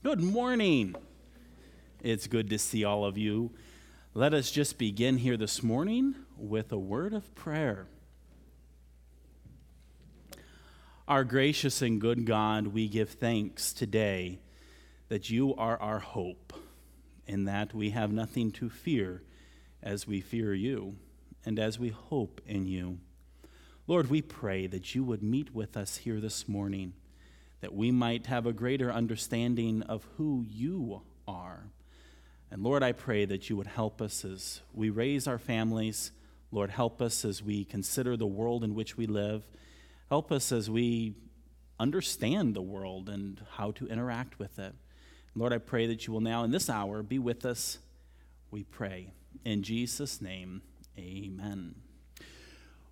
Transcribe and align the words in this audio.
Good 0.00 0.22
morning. 0.22 0.94
It's 2.04 2.28
good 2.28 2.48
to 2.50 2.58
see 2.60 2.84
all 2.84 3.04
of 3.04 3.18
you. 3.18 3.50
Let 4.14 4.32
us 4.32 4.52
just 4.52 4.78
begin 4.78 5.18
here 5.18 5.36
this 5.36 5.60
morning 5.60 6.14
with 6.36 6.70
a 6.70 6.78
word 6.78 7.12
of 7.12 7.34
prayer. 7.34 7.88
Our 11.08 11.24
gracious 11.24 11.82
and 11.82 12.00
good 12.00 12.26
God, 12.26 12.68
we 12.68 12.86
give 12.86 13.10
thanks 13.10 13.72
today 13.72 14.38
that 15.08 15.30
you 15.30 15.52
are 15.56 15.82
our 15.82 15.98
hope, 15.98 16.52
and 17.26 17.48
that 17.48 17.74
we 17.74 17.90
have 17.90 18.12
nothing 18.12 18.52
to 18.52 18.70
fear 18.70 19.24
as 19.82 20.06
we 20.06 20.20
fear 20.20 20.54
you 20.54 20.94
and 21.44 21.58
as 21.58 21.80
we 21.80 21.88
hope 21.88 22.40
in 22.46 22.68
you. 22.68 23.00
Lord, 23.88 24.10
we 24.10 24.22
pray 24.22 24.68
that 24.68 24.94
you 24.94 25.02
would 25.02 25.24
meet 25.24 25.52
with 25.52 25.76
us 25.76 25.96
here 25.96 26.20
this 26.20 26.46
morning, 26.46 26.92
that 27.60 27.74
we 27.74 27.90
might 27.90 28.26
have 28.26 28.46
a 28.46 28.52
greater 28.52 28.92
understanding 28.92 29.82
of 29.82 30.06
who 30.16 30.44
you 30.48 31.02
are. 31.26 31.70
And 32.50 32.62
Lord, 32.62 32.82
I 32.82 32.92
pray 32.92 33.24
that 33.24 33.50
you 33.50 33.56
would 33.56 33.66
help 33.66 34.00
us 34.00 34.24
as 34.24 34.60
we 34.72 34.90
raise 34.90 35.26
our 35.26 35.38
families. 35.38 36.12
Lord, 36.50 36.70
help 36.70 37.02
us 37.02 37.24
as 37.24 37.42
we 37.42 37.64
consider 37.64 38.16
the 38.16 38.26
world 38.26 38.64
in 38.64 38.74
which 38.74 38.96
we 38.96 39.06
live. 39.06 39.46
Help 40.08 40.32
us 40.32 40.50
as 40.52 40.70
we 40.70 41.14
understand 41.78 42.54
the 42.54 42.62
world 42.62 43.08
and 43.08 43.42
how 43.56 43.72
to 43.72 43.86
interact 43.86 44.38
with 44.38 44.58
it. 44.58 44.74
Lord, 45.34 45.52
I 45.52 45.58
pray 45.58 45.86
that 45.86 46.06
you 46.06 46.12
will 46.12 46.20
now, 46.20 46.42
in 46.44 46.50
this 46.50 46.70
hour, 46.70 47.02
be 47.02 47.18
with 47.18 47.44
us. 47.44 47.78
We 48.50 48.64
pray. 48.64 49.12
In 49.44 49.62
Jesus' 49.62 50.22
name, 50.22 50.62
amen. 50.98 51.74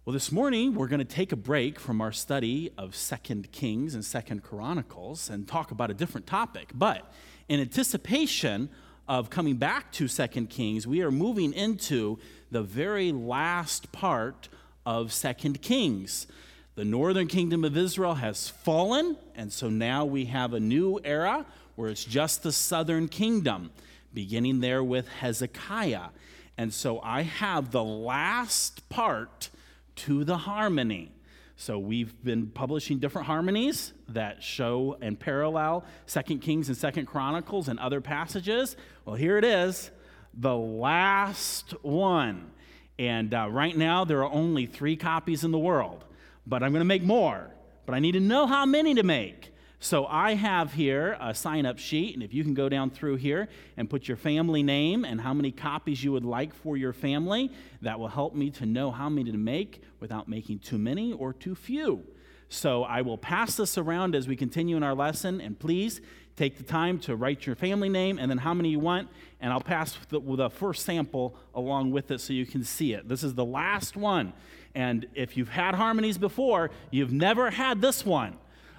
Well, 0.06 0.12
this 0.12 0.30
morning 0.30 0.76
we're 0.76 0.86
going 0.86 1.00
to 1.00 1.04
take 1.04 1.32
a 1.32 1.36
break 1.36 1.80
from 1.80 2.00
our 2.00 2.12
study 2.12 2.70
of 2.78 2.94
Second 2.94 3.50
Kings 3.50 3.92
and 3.92 4.04
Second 4.04 4.44
Chronicles 4.44 5.28
and 5.28 5.48
talk 5.48 5.72
about 5.72 5.90
a 5.90 5.94
different 5.94 6.28
topic. 6.28 6.70
But 6.72 7.12
in 7.48 7.58
anticipation 7.58 8.70
of 9.08 9.30
coming 9.30 9.56
back 9.56 9.90
to 9.94 10.06
Second 10.06 10.48
Kings, 10.48 10.86
we 10.86 11.02
are 11.02 11.10
moving 11.10 11.52
into 11.52 12.20
the 12.52 12.62
very 12.62 13.10
last 13.10 13.90
part 13.90 14.48
of 14.86 15.12
Second 15.12 15.60
Kings. 15.60 16.28
The 16.76 16.84
northern 16.84 17.26
kingdom 17.26 17.64
of 17.64 17.76
Israel 17.76 18.14
has 18.14 18.48
fallen, 18.48 19.16
and 19.34 19.52
so 19.52 19.68
now 19.68 20.04
we 20.04 20.26
have 20.26 20.52
a 20.52 20.60
new 20.60 21.00
era 21.02 21.44
where 21.74 21.90
it's 21.90 22.04
just 22.04 22.44
the 22.44 22.52
southern 22.52 23.08
kingdom, 23.08 23.72
beginning 24.14 24.60
there 24.60 24.84
with 24.84 25.08
Hezekiah. 25.08 26.10
And 26.56 26.72
so 26.72 27.00
I 27.00 27.22
have 27.22 27.72
the 27.72 27.82
last 27.82 28.88
part 28.88 29.50
to 29.96 30.24
the 30.24 30.36
harmony. 30.36 31.12
So 31.56 31.78
we've 31.78 32.22
been 32.22 32.48
publishing 32.48 32.98
different 32.98 33.26
harmonies 33.26 33.94
that 34.08 34.42
show 34.42 34.98
and 35.00 35.18
parallel 35.18 35.84
Second 36.04 36.40
Kings 36.40 36.68
and 36.68 36.76
Second 36.76 37.06
Chronicles 37.06 37.68
and 37.68 37.78
other 37.78 38.02
passages. 38.02 38.76
Well, 39.06 39.16
here 39.16 39.38
it 39.38 39.44
is, 39.44 39.90
the 40.34 40.54
last 40.54 41.72
one. 41.82 42.50
And 42.98 43.32
uh, 43.32 43.48
right 43.50 43.76
now 43.76 44.04
there 44.04 44.20
are 44.22 44.30
only 44.30 44.66
three 44.66 44.96
copies 44.96 45.44
in 45.44 45.50
the 45.50 45.58
world, 45.58 46.04
but 46.46 46.62
I'm 46.62 46.72
going 46.72 46.80
to 46.80 46.84
make 46.84 47.02
more. 47.02 47.50
But 47.86 47.94
I 47.94 48.00
need 48.00 48.12
to 48.12 48.20
know 48.20 48.46
how 48.46 48.66
many 48.66 48.94
to 48.94 49.02
make. 49.02 49.52
So 49.78 50.06
I 50.06 50.34
have 50.34 50.72
here 50.72 51.18
a 51.20 51.34
sign 51.34 51.66
up 51.66 51.78
sheet, 51.78 52.14
and 52.14 52.22
if 52.22 52.32
you 52.32 52.42
can 52.42 52.54
go 52.54 52.68
down 52.68 52.90
through 52.90 53.16
here 53.16 53.48
and 53.76 53.90
put 53.90 54.08
your 54.08 54.16
family 54.16 54.62
name 54.62 55.04
and 55.04 55.20
how 55.20 55.34
many 55.34 55.52
copies 55.52 56.02
you 56.02 56.12
would 56.12 56.24
like 56.24 56.54
for 56.54 56.76
your 56.76 56.94
family, 56.94 57.52
that 57.82 57.98
will 57.98 58.08
help 58.08 58.34
me 58.34 58.50
to 58.52 58.66
know 58.66 58.90
how 58.90 59.08
many 59.08 59.30
to 59.30 59.38
make 59.38 59.82
without 60.00 60.28
making 60.28 60.60
too 60.60 60.78
many 60.78 61.12
or 61.12 61.32
too 61.32 61.54
few. 61.54 62.02
So 62.48 62.84
I 62.84 63.02
will 63.02 63.18
pass 63.18 63.56
this 63.56 63.76
around 63.76 64.14
as 64.14 64.26
we 64.26 64.34
continue 64.34 64.76
in 64.76 64.82
our 64.82 64.94
lesson, 64.94 65.40
and 65.40 65.58
please 65.58 66.00
take 66.36 66.56
the 66.56 66.64
time 66.64 66.98
to 67.00 67.16
write 67.16 67.46
your 67.46 67.56
family 67.56 67.88
name 67.88 68.18
and 68.18 68.30
then 68.30 68.38
how 68.38 68.54
many 68.54 68.70
you 68.70 68.78
want, 68.78 69.08
and 69.40 69.52
I'll 69.52 69.60
pass 69.60 69.98
the, 70.08 70.20
the 70.20 70.50
first 70.50 70.84
sample 70.84 71.36
along 71.54 71.90
with 71.90 72.10
it 72.10 72.20
so 72.20 72.32
you 72.32 72.46
can 72.46 72.64
see 72.64 72.92
it. 72.92 73.08
This 73.08 73.22
is 73.22 73.34
the 73.34 73.44
last 73.44 73.96
one. 73.96 74.32
And 74.74 75.06
if 75.14 75.36
you've 75.36 75.48
had 75.48 75.74
harmonies 75.74 76.18
before, 76.18 76.70
you've 76.90 77.12
never 77.12 77.50
had 77.50 77.80
this 77.80 78.04
one. 78.04 78.36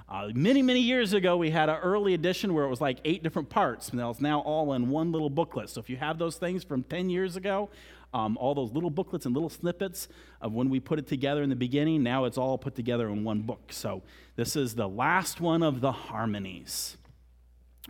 Uh, 0.09 0.29
many, 0.33 0.61
many 0.61 0.79
years 0.79 1.11
ago, 1.11 1.35
we 1.35 1.49
had 1.49 1.67
an 1.67 1.75
early 1.77 2.13
edition 2.13 2.53
where 2.53 2.63
it 2.63 2.69
was 2.69 2.79
like 2.79 2.99
eight 3.03 3.23
different 3.23 3.49
parts, 3.49 3.89
and 3.89 3.99
it's 3.99 4.21
now 4.21 4.39
all 4.39 4.71
in 4.71 4.89
one 4.89 5.11
little 5.11 5.29
booklet. 5.29 5.69
So 5.69 5.81
if 5.81 5.89
you 5.89 5.97
have 5.97 6.17
those 6.17 6.37
things 6.37 6.63
from 6.63 6.83
10 6.83 7.09
years 7.09 7.35
ago, 7.35 7.69
um, 8.13 8.37
all 8.37 8.55
those 8.55 8.71
little 8.71 8.89
booklets 8.89 9.25
and 9.25 9.35
little 9.35 9.49
snippets 9.49 10.07
of 10.39 10.53
when 10.53 10.69
we 10.69 10.79
put 10.79 10.97
it 10.97 11.07
together 11.07 11.43
in 11.43 11.49
the 11.49 11.57
beginning, 11.57 12.03
now 12.03 12.23
it's 12.23 12.37
all 12.37 12.57
put 12.57 12.73
together 12.73 13.09
in 13.09 13.25
one 13.25 13.41
book. 13.41 13.71
So 13.71 14.01
this 14.37 14.55
is 14.55 14.75
the 14.75 14.87
last 14.87 15.41
one 15.41 15.61
of 15.61 15.81
the 15.81 15.91
harmonies. 15.91 16.95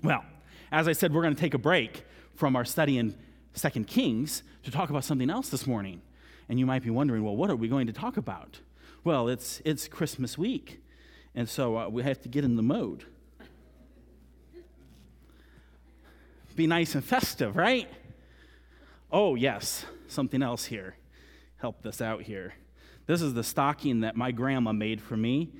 Well, 0.01 0.25
as 0.71 0.87
I 0.87 0.93
said, 0.93 1.13
we're 1.13 1.21
going 1.21 1.35
to 1.35 1.39
take 1.39 1.53
a 1.53 1.59
break 1.59 2.03
from 2.33 2.55
our 2.55 2.65
study 2.65 2.97
in 2.97 3.15
Second 3.53 3.85
Kings 3.85 4.41
to 4.63 4.71
talk 4.71 4.89
about 4.89 5.03
something 5.03 5.29
else 5.29 5.49
this 5.49 5.67
morning. 5.67 6.01
And 6.49 6.59
you 6.59 6.65
might 6.65 6.81
be 6.81 6.89
wondering, 6.89 7.23
well, 7.23 7.35
what 7.35 7.51
are 7.51 7.55
we 7.55 7.67
going 7.67 7.85
to 7.85 7.93
talk 7.93 8.17
about? 8.17 8.61
Well, 9.03 9.27
it's, 9.27 9.61
it's 9.65 9.87
Christmas 9.87 10.35
week. 10.35 10.81
And 11.37 11.47
so 11.47 11.77
uh, 11.77 11.87
we 11.87 12.01
have 12.01 12.19
to 12.21 12.29
get 12.29 12.43
in 12.43 12.55
the 12.55 12.63
mode. 12.63 13.05
Be 16.55 16.65
nice 16.65 16.95
and 16.95 17.05
festive, 17.05 17.55
right? 17.55 17.87
Oh, 19.11 19.35
yes, 19.35 19.85
something 20.07 20.41
else 20.41 20.65
here. 20.65 20.95
Help 21.57 21.83
this 21.83 22.01
out 22.01 22.23
here. 22.23 22.55
This 23.05 23.21
is 23.21 23.35
the 23.35 23.43
stocking 23.43 23.99
that 23.99 24.15
my 24.15 24.31
grandma 24.31 24.71
made 24.71 24.99
for 24.99 25.15
me. 25.15 25.51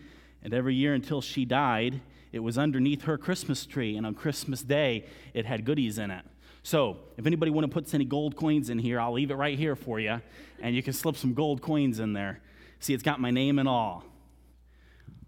And 0.41 0.51
every 0.51 0.73
year 0.73 0.95
until 0.95 1.21
she 1.21 1.45
died, 1.45 2.01
it 2.31 2.39
was 2.39 2.57
underneath 2.57 3.03
her 3.03 3.19
Christmas 3.19 3.67
tree. 3.67 3.95
And 3.97 4.07
on 4.07 4.15
Christmas 4.15 4.63
Day, 4.63 5.05
it 5.35 5.45
had 5.45 5.63
goodies 5.63 5.99
in 5.99 6.09
it. 6.09 6.25
So, 6.63 6.97
if 7.17 7.27
anybody 7.27 7.51
want 7.51 7.65
to 7.65 7.71
put 7.71 7.93
any 7.93 8.03
gold 8.03 8.35
coins 8.35 8.71
in 8.71 8.79
here, 8.79 8.99
I'll 8.99 9.13
leave 9.13 9.29
it 9.29 9.35
right 9.35 9.57
here 9.57 9.75
for 9.75 9.99
you. 9.99 10.21
And 10.59 10.75
you 10.75 10.81
can 10.81 10.93
slip 10.93 11.17
some 11.17 11.35
gold 11.35 11.61
coins 11.61 11.99
in 11.99 12.13
there. 12.13 12.41
See, 12.79 12.95
it's 12.95 13.03
got 13.03 13.21
my 13.21 13.29
name 13.29 13.59
and 13.59 13.69
all. 13.69 14.03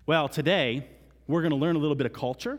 Well, 0.09 0.27
today 0.27 0.87
we're 1.27 1.41
going 1.41 1.51
to 1.51 1.55
learn 1.55 1.75
a 1.75 1.79
little 1.79 1.93
bit 1.93 2.07
of 2.07 2.13
culture, 2.13 2.57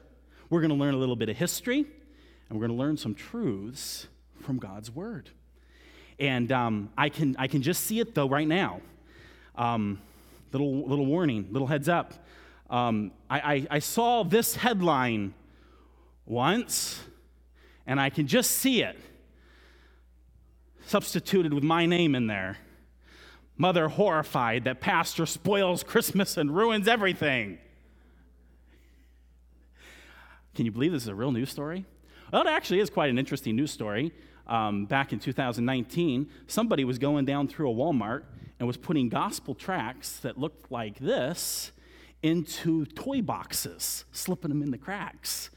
we're 0.51 0.61
going 0.61 0.71
to 0.71 0.77
learn 0.77 0.95
a 0.95 0.97
little 0.97 1.17
bit 1.17 1.29
of 1.29 1.37
history, 1.37 1.79
and 1.79 2.51
we're 2.57 2.65
going 2.65 2.79
to 2.79 2.81
learn 2.81 2.97
some 2.97 3.13
truths 3.13 4.07
from 4.41 4.59
God's 4.59 4.89
Word. 4.89 5.31
And 6.21 6.53
um, 6.53 6.91
I, 6.97 7.09
can, 7.09 7.35
I 7.41 7.49
can 7.49 7.61
just 7.61 7.83
see 7.87 7.99
it 7.99 8.15
though 8.15 8.29
right 8.29 8.47
now. 8.47 8.81
Um, 9.57 10.01
little, 10.53 10.87
little 10.87 11.07
warning, 11.07 11.49
little 11.51 11.67
heads 11.67 11.89
up. 11.89 12.15
Um, 12.71 13.11
I, 13.29 13.41
I, 13.41 13.67
I 13.69 13.79
saw 13.81 14.23
this 14.23 14.55
headline 14.55 15.35
once, 16.27 17.03
and 17.85 18.01
I 18.01 18.11
can 18.11 18.29
just 18.29 18.53
see 18.53 18.85
it 18.85 18.97
substituted 20.87 21.53
with 21.53 21.65
my 21.65 21.85
name 21.85 22.15
in 22.15 22.29
there. 22.29 22.59
Mother 23.61 23.89
horrified 23.89 24.65
that 24.65 24.81
pastor 24.81 25.27
spoils 25.27 25.83
Christmas 25.83 26.39
and 26.39 26.57
ruins 26.57 26.89
everything. 26.89 27.59
Can 30.55 30.65
you 30.65 30.73
believe 30.73 30.93
this 30.93 31.03
is 31.03 31.09
a 31.09 31.15
real 31.15 31.31
news 31.31 31.51
story? 31.51 31.85
Well, 32.33 32.41
it 32.41 32.49
actually 32.49 32.81
is 32.81 32.89
quite 32.89 33.11
an 33.11 33.19
interesting 33.19 33.57
news 33.57 33.71
story. 33.71 34.15
Um, 34.47 34.87
back 34.87 35.13
in 35.13 35.19
2019, 35.19 36.31
somebody 36.47 36.85
was 36.85 36.99
going 36.99 37.27
down 37.27 37.49
through 37.49 37.71
a 37.71 37.75
Walmart 37.75 38.23
and 38.59 38.67
was 38.67 38.79
putting 38.79 39.11
gospel 39.11 39.55
tracts 39.55 40.17
that 40.21 40.39
looked 40.39 40.73
like 40.73 40.99
this 40.99 41.73
into 42.23 42.87
toy 42.87 43.21
boxes, 43.21 44.07
slipping 44.11 44.49
them 44.49 44.63
in 44.63 44.71
the 44.71 44.79
cracks. 44.79 45.51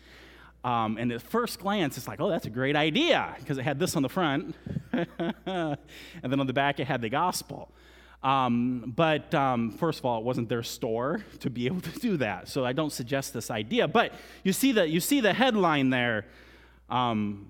Um, 0.65 0.97
and 0.97 1.09
at 1.13 1.21
first 1.21 1.57
glance, 1.57 1.97
it's 1.97 2.09
like, 2.09 2.19
oh, 2.19 2.27
that's 2.27 2.47
a 2.47 2.49
great 2.49 2.75
idea, 2.75 3.33
because 3.39 3.57
it 3.57 3.63
had 3.63 3.79
this 3.79 3.95
on 3.95 4.01
the 4.01 4.09
front, 4.09 4.55
and 4.91 5.77
then 6.21 6.39
on 6.41 6.47
the 6.47 6.53
back, 6.53 6.81
it 6.81 6.87
had 6.87 7.01
the 7.01 7.07
gospel. 7.07 7.69
Um, 8.23 8.93
but 8.95 9.33
um, 9.35 9.71
first 9.71 9.99
of 9.99 10.05
all, 10.05 10.19
it 10.19 10.23
wasn't 10.23 10.47
their 10.49 10.63
store 10.63 11.23
to 11.39 11.49
be 11.49 11.65
able 11.65 11.81
to 11.81 11.99
do 11.99 12.17
that. 12.17 12.47
So 12.47 12.65
I 12.65 12.73
don't 12.73 12.91
suggest 12.91 13.33
this 13.33 13.51
idea. 13.51 13.87
But 13.87 14.13
you 14.43 14.53
see 14.53 14.71
the, 14.71 14.87
you 14.87 14.99
see 14.99 15.19
the 15.19 15.33
headline 15.33 15.89
there. 15.89 16.25
Um, 16.89 17.47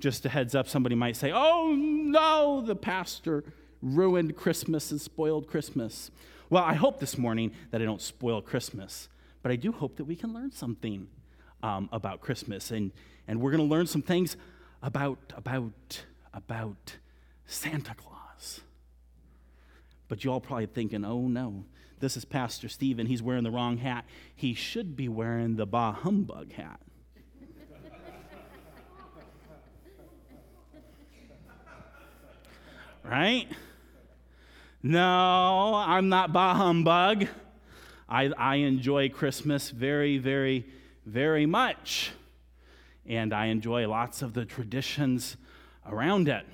just 0.00 0.26
a 0.26 0.28
heads 0.28 0.54
up, 0.54 0.68
somebody 0.68 0.94
might 0.94 1.16
say, 1.16 1.32
oh 1.32 1.74
no, 1.74 2.60
the 2.60 2.76
pastor 2.76 3.44
ruined 3.80 4.36
Christmas 4.36 4.90
and 4.90 5.00
spoiled 5.00 5.46
Christmas. 5.46 6.10
Well, 6.50 6.64
I 6.64 6.74
hope 6.74 7.00
this 7.00 7.16
morning 7.16 7.52
that 7.70 7.80
I 7.80 7.84
don't 7.84 8.02
spoil 8.02 8.42
Christmas, 8.42 9.08
but 9.42 9.50
I 9.52 9.56
do 9.56 9.72
hope 9.72 9.96
that 9.96 10.04
we 10.04 10.16
can 10.16 10.34
learn 10.34 10.50
something 10.50 11.08
um, 11.62 11.88
about 11.92 12.20
Christmas. 12.20 12.70
And, 12.70 12.92
and 13.26 13.40
we're 13.40 13.50
going 13.50 13.66
to 13.66 13.70
learn 13.70 13.86
some 13.86 14.02
things 14.02 14.36
about, 14.82 15.32
about, 15.36 16.04
about 16.32 16.96
Santa 17.46 17.94
Claus. 17.94 18.60
But 20.08 20.24
you 20.24 20.32
all 20.32 20.40
probably 20.40 20.66
thinking, 20.66 21.04
oh 21.04 21.28
no, 21.28 21.64
this 22.00 22.16
is 22.16 22.24
Pastor 22.24 22.68
Stephen. 22.68 23.06
He's 23.06 23.22
wearing 23.22 23.44
the 23.44 23.50
wrong 23.50 23.78
hat. 23.78 24.04
He 24.34 24.54
should 24.54 24.96
be 24.96 25.08
wearing 25.08 25.56
the 25.56 25.66
bah 25.66 25.92
humbug 25.92 26.52
hat. 26.52 26.80
right? 33.04 33.46
No, 34.82 35.74
I'm 35.74 36.08
not 36.08 36.32
bah 36.32 36.54
humbug. 36.54 37.26
I, 38.08 38.30
I 38.36 38.56
enjoy 38.56 39.08
Christmas 39.08 39.70
very, 39.70 40.18
very, 40.18 40.66
very 41.06 41.46
much. 41.46 42.12
and 43.06 43.32
I 43.32 43.46
enjoy 43.46 43.88
lots 43.88 44.22
of 44.22 44.34
the 44.34 44.44
traditions 44.44 45.36
around 45.86 46.28
it. 46.28 46.46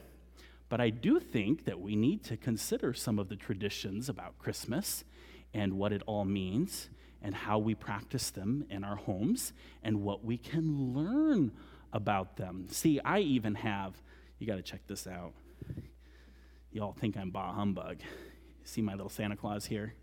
But 0.70 0.80
I 0.80 0.88
do 0.88 1.18
think 1.18 1.64
that 1.64 1.80
we 1.80 1.96
need 1.96 2.22
to 2.24 2.36
consider 2.36 2.94
some 2.94 3.18
of 3.18 3.28
the 3.28 3.36
traditions 3.36 4.08
about 4.08 4.38
Christmas 4.38 5.04
and 5.52 5.74
what 5.74 5.92
it 5.92 6.00
all 6.06 6.24
means 6.24 6.88
and 7.20 7.34
how 7.34 7.58
we 7.58 7.74
practice 7.74 8.30
them 8.30 8.64
in 8.70 8.84
our 8.84 8.94
homes 8.94 9.52
and 9.82 10.02
what 10.02 10.24
we 10.24 10.38
can 10.38 10.94
learn 10.94 11.50
about 11.92 12.36
them. 12.36 12.66
See, 12.70 13.00
I 13.00 13.18
even 13.18 13.56
have, 13.56 14.00
you 14.38 14.46
got 14.46 14.56
to 14.56 14.62
check 14.62 14.86
this 14.86 15.08
out. 15.08 15.32
Y'all 16.70 16.92
think 16.92 17.16
I'm 17.16 17.30
bah 17.30 17.52
humbug. 17.52 17.98
See 18.62 18.80
my 18.80 18.92
little 18.92 19.08
Santa 19.08 19.34
Claus 19.34 19.66
here? 19.66 19.94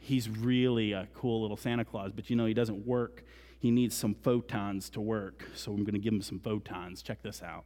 He's 0.00 0.28
really 0.28 0.90
a 0.90 1.06
cool 1.14 1.40
little 1.42 1.56
Santa 1.56 1.84
Claus, 1.84 2.10
but 2.12 2.30
you 2.30 2.34
know, 2.34 2.46
he 2.46 2.54
doesn't 2.54 2.84
work. 2.84 3.24
He 3.60 3.70
needs 3.70 3.94
some 3.94 4.14
photons 4.14 4.90
to 4.90 5.00
work, 5.00 5.46
so 5.54 5.70
I'm 5.70 5.84
going 5.84 5.94
to 5.94 6.00
give 6.00 6.12
him 6.12 6.22
some 6.22 6.40
photons. 6.40 7.00
Check 7.00 7.22
this 7.22 7.44
out. 7.44 7.64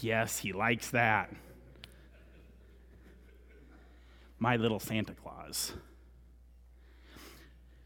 Yes, 0.00 0.38
he 0.38 0.52
likes 0.52 0.90
that. 0.90 1.32
My 4.38 4.56
little 4.56 4.80
Santa 4.80 5.14
Claus. 5.14 5.72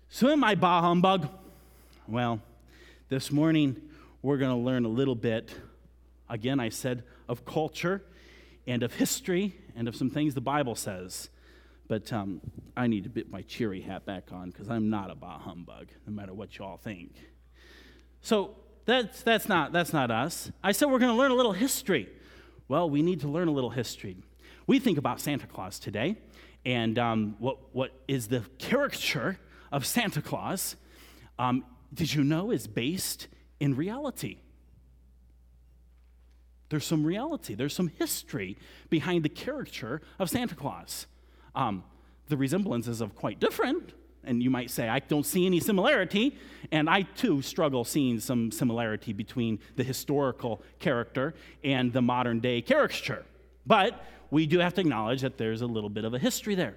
So, 0.08 0.30
am 0.30 0.42
I 0.44 0.54
bah 0.54 0.80
humbug? 0.80 1.28
Well, 2.08 2.40
this 3.08 3.30
morning 3.30 3.76
we're 4.22 4.38
going 4.38 4.50
to 4.50 4.56
learn 4.56 4.84
a 4.84 4.88
little 4.88 5.14
bit, 5.14 5.54
again, 6.28 6.58
I 6.58 6.70
said, 6.70 7.04
of 7.28 7.44
culture 7.44 8.02
and 8.66 8.82
of 8.82 8.94
history 8.94 9.54
and 9.74 9.88
of 9.88 9.94
some 9.94 10.10
things 10.10 10.34
the 10.34 10.40
Bible 10.40 10.74
says. 10.74 11.28
But 11.88 12.12
um, 12.12 12.40
I 12.76 12.86
need 12.86 13.04
to 13.04 13.10
put 13.10 13.30
my 13.30 13.42
cheery 13.42 13.80
hat 13.80 14.06
back 14.06 14.32
on 14.32 14.50
because 14.50 14.68
I'm 14.68 14.90
not 14.90 15.10
a 15.10 15.14
bah 15.14 15.38
humbug, 15.38 15.88
no 16.06 16.12
matter 16.12 16.34
what 16.34 16.58
y'all 16.58 16.78
think. 16.78 17.12
So 18.22 18.56
that's, 18.86 19.22
that's, 19.22 19.48
not, 19.48 19.72
that's 19.72 19.92
not 19.92 20.10
us. 20.10 20.50
I 20.62 20.72
said 20.72 20.86
we're 20.86 20.98
going 20.98 21.12
to 21.12 21.18
learn 21.18 21.32
a 21.32 21.34
little 21.34 21.52
history. 21.52 22.08
Well, 22.68 22.88
we 22.88 23.02
need 23.02 23.20
to 23.20 23.28
learn 23.28 23.48
a 23.48 23.52
little 23.52 23.70
history. 23.70 24.16
We 24.66 24.78
think 24.78 24.96
about 24.96 25.20
Santa 25.20 25.46
Claus 25.46 25.78
today, 25.78 26.16
and 26.64 26.98
um, 26.98 27.36
what, 27.38 27.58
what 27.74 27.92
is 28.08 28.28
the 28.28 28.44
caricature 28.58 29.38
of 29.70 29.84
Santa 29.84 30.22
Claus, 30.22 30.76
um, 31.38 31.64
did 31.92 32.14
you 32.14 32.24
know, 32.24 32.50
is 32.50 32.66
based 32.66 33.28
in 33.60 33.76
reality. 33.76 34.38
There's 36.68 36.84
some 36.84 37.04
reality, 37.04 37.54
there's 37.54 37.74
some 37.74 37.88
history 37.88 38.56
behind 38.90 39.24
the 39.24 39.28
caricature 39.28 40.02
of 40.18 40.28
Santa 40.30 40.54
Claus. 40.54 41.06
Um, 41.54 41.84
the 42.28 42.36
resemblances 42.36 43.00
are 43.00 43.08
quite 43.08 43.38
different, 43.38 43.92
and 44.26 44.42
you 44.42 44.50
might 44.50 44.70
say, 44.70 44.88
I 44.88 44.98
don't 44.98 45.24
see 45.24 45.46
any 45.46 45.60
similarity, 45.60 46.36
and 46.70 46.90
I 46.90 47.02
too 47.02 47.42
struggle 47.42 47.84
seeing 47.84 48.20
some 48.20 48.50
similarity 48.50 49.12
between 49.12 49.58
the 49.76 49.84
historical 49.84 50.62
character 50.78 51.34
and 51.62 51.92
the 51.92 52.02
modern 52.02 52.40
day 52.40 52.60
caricature. 52.62 53.24
But 53.66 54.04
we 54.30 54.46
do 54.46 54.58
have 54.58 54.74
to 54.74 54.80
acknowledge 54.80 55.22
that 55.22 55.38
there's 55.38 55.62
a 55.62 55.66
little 55.66 55.90
bit 55.90 56.04
of 56.04 56.14
a 56.14 56.18
history 56.18 56.54
there. 56.54 56.74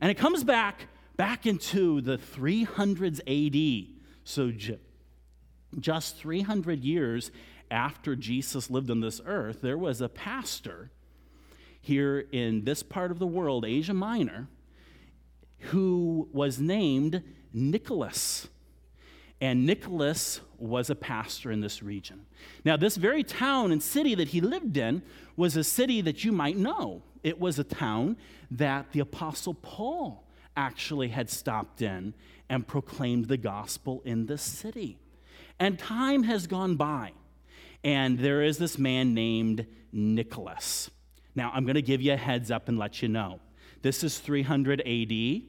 And 0.00 0.10
it 0.10 0.14
comes 0.14 0.44
back 0.44 0.86
back 1.16 1.46
into 1.46 2.00
the 2.00 2.18
300s 2.18 3.20
AD. 3.26 3.96
So 4.24 4.52
just 5.78 6.16
300 6.16 6.84
years 6.84 7.30
after 7.70 8.16
Jesus 8.16 8.70
lived 8.70 8.90
on 8.90 9.00
this 9.00 9.20
earth, 9.24 9.60
there 9.60 9.78
was 9.78 10.00
a 10.00 10.08
pastor 10.08 10.90
here 11.80 12.20
in 12.32 12.64
this 12.64 12.82
part 12.82 13.10
of 13.10 13.18
the 13.18 13.26
world, 13.26 13.64
Asia 13.64 13.94
Minor, 13.94 14.48
who 15.62 16.28
was 16.32 16.60
named 16.60 17.22
Nicholas. 17.52 18.48
And 19.40 19.66
Nicholas 19.66 20.40
was 20.58 20.88
a 20.88 20.94
pastor 20.94 21.50
in 21.50 21.60
this 21.60 21.82
region. 21.82 22.26
Now, 22.64 22.76
this 22.76 22.96
very 22.96 23.24
town 23.24 23.72
and 23.72 23.82
city 23.82 24.14
that 24.14 24.28
he 24.28 24.40
lived 24.40 24.76
in 24.76 25.02
was 25.36 25.56
a 25.56 25.64
city 25.64 26.00
that 26.02 26.24
you 26.24 26.30
might 26.30 26.56
know. 26.56 27.02
It 27.24 27.40
was 27.40 27.58
a 27.58 27.64
town 27.64 28.16
that 28.52 28.92
the 28.92 29.00
Apostle 29.00 29.54
Paul 29.54 30.24
actually 30.56 31.08
had 31.08 31.28
stopped 31.28 31.82
in 31.82 32.14
and 32.48 32.66
proclaimed 32.66 33.26
the 33.26 33.36
gospel 33.36 34.02
in 34.04 34.26
this 34.26 34.42
city. 34.42 34.98
And 35.58 35.78
time 35.78 36.24
has 36.24 36.46
gone 36.46 36.76
by, 36.76 37.12
and 37.82 38.18
there 38.18 38.42
is 38.42 38.58
this 38.58 38.78
man 38.78 39.14
named 39.14 39.66
Nicholas. 39.92 40.90
Now, 41.34 41.50
I'm 41.54 41.64
going 41.64 41.74
to 41.74 41.82
give 41.82 42.02
you 42.02 42.12
a 42.12 42.16
heads 42.16 42.50
up 42.50 42.68
and 42.68 42.78
let 42.78 43.02
you 43.02 43.08
know. 43.08 43.40
This 43.80 44.04
is 44.04 44.18
300 44.18 44.80
AD, 44.82 45.42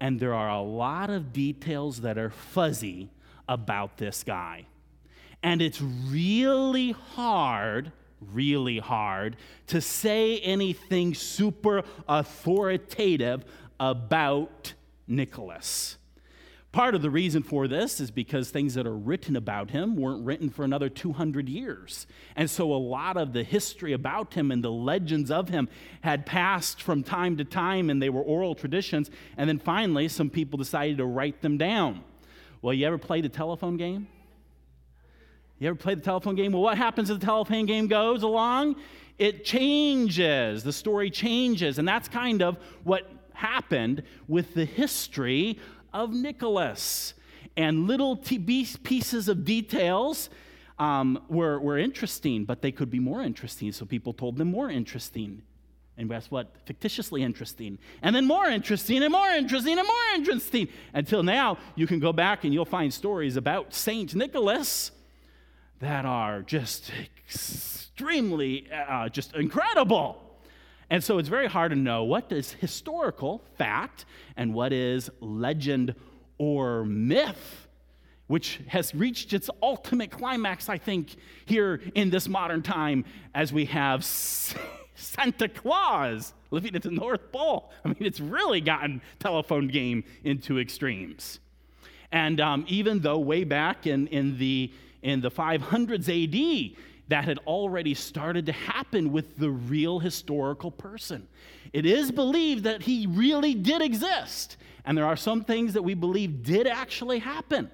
and 0.00 0.20
there 0.20 0.34
are 0.34 0.50
a 0.50 0.60
lot 0.60 1.10
of 1.10 1.32
details 1.32 2.00
that 2.02 2.18
are 2.18 2.30
fuzzy 2.30 3.10
about 3.48 3.96
this 3.96 4.22
guy. 4.22 4.66
And 5.42 5.62
it's 5.62 5.80
really 5.80 6.92
hard, 6.92 7.92
really 8.20 8.78
hard 8.78 9.36
to 9.68 9.80
say 9.80 10.38
anything 10.40 11.14
super 11.14 11.82
authoritative 12.08 13.44
about 13.78 14.74
Nicholas. 15.06 15.98
Part 16.76 16.94
of 16.94 17.00
the 17.00 17.08
reason 17.08 17.42
for 17.42 17.68
this 17.68 18.00
is 18.00 18.10
because 18.10 18.50
things 18.50 18.74
that 18.74 18.86
are 18.86 18.94
written 18.94 19.34
about 19.34 19.70
him 19.70 19.96
weren't 19.96 20.26
written 20.26 20.50
for 20.50 20.62
another 20.62 20.90
200 20.90 21.48
years. 21.48 22.06
And 22.36 22.50
so 22.50 22.70
a 22.70 22.76
lot 22.76 23.16
of 23.16 23.32
the 23.32 23.42
history 23.44 23.94
about 23.94 24.34
him 24.34 24.50
and 24.50 24.62
the 24.62 24.70
legends 24.70 25.30
of 25.30 25.48
him 25.48 25.70
had 26.02 26.26
passed 26.26 26.82
from 26.82 27.02
time 27.02 27.38
to 27.38 27.46
time 27.46 27.88
and 27.88 28.02
they 28.02 28.10
were 28.10 28.20
oral 28.20 28.54
traditions. 28.54 29.10
And 29.38 29.48
then 29.48 29.58
finally, 29.58 30.06
some 30.08 30.28
people 30.28 30.58
decided 30.58 30.98
to 30.98 31.06
write 31.06 31.40
them 31.40 31.56
down. 31.56 32.04
Well, 32.60 32.74
you 32.74 32.86
ever 32.86 32.98
played 32.98 33.24
the 33.24 33.30
telephone 33.30 33.78
game? 33.78 34.06
You 35.58 35.68
ever 35.68 35.76
played 35.76 35.96
the 35.96 36.04
telephone 36.04 36.34
game? 36.34 36.52
Well, 36.52 36.60
what 36.60 36.76
happens 36.76 37.08
as 37.08 37.18
the 37.18 37.24
telephone 37.24 37.64
game 37.64 37.86
goes 37.86 38.22
along? 38.22 38.76
It 39.16 39.46
changes. 39.46 40.62
The 40.62 40.74
story 40.74 41.08
changes. 41.08 41.78
And 41.78 41.88
that's 41.88 42.06
kind 42.06 42.42
of 42.42 42.58
what 42.84 43.10
happened 43.36 44.02
with 44.28 44.54
the 44.54 44.64
history 44.64 45.58
of 45.96 46.12
Nicholas. 46.12 47.14
And 47.56 47.86
little 47.86 48.16
pieces 48.16 49.28
of 49.28 49.44
details 49.44 50.28
um, 50.78 51.22
were, 51.28 51.58
were 51.58 51.78
interesting, 51.78 52.44
but 52.44 52.60
they 52.60 52.70
could 52.70 52.90
be 52.90 53.00
more 53.00 53.22
interesting. 53.22 53.72
So 53.72 53.86
people 53.86 54.12
told 54.12 54.36
them 54.36 54.50
more 54.50 54.70
interesting. 54.70 55.42
And 55.96 56.10
guess 56.10 56.30
what? 56.30 56.54
Fictitiously 56.66 57.22
interesting. 57.22 57.78
And 58.02 58.14
then 58.14 58.26
more 58.26 58.46
interesting 58.46 59.02
and 59.02 59.10
more 59.10 59.28
interesting 59.28 59.78
and 59.78 59.86
more 59.86 60.14
interesting. 60.14 60.68
Until 60.92 61.22
now, 61.22 61.56
you 61.74 61.86
can 61.86 61.98
go 61.98 62.12
back 62.12 62.44
and 62.44 62.52
you'll 62.52 62.66
find 62.66 62.92
stories 62.92 63.36
about 63.36 63.72
Saint 63.72 64.14
Nicholas 64.14 64.90
that 65.78 66.04
are 66.04 66.42
just 66.42 66.92
extremely, 67.26 68.68
uh, 68.70 69.08
just 69.08 69.34
incredible. 69.34 70.25
And 70.90 71.02
so 71.02 71.18
it's 71.18 71.28
very 71.28 71.48
hard 71.48 71.70
to 71.70 71.76
know 71.76 72.04
what 72.04 72.30
is 72.30 72.52
historical 72.52 73.42
fact 73.58 74.04
and 74.36 74.54
what 74.54 74.72
is 74.72 75.10
legend 75.20 75.94
or 76.38 76.84
myth, 76.84 77.66
which 78.28 78.60
has 78.68 78.94
reached 78.94 79.32
its 79.32 79.50
ultimate 79.62 80.10
climax, 80.10 80.68
I 80.68 80.78
think, 80.78 81.16
here 81.44 81.80
in 81.94 82.10
this 82.10 82.28
modern 82.28 82.62
time 82.62 83.04
as 83.34 83.52
we 83.52 83.64
have 83.66 84.04
Santa 84.94 85.48
Claus 85.48 86.32
living 86.50 86.74
at 86.76 86.82
the 86.82 86.90
North 86.90 87.32
Pole. 87.32 87.70
I 87.84 87.88
mean, 87.88 87.96
it's 88.00 88.20
really 88.20 88.60
gotten 88.60 89.02
telephone 89.18 89.68
game 89.68 90.04
into 90.24 90.58
extremes. 90.58 91.40
And 92.12 92.40
um, 92.40 92.64
even 92.68 93.00
though 93.00 93.18
way 93.18 93.44
back 93.44 93.86
in, 93.86 94.06
in, 94.08 94.38
the, 94.38 94.72
in 95.02 95.20
the 95.20 95.30
500s 95.30 96.08
AD, 96.08 96.76
that 97.08 97.24
had 97.24 97.38
already 97.46 97.94
started 97.94 98.46
to 98.46 98.52
happen 98.52 99.12
with 99.12 99.36
the 99.36 99.50
real 99.50 99.98
historical 99.98 100.70
person. 100.70 101.26
It 101.72 101.86
is 101.86 102.10
believed 102.10 102.64
that 102.64 102.82
he 102.82 103.06
really 103.06 103.54
did 103.54 103.82
exist, 103.82 104.56
and 104.84 104.96
there 104.96 105.06
are 105.06 105.16
some 105.16 105.44
things 105.44 105.74
that 105.74 105.82
we 105.82 105.94
believe 105.94 106.42
did 106.42 106.66
actually 106.66 107.18
happen. 107.18 107.70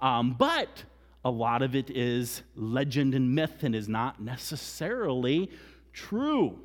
Um, 0.00 0.34
but 0.38 0.84
a 1.24 1.30
lot 1.30 1.62
of 1.62 1.74
it 1.74 1.90
is 1.90 2.42
legend 2.54 3.14
and 3.14 3.34
myth 3.34 3.62
and 3.62 3.74
is 3.74 3.88
not 3.88 4.20
necessarily 4.20 5.50
true. 5.92 6.58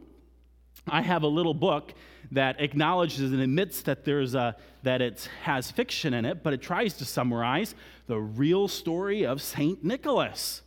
I 0.87 1.01
have 1.01 1.23
a 1.23 1.27
little 1.27 1.53
book 1.53 1.93
that 2.31 2.61
acknowledges 2.61 3.31
and 3.31 3.41
admits 3.41 3.81
that 3.83 4.05
there's 4.05 4.35
a 4.35 4.55
that 4.83 5.01
it 5.01 5.29
has 5.43 5.69
fiction 5.69 6.13
in 6.13 6.25
it, 6.25 6.43
but 6.43 6.53
it 6.53 6.61
tries 6.61 6.95
to 6.95 7.05
summarize 7.05 7.75
the 8.07 8.19
real 8.19 8.67
story 8.67 9.25
of 9.25 9.41
Saint 9.41 9.83
Nicholas. 9.83 10.61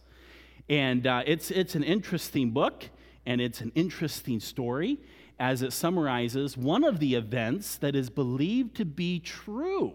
And 0.69 1.07
uh, 1.07 1.23
it's, 1.27 1.51
it's 1.51 1.75
an 1.75 1.83
interesting 1.83 2.51
book, 2.51 2.89
and 3.27 3.41
it's 3.41 3.61
an 3.61 3.73
interesting 3.75 4.41
story 4.41 4.99
as 5.39 5.63
it 5.63 5.73
summarizes 5.73 6.57
one 6.57 6.85
of 6.85 7.01
the 7.01 7.15
events 7.15 7.77
that 7.77 7.95
is 7.97 8.09
believed 8.09 8.77
to 8.77 8.85
be 8.85 9.19
true 9.19 9.95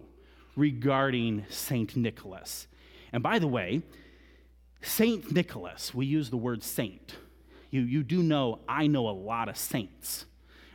regarding 0.55 1.45
St. 1.49 1.95
Nicholas. 1.95 2.67
And 3.13 3.23
by 3.23 3.39
the 3.39 3.47
way, 3.47 3.81
St. 4.81 5.31
Nicholas, 5.31 5.93
we 5.93 6.05
use 6.05 6.29
the 6.29 6.37
word 6.37 6.63
saint. 6.63 7.15
You, 7.71 7.81
you 7.81 8.03
do 8.03 8.21
know, 8.21 8.59
I 8.67 8.87
know 8.87 9.09
a 9.09 9.11
lot 9.11 9.49
of 9.49 9.57
saints. 9.57 10.25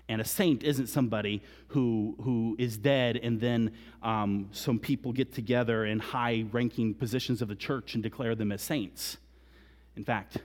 And 0.09 0.21
a 0.21 0.25
saint 0.25 0.63
isn't 0.63 0.89
somebody 0.89 1.43
who, 1.69 2.17
who 2.23 2.57
is 2.59 2.77
dead 2.77 3.17
and 3.23 3.41
then 3.41 3.73
um, 4.03 4.49
some 4.53 4.79
people 4.79 5.13
get 5.13 5.33
together 5.33 5.87
in 5.87 5.99
high 5.99 6.45
ranking 6.53 6.95
positions 6.95 7.41
of 7.41 7.49
the 7.49 7.55
church 7.55 7.95
and 7.95 8.03
declare 8.03 8.35
them 8.35 8.53
as 8.53 8.61
saints. 8.61 9.17
In 9.97 10.05
fact, 10.05 10.39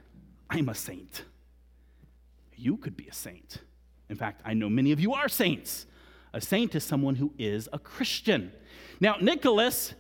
I'm 0.49 0.69
a 0.69 0.75
saint. 0.75 1.23
You 2.55 2.77
could 2.77 2.97
be 2.97 3.07
a 3.07 3.13
saint. 3.13 3.59
In 4.09 4.15
fact, 4.15 4.41
I 4.45 4.53
know 4.53 4.69
many 4.69 4.91
of 4.91 4.99
you 4.99 5.13
are 5.13 5.29
saints. 5.29 5.85
A 6.33 6.41
saint 6.41 6.75
is 6.75 6.83
someone 6.83 7.15
who 7.15 7.33
is 7.37 7.69
a 7.73 7.79
Christian. 7.79 8.51
Now, 8.99 9.15
Nicholas, 9.21 9.93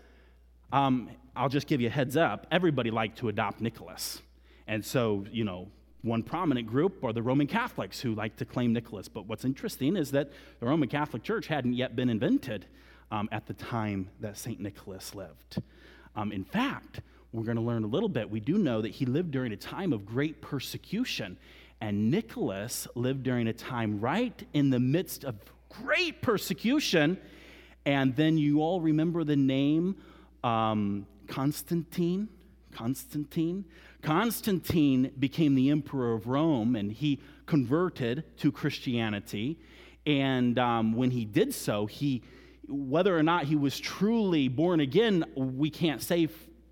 um, 0.71 1.09
I'll 1.35 1.49
just 1.49 1.67
give 1.67 1.81
you 1.81 1.87
a 1.87 1.91
heads 1.91 2.17
up, 2.17 2.47
everybody 2.51 2.91
liked 2.91 3.19
to 3.19 3.29
adopt 3.29 3.61
Nicholas. 3.61 4.21
And 4.67 4.83
so, 4.85 5.25
you 5.31 5.43
know, 5.43 5.69
one 6.01 6.23
prominent 6.23 6.67
group 6.67 7.03
are 7.03 7.11
the 7.11 7.21
Roman 7.21 7.47
Catholics 7.47 7.99
who 7.99 8.13
like 8.13 8.35
to 8.37 8.45
claim 8.45 8.73
Nicholas. 8.73 9.07
But 9.07 9.25
what's 9.25 9.45
interesting 9.45 9.97
is 9.97 10.11
that 10.11 10.31
the 10.59 10.65
Roman 10.65 10.87
Catholic 10.87 11.23
Church 11.23 11.47
hadn't 11.47 11.73
yet 11.73 11.95
been 11.95 12.09
invented 12.09 12.65
um, 13.11 13.27
at 13.31 13.47
the 13.47 13.53
time 13.53 14.09
that 14.19 14.37
St. 14.37 14.59
Nicholas 14.59 15.15
lived. 15.15 15.61
Um, 16.15 16.31
in 16.31 16.43
fact, 16.43 17.01
we're 17.31 17.43
going 17.43 17.57
to 17.57 17.63
learn 17.63 17.83
a 17.83 17.87
little 17.87 18.09
bit. 18.09 18.29
We 18.29 18.39
do 18.39 18.57
know 18.57 18.81
that 18.81 18.89
he 18.89 19.05
lived 19.05 19.31
during 19.31 19.51
a 19.51 19.57
time 19.57 19.93
of 19.93 20.05
great 20.05 20.41
persecution. 20.41 21.37
And 21.81 22.09
Nicholas 22.09 22.87
lived 22.95 23.23
during 23.23 23.47
a 23.47 23.53
time 23.53 23.99
right 23.99 24.43
in 24.53 24.69
the 24.69 24.79
midst 24.79 25.23
of 25.23 25.35
great 25.69 26.21
persecution. 26.21 27.19
And 27.85 28.15
then 28.15 28.37
you 28.37 28.61
all 28.61 28.81
remember 28.81 29.23
the 29.23 29.35
name 29.35 29.95
um, 30.43 31.05
Constantine. 31.27 32.29
Constantine. 32.71 33.65
Constantine 34.01 35.11
became 35.19 35.55
the 35.55 35.69
emperor 35.69 36.13
of 36.13 36.27
Rome 36.27 36.75
and 36.75 36.91
he 36.91 37.19
converted 37.45 38.23
to 38.37 38.51
Christianity. 38.51 39.59
And 40.05 40.57
um, 40.57 40.93
when 40.93 41.11
he 41.11 41.25
did 41.25 41.53
so, 41.53 41.85
he, 41.85 42.23
whether 42.67 43.15
or 43.15 43.23
not 43.23 43.45
he 43.45 43.55
was 43.55 43.79
truly 43.79 44.47
born 44.47 44.79
again, 44.79 45.25
we 45.35 45.69
can't 45.69 46.01
say 46.01 46.27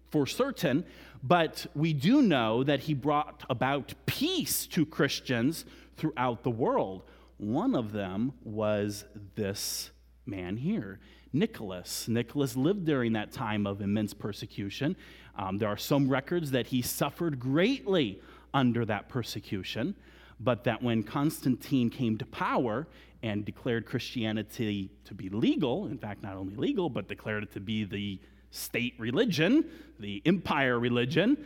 for 0.10 0.26
certain, 0.26 0.86
but 1.24 1.66
we 1.76 1.94
do 1.94 2.22
know 2.22 2.64
that 2.64 2.82
he 2.82 2.94
brought 2.94 3.44
about 3.50 3.94
peace 4.06 4.68
to 4.68 4.86
Christians 4.86 5.66
throughout 5.98 6.44
the 6.44 6.52
world. 6.52 7.04
One 7.38 7.76
of 7.76 7.92
them 7.92 8.34
was 8.44 9.06
this 9.36 9.92
man 10.26 10.58
here. 10.58 11.00
Nicholas. 11.34 12.08
Nicholas 12.08 12.56
lived 12.56 12.86
during 12.86 13.14
that 13.14 13.32
time 13.32 13.68
of 13.68 13.82
immense 13.82 14.14
persecution. 14.14 14.96
Um, 15.36 15.58
there 15.58 15.70
are 15.70 15.78
some 15.78 16.08
records 16.08 16.52
that 16.52 16.68
he 16.68 16.82
suffered 16.82 17.40
greatly 17.40 18.22
under 18.54 18.86
that 18.86 19.10
persecution, 19.10 19.96
but 20.40 20.64
that 20.64 20.82
when 20.82 21.04
Constantine 21.04 21.90
came 21.90 22.18
to 22.18 22.26
power 22.26 22.88
and 23.24 23.44
declared 23.46 23.86
Christianity 23.86 24.90
to 25.06 25.14
be 25.14 25.30
legal, 25.30 25.88
in 25.88 25.98
fact, 25.98 26.24
not 26.24 26.38
only 26.38 26.56
legal, 26.56 26.90
but 26.90 27.08
declared 27.08 27.44
it 27.44 27.52
to 27.54 27.60
be 27.60 27.84
the 27.84 28.20
state 28.52 28.94
religion, 28.98 29.66
the 30.00 30.22
empire 30.26 30.80
religion, 30.80 31.38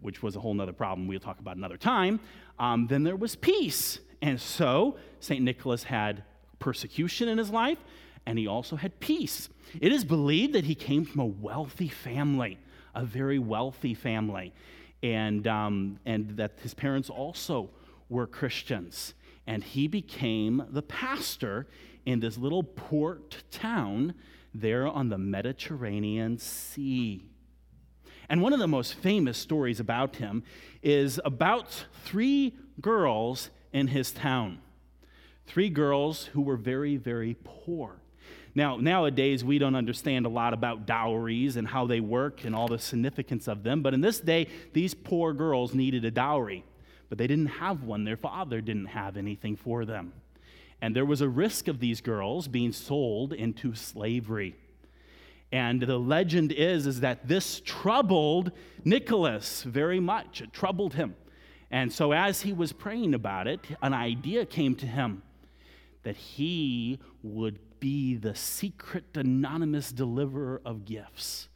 which 0.00 0.22
was 0.22 0.36
a 0.36 0.40
whole 0.40 0.58
other 0.60 0.72
problem 0.72 1.06
we'll 1.06 1.20
talk 1.20 1.38
about 1.38 1.56
another 1.56 1.76
time, 1.76 2.20
um, 2.58 2.86
then 2.86 3.02
there 3.02 3.16
was 3.16 3.36
peace. 3.36 4.00
And 4.22 4.40
so 4.40 4.96
St. 5.20 5.42
Nicholas 5.42 5.84
had 5.84 6.24
persecution 6.58 7.28
in 7.28 7.38
his 7.38 7.50
life, 7.50 7.78
and 8.26 8.38
he 8.38 8.46
also 8.46 8.76
had 8.76 9.00
peace. 9.00 9.48
It 9.80 9.92
is 9.92 10.04
believed 10.04 10.52
that 10.54 10.64
he 10.64 10.74
came 10.74 11.04
from 11.04 11.20
a 11.20 11.26
wealthy 11.26 11.88
family, 11.88 12.58
a 12.94 13.04
very 13.04 13.38
wealthy 13.38 13.94
family, 13.94 14.52
and, 15.02 15.46
um, 15.46 15.98
and 16.04 16.36
that 16.36 16.58
his 16.62 16.74
parents 16.74 17.08
also 17.08 17.70
were 18.08 18.26
Christians. 18.26 19.14
And 19.46 19.64
he 19.64 19.88
became 19.88 20.64
the 20.70 20.82
pastor 20.82 21.66
in 22.04 22.20
this 22.20 22.36
little 22.36 22.62
port 22.62 23.42
town 23.50 24.14
there 24.54 24.86
on 24.86 25.08
the 25.08 25.18
Mediterranean 25.18 26.38
Sea. 26.38 27.22
And 28.28 28.42
one 28.42 28.52
of 28.52 28.60
the 28.60 28.68
most 28.68 28.94
famous 28.94 29.36
stories 29.38 29.80
about 29.80 30.16
him 30.16 30.44
is 30.82 31.20
about 31.24 31.86
three 32.04 32.54
girls 32.80 33.50
in 33.72 33.88
his 33.88 34.12
town. 34.12 34.58
Three 35.46 35.68
girls 35.68 36.26
who 36.26 36.42
were 36.42 36.56
very, 36.56 36.96
very 36.96 37.36
poor. 37.42 37.96
Now, 38.54 38.76
nowadays, 38.76 39.44
we 39.44 39.58
don't 39.58 39.74
understand 39.74 40.26
a 40.26 40.28
lot 40.28 40.54
about 40.54 40.86
dowries 40.86 41.56
and 41.56 41.66
how 41.66 41.86
they 41.86 42.00
work 42.00 42.44
and 42.44 42.54
all 42.54 42.68
the 42.68 42.78
significance 42.78 43.48
of 43.48 43.62
them, 43.62 43.82
but 43.82 43.94
in 43.94 44.00
this 44.00 44.20
day, 44.20 44.48
these 44.72 44.94
poor 44.94 45.32
girls 45.32 45.74
needed 45.74 46.04
a 46.04 46.10
dowry, 46.10 46.64
but 47.08 47.18
they 47.18 47.26
didn't 47.26 47.46
have 47.46 47.84
one. 47.84 48.04
Their 48.04 48.16
father 48.16 48.60
didn't 48.60 48.86
have 48.86 49.16
anything 49.16 49.56
for 49.56 49.84
them. 49.84 50.12
And 50.82 50.96
there 50.96 51.04
was 51.04 51.20
a 51.20 51.28
risk 51.28 51.68
of 51.68 51.78
these 51.80 52.00
girls 52.00 52.48
being 52.48 52.72
sold 52.72 53.32
into 53.32 53.74
slavery. 53.74 54.56
And 55.52 55.82
the 55.82 55.98
legend 55.98 56.52
is, 56.52 56.86
is 56.86 57.00
that 57.00 57.26
this 57.26 57.60
troubled 57.64 58.52
Nicholas 58.84 59.62
very 59.62 60.00
much. 60.00 60.40
It 60.40 60.52
troubled 60.52 60.94
him. 60.94 61.16
And 61.70 61.92
so, 61.92 62.12
as 62.12 62.42
he 62.42 62.52
was 62.52 62.72
praying 62.72 63.14
about 63.14 63.46
it, 63.46 63.60
an 63.82 63.94
idea 63.94 64.44
came 64.44 64.74
to 64.76 64.86
him 64.86 65.22
that 66.02 66.16
he 66.16 66.98
would 67.22 67.58
be 67.78 68.16
the 68.16 68.34
secret, 68.34 69.04
anonymous 69.14 69.92
deliverer 69.92 70.60
of 70.64 70.84
gifts. 70.84 71.48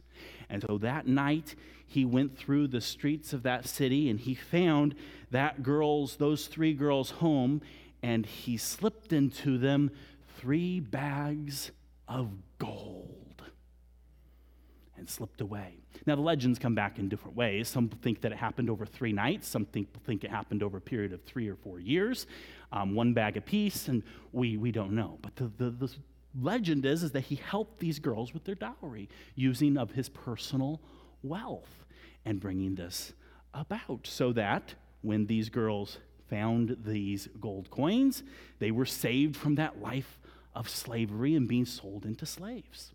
And 0.49 0.63
so 0.67 0.77
that 0.79 1.07
night, 1.07 1.55
he 1.87 2.05
went 2.05 2.37
through 2.37 2.67
the 2.67 2.81
streets 2.81 3.33
of 3.33 3.43
that 3.43 3.67
city 3.67 4.09
and 4.09 4.19
he 4.19 4.35
found 4.35 4.95
that 5.31 5.63
girl's, 5.63 6.17
those 6.17 6.47
three 6.47 6.73
girls' 6.73 7.11
home, 7.11 7.61
and 8.05 8.23
he 8.23 8.55
slipped 8.55 9.13
into 9.13 9.57
them 9.57 9.89
three 10.37 10.79
bags 10.79 11.71
of 12.07 12.29
gold 12.59 13.41
and 14.95 15.09
slipped 15.09 15.41
away. 15.41 15.79
Now, 16.05 16.15
the 16.15 16.21
legends 16.21 16.59
come 16.59 16.75
back 16.75 16.99
in 16.99 17.09
different 17.09 17.35
ways. 17.35 17.67
Some 17.67 17.89
think 17.89 18.21
that 18.21 18.31
it 18.31 18.37
happened 18.37 18.69
over 18.69 18.85
three 18.85 19.11
nights, 19.11 19.47
some 19.47 19.65
think, 19.65 19.87
think 20.03 20.23
it 20.23 20.29
happened 20.29 20.61
over 20.61 20.77
a 20.77 20.81
period 20.81 21.13
of 21.13 21.23
three 21.23 21.49
or 21.49 21.55
four 21.55 21.79
years, 21.79 22.27
um, 22.71 22.93
one 22.93 23.15
bag 23.15 23.37
apiece, 23.37 23.87
and 23.87 24.03
we, 24.31 24.55
we 24.55 24.71
don't 24.71 24.91
know. 24.91 25.17
But 25.23 25.35
the, 25.35 25.51
the, 25.57 25.71
the 25.71 25.91
legend 26.39 26.85
is, 26.85 27.01
is 27.01 27.11
that 27.13 27.21
he 27.21 27.35
helped 27.37 27.79
these 27.79 27.97
girls 27.97 28.35
with 28.35 28.43
their 28.43 28.53
dowry 28.53 29.09
using 29.33 29.77
of 29.77 29.89
his 29.89 30.09
personal 30.09 30.79
wealth 31.23 31.85
and 32.23 32.39
bringing 32.39 32.75
this 32.75 33.13
about 33.55 34.01
so 34.05 34.31
that 34.33 34.75
when 35.01 35.25
these 35.25 35.49
girls 35.49 35.97
found 36.29 36.77
these 36.85 37.27
gold 37.39 37.69
coins, 37.69 38.23
they 38.59 38.71
were 38.71 38.85
saved 38.85 39.35
from 39.35 39.55
that 39.55 39.81
life 39.81 40.19
of 40.53 40.69
slavery 40.69 41.35
and 41.35 41.47
being 41.47 41.65
sold 41.65 42.05
into 42.05 42.25
slaves. 42.25 42.93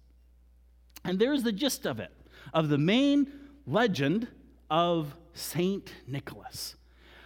And 1.04 1.18
there's 1.18 1.42
the 1.42 1.52
gist 1.52 1.86
of 1.86 2.00
it, 2.00 2.12
of 2.52 2.68
the 2.68 2.78
main 2.78 3.30
legend 3.66 4.28
of 4.70 5.14
Saint 5.34 5.92
Nicholas. 6.06 6.76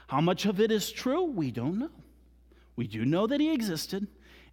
How 0.09 0.21
much 0.21 0.47
of 0.47 0.61
it 0.61 0.71
is 0.71 0.93
true? 0.93 1.25
We 1.25 1.51
don't 1.51 1.79
know. 1.79 1.91
We 2.77 2.87
do 2.87 3.05
know 3.05 3.27
that 3.27 3.41
he 3.41 3.53
existed, 3.53 4.07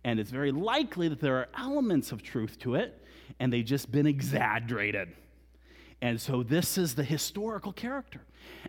and 0.03 0.19
it's 0.19 0.31
very 0.31 0.51
likely 0.51 1.07
that 1.07 1.19
there 1.19 1.37
are 1.37 1.49
elements 1.57 2.11
of 2.11 2.21
truth 2.21 2.59
to 2.59 2.75
it, 2.75 3.03
and 3.39 3.51
they've 3.51 3.65
just 3.65 3.91
been 3.91 4.05
exaggerated. 4.05 5.09
And 6.01 6.19
so 6.19 6.41
this 6.41 6.77
is 6.77 6.95
the 6.95 7.03
historical 7.03 7.71
character. 7.71 8.21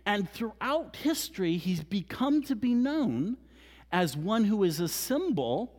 And 0.05 0.29
throughout 0.29 0.95
history, 0.97 1.57
he's 1.57 1.83
become 1.83 2.43
to 2.43 2.55
be 2.55 2.73
known 2.73 3.37
as 3.91 4.15
one 4.15 4.45
who 4.45 4.63
is 4.63 4.79
a 4.79 4.87
symbol 4.87 5.73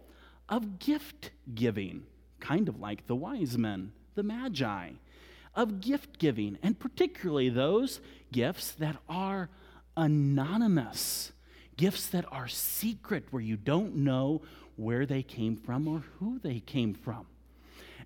of 0.48 0.78
gift 0.78 1.30
giving, 1.54 2.04
kind 2.40 2.68
of 2.68 2.80
like 2.80 3.06
the 3.06 3.14
wise 3.14 3.56
men, 3.56 3.92
the 4.14 4.22
magi, 4.22 4.90
of 5.54 5.80
gift 5.80 6.18
giving, 6.18 6.58
and 6.62 6.78
particularly 6.78 7.48
those 7.48 8.00
gifts 8.32 8.72
that 8.72 8.96
are 9.08 9.48
anonymous, 9.96 11.32
gifts 11.76 12.08
that 12.08 12.24
are 12.32 12.48
secret, 12.48 13.26
where 13.30 13.42
you 13.42 13.56
don't 13.56 13.94
know 13.94 14.42
where 14.76 15.06
they 15.06 15.22
came 15.22 15.56
from 15.56 15.86
or 15.86 16.02
who 16.18 16.40
they 16.40 16.58
came 16.60 16.94
from. 16.94 17.26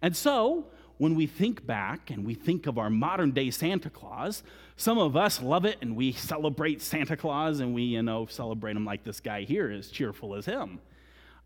And 0.02 0.14
so, 0.16 0.66
when 0.98 1.14
we 1.14 1.26
think 1.26 1.64
back 1.66 2.10
and 2.10 2.26
we 2.26 2.34
think 2.34 2.66
of 2.66 2.76
our 2.76 2.90
modern 2.90 3.30
day 3.30 3.50
Santa 3.50 3.88
Claus, 3.88 4.42
some 4.76 4.98
of 4.98 5.16
us 5.16 5.40
love 5.40 5.64
it 5.64 5.78
and 5.80 5.96
we 5.96 6.12
celebrate 6.12 6.82
Santa 6.82 7.16
Claus 7.16 7.60
and 7.60 7.72
we, 7.74 7.82
you 7.82 8.02
know, 8.02 8.26
celebrate 8.26 8.76
him 8.76 8.84
like 8.84 9.04
this 9.04 9.20
guy 9.20 9.42
here 9.42 9.70
is 9.70 9.90
cheerful 9.90 10.34
as 10.34 10.44
him. 10.44 10.80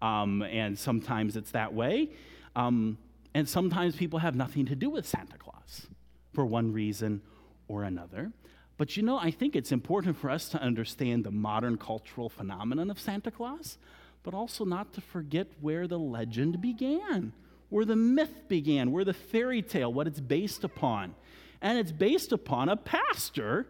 Um, 0.00 0.42
and 0.42 0.78
sometimes 0.78 1.36
it's 1.36 1.52
that 1.52 1.72
way. 1.72 2.10
Um, 2.56 2.98
and 3.34 3.48
sometimes 3.48 3.94
people 3.94 4.18
have 4.18 4.34
nothing 4.34 4.66
to 4.66 4.74
do 4.74 4.90
with 4.90 5.06
Santa 5.06 5.38
Claus 5.38 5.86
for 6.32 6.44
one 6.44 6.72
reason 6.72 7.22
or 7.68 7.84
another. 7.84 8.32
But 8.78 8.96
you 8.96 9.02
know, 9.02 9.18
I 9.18 9.30
think 9.30 9.54
it's 9.54 9.70
important 9.70 10.16
for 10.16 10.30
us 10.30 10.48
to 10.50 10.60
understand 10.60 11.24
the 11.24 11.30
modern 11.30 11.76
cultural 11.76 12.28
phenomenon 12.28 12.90
of 12.90 12.98
Santa 12.98 13.30
Claus, 13.30 13.78
but 14.22 14.34
also 14.34 14.64
not 14.64 14.92
to 14.94 15.00
forget 15.00 15.46
where 15.60 15.86
the 15.86 15.98
legend 15.98 16.60
began, 16.60 17.32
where 17.72 17.86
the 17.86 17.96
myth 17.96 18.48
began, 18.48 18.92
where 18.92 19.04
the 19.04 19.14
fairy 19.14 19.62
tale, 19.62 19.90
what 19.90 20.06
it's 20.06 20.20
based 20.20 20.62
upon. 20.62 21.14
And 21.62 21.78
it's 21.78 21.90
based 21.90 22.30
upon 22.30 22.68
a 22.68 22.76
pastor 22.76 23.66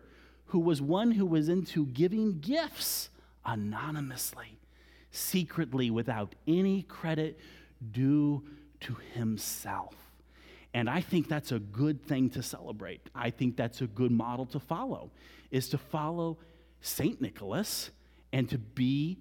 who 0.46 0.58
was 0.58 0.82
one 0.82 1.12
who 1.12 1.24
was 1.24 1.48
into 1.48 1.86
giving 1.86 2.40
gifts 2.40 3.10
anonymously. 3.44 4.58
secretly 5.12 5.90
without 5.90 6.34
any 6.48 6.82
credit 6.82 7.38
due 7.92 8.42
to 8.80 8.96
himself. 9.12 9.94
And 10.74 10.88
I 10.88 11.02
think 11.02 11.28
that's 11.28 11.52
a 11.52 11.58
good 11.58 12.02
thing 12.02 12.30
to 12.30 12.42
celebrate. 12.42 13.02
I 13.14 13.30
think 13.30 13.56
that's 13.56 13.82
a 13.82 13.86
good 13.86 14.10
model 14.10 14.46
to 14.46 14.58
follow, 14.58 15.10
is 15.50 15.68
to 15.68 15.78
follow 15.78 16.38
St. 16.80 17.20
Nicholas 17.20 17.90
and 18.32 18.48
to 18.48 18.58
be 18.58 19.18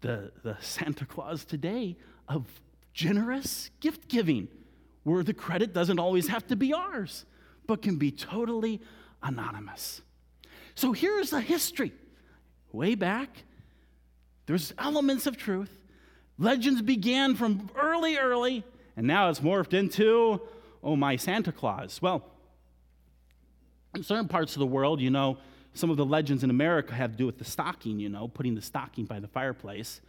the, 0.00 0.30
the 0.42 0.56
Santa 0.60 1.04
Claus 1.04 1.44
today 1.44 1.96
of 2.28 2.46
generous 2.92 3.70
gift 3.80 4.08
giving, 4.08 4.48
where 5.02 5.22
the 5.22 5.34
credit 5.34 5.72
doesn't 5.72 5.98
always 5.98 6.28
have 6.28 6.46
to 6.48 6.56
be 6.56 6.72
ours, 6.72 7.24
but 7.66 7.82
can 7.82 7.96
be 7.96 8.10
totally 8.10 8.80
anonymous. 9.22 10.02
So 10.74 10.92
here's 10.92 11.30
the 11.30 11.40
history. 11.40 11.92
Way 12.72 12.94
back, 12.94 13.44
there's 14.46 14.72
elements 14.78 15.26
of 15.26 15.36
truth. 15.36 15.70
Legends 16.38 16.82
began 16.82 17.34
from 17.34 17.70
early, 17.76 18.16
early, 18.16 18.64
and 18.96 19.06
now 19.06 19.28
it's 19.28 19.40
morphed 19.40 19.74
into, 19.74 20.40
oh, 20.82 20.96
my 20.96 21.16
Santa 21.16 21.52
Claus. 21.52 22.00
Well, 22.00 22.24
in 23.94 24.02
certain 24.02 24.28
parts 24.28 24.54
of 24.54 24.60
the 24.60 24.66
world, 24.66 25.00
you 25.00 25.10
know, 25.10 25.38
some 25.74 25.90
of 25.90 25.96
the 25.96 26.04
legends 26.04 26.44
in 26.44 26.50
America 26.50 26.94
have 26.94 27.12
to 27.12 27.16
do 27.16 27.26
with 27.26 27.38
the 27.38 27.44
stocking, 27.44 28.00
you 28.00 28.08
know, 28.08 28.28
putting 28.28 28.54
the 28.54 28.62
stocking 28.62 29.04
by 29.04 29.20
the 29.20 29.28
fireplace. 29.28 30.00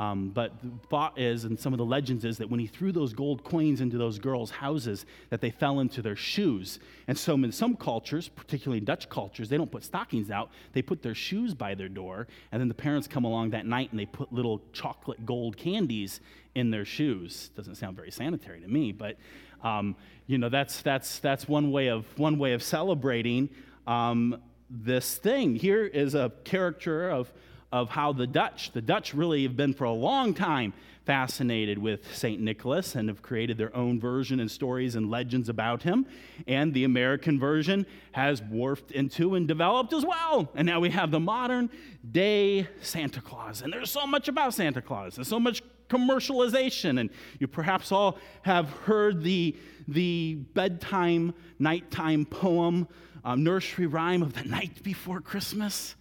Um, 0.00 0.30
but 0.30 0.52
the 0.62 0.70
thought 0.88 1.18
is, 1.18 1.44
and 1.44 1.60
some 1.60 1.74
of 1.74 1.78
the 1.78 1.84
legends 1.84 2.24
is, 2.24 2.38
that 2.38 2.48
when 2.48 2.58
he 2.58 2.66
threw 2.66 2.90
those 2.90 3.12
gold 3.12 3.44
coins 3.44 3.82
into 3.82 3.98
those 3.98 4.18
girls' 4.18 4.50
houses, 4.50 5.04
that 5.28 5.42
they 5.42 5.50
fell 5.50 5.80
into 5.80 6.00
their 6.00 6.16
shoes. 6.16 6.78
And 7.06 7.18
so, 7.18 7.34
in 7.34 7.52
some 7.52 7.76
cultures, 7.76 8.26
particularly 8.26 8.80
Dutch 8.80 9.10
cultures, 9.10 9.50
they 9.50 9.58
don't 9.58 9.70
put 9.70 9.84
stockings 9.84 10.30
out. 10.30 10.52
They 10.72 10.80
put 10.80 11.02
their 11.02 11.14
shoes 11.14 11.52
by 11.52 11.74
their 11.74 11.90
door, 11.90 12.28
and 12.50 12.58
then 12.58 12.68
the 12.68 12.74
parents 12.74 13.06
come 13.06 13.24
along 13.24 13.50
that 13.50 13.66
night 13.66 13.90
and 13.90 14.00
they 14.00 14.06
put 14.06 14.32
little 14.32 14.62
chocolate 14.72 15.26
gold 15.26 15.58
candies 15.58 16.22
in 16.54 16.70
their 16.70 16.86
shoes. 16.86 17.50
Doesn't 17.54 17.74
sound 17.74 17.94
very 17.94 18.10
sanitary 18.10 18.62
to 18.62 18.68
me, 18.68 18.92
but 18.92 19.18
um, 19.62 19.94
you 20.26 20.38
know 20.38 20.48
that's 20.48 20.80
that's 20.80 21.18
that's 21.18 21.46
one 21.46 21.70
way 21.70 21.88
of 21.88 22.06
one 22.18 22.38
way 22.38 22.54
of 22.54 22.62
celebrating 22.62 23.50
um, 23.86 24.40
this 24.70 25.18
thing. 25.18 25.56
Here 25.56 25.84
is 25.84 26.14
a 26.14 26.32
character 26.44 27.10
of 27.10 27.30
of 27.72 27.90
how 27.90 28.12
the 28.12 28.26
Dutch, 28.26 28.72
the 28.72 28.82
Dutch 28.82 29.14
really 29.14 29.44
have 29.44 29.56
been 29.56 29.74
for 29.74 29.84
a 29.84 29.92
long 29.92 30.34
time 30.34 30.72
fascinated 31.06 31.78
with 31.78 32.14
St. 32.14 32.40
Nicholas 32.40 32.94
and 32.94 33.08
have 33.08 33.22
created 33.22 33.58
their 33.58 33.74
own 33.74 33.98
version 33.98 34.40
and 34.40 34.50
stories 34.50 34.94
and 34.94 35.10
legends 35.10 35.48
about 35.48 35.82
him. 35.82 36.06
And 36.46 36.74
the 36.74 36.84
American 36.84 37.38
version 37.38 37.86
has 38.12 38.40
morphed 38.40 38.90
into 38.92 39.34
and 39.34 39.48
developed 39.48 39.92
as 39.92 40.04
well. 40.04 40.50
And 40.54 40.66
now 40.66 40.80
we 40.80 40.90
have 40.90 41.10
the 41.10 41.20
modern 41.20 41.70
day 42.10 42.68
Santa 42.82 43.20
Claus. 43.20 43.62
And 43.62 43.72
there's 43.72 43.90
so 43.90 44.06
much 44.06 44.28
about 44.28 44.54
Santa 44.54 44.82
Claus, 44.82 45.16
there's 45.16 45.28
so 45.28 45.40
much 45.40 45.62
commercialization. 45.88 47.00
And 47.00 47.10
you 47.38 47.48
perhaps 47.48 47.90
all 47.92 48.18
have 48.42 48.70
heard 48.70 49.22
the, 49.22 49.56
the 49.88 50.34
bedtime, 50.54 51.34
nighttime 51.58 52.24
poem, 52.24 52.86
um, 53.24 53.42
nursery 53.42 53.86
rhyme 53.86 54.22
of 54.22 54.34
the 54.34 54.44
night 54.44 54.82
before 54.82 55.20
Christmas. 55.20 55.96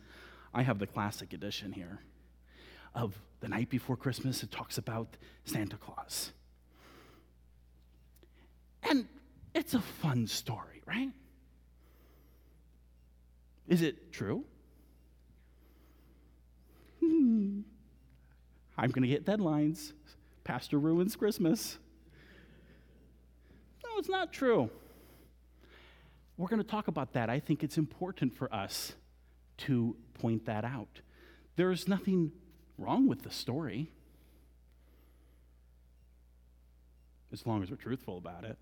I 0.53 0.63
have 0.63 0.79
the 0.79 0.87
classic 0.87 1.33
edition 1.33 1.71
here 1.71 1.99
of 2.95 3.19
the 3.39 3.47
night 3.47 3.69
before 3.69 3.95
Christmas. 3.95 4.43
It 4.43 4.51
talks 4.51 4.77
about 4.77 5.17
Santa 5.45 5.77
Claus. 5.77 6.31
And 8.83 9.07
it's 9.53 9.73
a 9.73 9.81
fun 9.81 10.27
story, 10.27 10.81
right? 10.85 11.09
Is 13.67 13.81
it 13.81 14.11
true? 14.11 14.43
Hmm. 16.99 17.61
I'm 18.77 18.89
going 18.91 19.03
to 19.03 19.07
get 19.07 19.25
deadlines. 19.25 19.93
Pastor 20.43 20.79
ruins 20.79 21.15
Christmas. 21.15 21.77
No, 23.83 23.89
it's 23.99 24.09
not 24.09 24.33
true. 24.33 24.69
We're 26.37 26.47
going 26.47 26.61
to 26.61 26.67
talk 26.67 26.87
about 26.87 27.13
that. 27.13 27.29
I 27.29 27.39
think 27.39 27.63
it's 27.63 27.77
important 27.77 28.35
for 28.35 28.51
us 28.53 28.93
to 29.57 29.95
point 30.19 30.45
that 30.45 30.63
out. 30.63 31.01
There's 31.55 31.87
nothing 31.87 32.31
wrong 32.77 33.07
with 33.07 33.23
the 33.23 33.31
story 33.31 33.91
as 37.31 37.45
long 37.45 37.61
as 37.61 37.69
we're 37.69 37.77
truthful 37.77 38.17
about 38.17 38.43
it. 38.43 38.57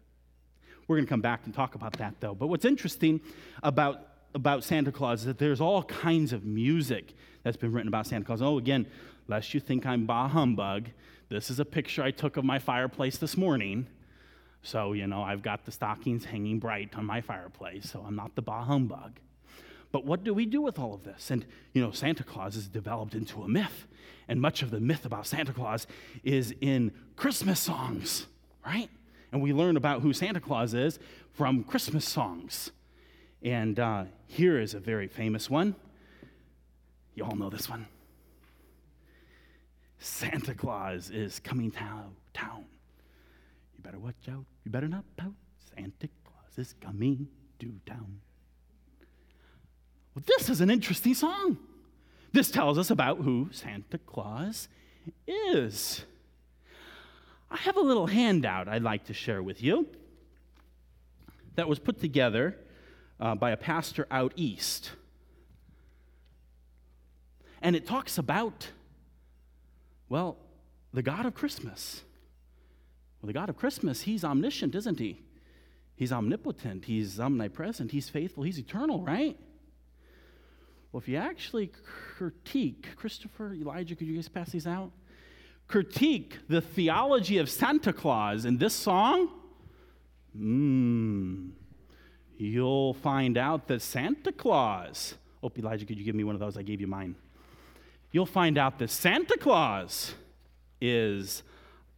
We're 0.88 0.98
going 0.98 1.06
to 1.06 1.10
come 1.10 1.22
back 1.22 1.42
and 1.46 1.54
talk 1.54 1.76
about 1.76 1.94
that 1.94 2.16
though. 2.20 2.34
But 2.34 2.48
what's 2.48 2.66
interesting 2.66 3.22
about 3.62 4.08
about 4.34 4.64
Santa 4.64 4.92
Claus 4.92 5.22
is 5.22 5.26
that 5.26 5.40
there's 5.40 5.62
all 5.62 5.84
kinds 5.84 6.32
of 6.34 6.46
music 6.46 7.14
that's 7.44 7.58
been 7.58 7.72
written 7.72 7.88
about 7.88 8.06
Santa 8.06 8.26
Claus. 8.26 8.42
Oh, 8.42 8.58
again, 8.58 8.86
lest 9.28 9.54
you 9.54 9.60
think 9.60 9.86
I'm 9.86 10.06
bah 10.06 10.28
humbug, 10.28 10.90
this 11.30 11.50
is 11.50 11.60
a 11.60 11.66
picture 11.66 12.04
I 12.04 12.12
took 12.12 12.38
of 12.38 12.46
my 12.46 12.60
fireplace 12.60 13.18
this 13.18 13.36
morning. 13.36 13.88
So, 14.62 14.94
you 14.94 15.08
know, 15.08 15.24
I've 15.24 15.42
got 15.42 15.66
the 15.66 15.72
stockings 15.72 16.26
hanging 16.26 16.60
bright 16.60 16.96
on 16.96 17.06
my 17.06 17.22
fireplace, 17.22 17.90
so 17.90 18.04
I'm 18.06 18.16
not 18.16 18.36
the 18.36 18.42
bah 18.42 18.64
humbug. 18.64 19.20
But 19.92 20.06
what 20.06 20.24
do 20.24 20.34
we 20.34 20.46
do 20.46 20.62
with 20.62 20.78
all 20.78 20.94
of 20.94 21.04
this? 21.04 21.32
And, 21.32 21.46
you 21.74 21.82
know, 21.82 21.92
Santa 21.92 22.24
Claus 22.24 22.56
is 22.56 22.68
developed 22.68 23.16
into 23.16 23.42
a 23.42 23.48
myth. 23.48 23.88
And 24.28 24.42
much 24.42 24.62
of 24.62 24.72
the 24.72 24.80
myth 24.80 25.06
about 25.06 25.26
Santa 25.26 25.54
Claus 25.54 25.88
is 26.24 26.54
in 26.60 26.92
Christmas 27.16 27.60
songs, 27.60 28.28
right? 28.66 28.90
And 29.32 29.42
we 29.42 29.54
learn 29.54 29.78
about 29.78 30.02
who 30.02 30.12
Santa 30.14 30.42
Claus 30.42 30.74
is 30.74 31.00
from 31.34 31.64
Christmas 31.64 32.06
songs. 32.06 32.72
And 33.42 33.80
uh, 33.80 34.06
here 34.26 34.60
is 34.60 34.74
a 34.74 34.80
very 34.80 35.08
famous 35.08 35.50
one. 35.50 35.76
You 37.16 37.24
all 37.24 37.36
know 37.36 37.50
this 37.50 37.70
one. 37.70 37.88
Santa 40.00 40.54
Claus 40.54 41.10
is 41.10 41.40
coming 41.40 41.72
to 41.72 41.80
town. 42.34 42.66
You 43.76 43.84
better 43.84 44.00
watch 44.00 44.28
out. 44.30 44.46
You 44.64 44.72
better 44.72 44.88
not 44.88 45.04
pout. 45.16 45.34
Santa 45.76 46.10
Claus 46.24 46.58
is 46.58 46.76
coming 46.82 47.28
to 47.60 47.74
town. 47.86 48.20
Well, 50.18 50.24
this 50.26 50.50
is 50.50 50.62
an 50.62 50.72
interesting 50.72 51.14
song. 51.14 51.60
This 52.32 52.50
tells 52.50 52.80
us 52.80 52.90
about 52.90 53.20
who 53.20 53.50
Santa 53.52 54.00
Claus 54.00 54.68
is. 55.28 56.06
I 57.52 57.58
have 57.58 57.78
a 57.78 57.82
little 57.82 58.08
handout 58.08 58.68
I'd 58.68 58.82
like 58.82 59.06
to 59.06 59.14
share 59.14 59.44
with 59.44 59.62
you 59.62 59.86
that 61.54 61.70
was 61.70 61.78
put 61.78 62.02
together 62.02 62.58
uh, 63.20 63.36
by 63.36 63.52
a 63.52 63.58
pastor 63.58 64.08
out 64.10 64.34
east. 64.36 64.90
And 67.62 67.76
it 67.76 67.86
talks 67.86 68.18
about, 68.18 68.70
well, 70.10 70.38
the 70.96 71.04
God 71.04 71.28
of 71.28 71.36
Christmas. 71.36 72.02
Well, 73.22 73.28
the 73.28 73.34
God 73.34 73.50
of 73.50 73.56
Christmas, 73.56 74.02
he's 74.02 74.24
omniscient, 74.24 74.74
isn't 74.74 74.98
he? 74.98 75.22
He's 75.96 76.12
omnipotent, 76.12 76.86
he's 76.86 77.20
omnipresent, 77.20 77.92
he's 77.92 78.10
faithful, 78.10 78.42
he's 78.42 78.58
eternal, 78.58 79.04
right? 79.04 79.38
Well, 80.92 81.02
if 81.02 81.08
you 81.08 81.18
actually 81.18 81.72
critique, 82.18 82.88
Christopher, 82.96 83.54
Elijah, 83.54 83.96
could 83.96 84.08
you 84.08 84.16
guys 84.16 84.30
pass 84.30 84.52
these 84.52 84.68
out? 84.68 84.92
Critique 85.68 86.38
the 86.48 86.62
theology 86.62 87.38
of 87.40 87.50
Santa 87.50 87.92
Claus 87.92 88.46
in 88.46 88.58
this 88.58 88.74
song, 88.74 89.30
mm, 90.36 91.50
you'll 92.38 92.94
find 92.94 93.38
out 93.38 93.68
that 93.68 93.82
Santa 93.82 94.32
Claus, 94.32 95.16
oh, 95.44 95.52
Elijah, 95.58 95.86
could 95.86 95.98
you 95.98 96.06
give 96.06 96.16
me 96.16 96.24
one 96.24 96.36
of 96.36 96.40
those? 96.40 96.58
I 96.58 96.64
gave 96.64 96.80
you 96.80 96.88
mine. 96.88 97.16
You'll 98.12 98.26
find 98.26 98.58
out 98.58 98.80
that 98.80 98.90
Santa 98.90 99.38
Claus 99.38 100.14
is 100.80 101.44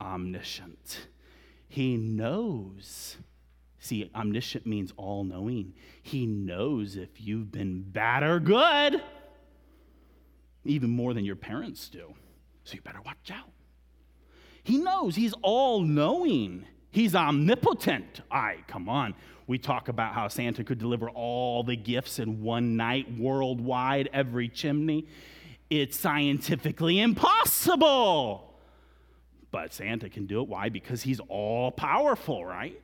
omniscient. 0.02 1.08
He 1.68 1.96
knows 1.96 3.18
See, 3.80 4.12
omniscient 4.14 4.66
means 4.66 4.94
all 4.98 5.24
knowing. 5.24 5.74
He 6.04 6.26
knows 6.26 6.98
if 6.98 7.10
you've 7.22 7.52
been 7.52 7.82
bad 7.82 8.24
or 8.24 8.40
good, 8.40 9.02
even 10.66 10.90
more 10.90 11.14
than 11.14 11.24
your 11.24 11.38
parents 11.38 11.88
do. 11.88 12.14
So 12.66 12.76
you 12.76 12.82
better 12.82 13.02
watch 13.02 13.32
out. 13.32 13.50
He 14.64 14.78
knows, 14.78 15.16
he's 15.16 15.34
all 15.42 15.82
knowing. 15.82 16.66
He's 16.92 17.16
omnipotent. 17.16 18.22
I 18.30 18.58
come 18.68 18.90
on. 18.90 19.16
We 19.48 19.58
talk 19.58 19.88
about 19.88 20.14
how 20.14 20.28
Santa 20.28 20.64
could 20.64 20.78
deliver 20.78 21.10
all 21.10 21.64
the 21.64 21.76
gifts 21.76 22.20
in 22.20 22.42
one 22.44 22.76
night 22.76 23.18
worldwide, 23.18 24.10
every 24.14 24.50
chimney. 24.50 25.08
It's 25.70 25.98
scientifically 25.98 27.00
impossible. 27.00 28.54
But 29.52 29.74
Santa 29.74 30.10
can 30.10 30.26
do 30.26 30.42
it. 30.42 30.48
Why? 30.48 30.70
Because 30.70 31.02
he's 31.02 31.20
all 31.30 31.72
powerful, 31.72 32.46
right? 32.46 32.80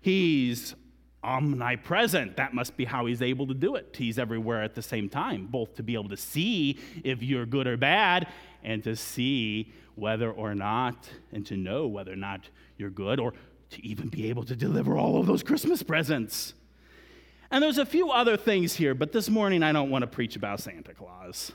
He's 0.00 0.74
omnipresent. 1.22 2.36
That 2.36 2.54
must 2.54 2.76
be 2.76 2.84
how 2.84 3.06
he's 3.06 3.22
able 3.22 3.46
to 3.48 3.54
do 3.54 3.74
it. 3.74 3.94
He's 3.98 4.18
everywhere 4.18 4.62
at 4.62 4.74
the 4.74 4.82
same 4.82 5.08
time, 5.08 5.46
both 5.46 5.74
to 5.76 5.82
be 5.82 5.94
able 5.94 6.08
to 6.10 6.16
see 6.16 6.78
if 7.04 7.22
you're 7.22 7.46
good 7.46 7.66
or 7.66 7.76
bad 7.76 8.28
and 8.62 8.82
to 8.84 8.94
see 8.96 9.72
whether 9.94 10.30
or 10.30 10.54
not, 10.54 11.08
and 11.32 11.44
to 11.46 11.56
know 11.56 11.86
whether 11.88 12.12
or 12.12 12.16
not 12.16 12.48
you're 12.76 12.90
good, 12.90 13.18
or 13.18 13.32
to 13.70 13.84
even 13.84 14.08
be 14.08 14.28
able 14.28 14.44
to 14.44 14.54
deliver 14.54 14.96
all 14.96 15.18
of 15.18 15.26
those 15.26 15.42
Christmas 15.42 15.82
presents. 15.82 16.54
And 17.50 17.62
there's 17.62 17.78
a 17.78 17.86
few 17.86 18.10
other 18.10 18.36
things 18.36 18.74
here, 18.74 18.94
but 18.94 19.10
this 19.10 19.28
morning 19.28 19.62
I 19.62 19.72
don't 19.72 19.90
want 19.90 20.02
to 20.02 20.06
preach 20.06 20.36
about 20.36 20.60
Santa 20.60 20.94
Claus. 20.94 21.50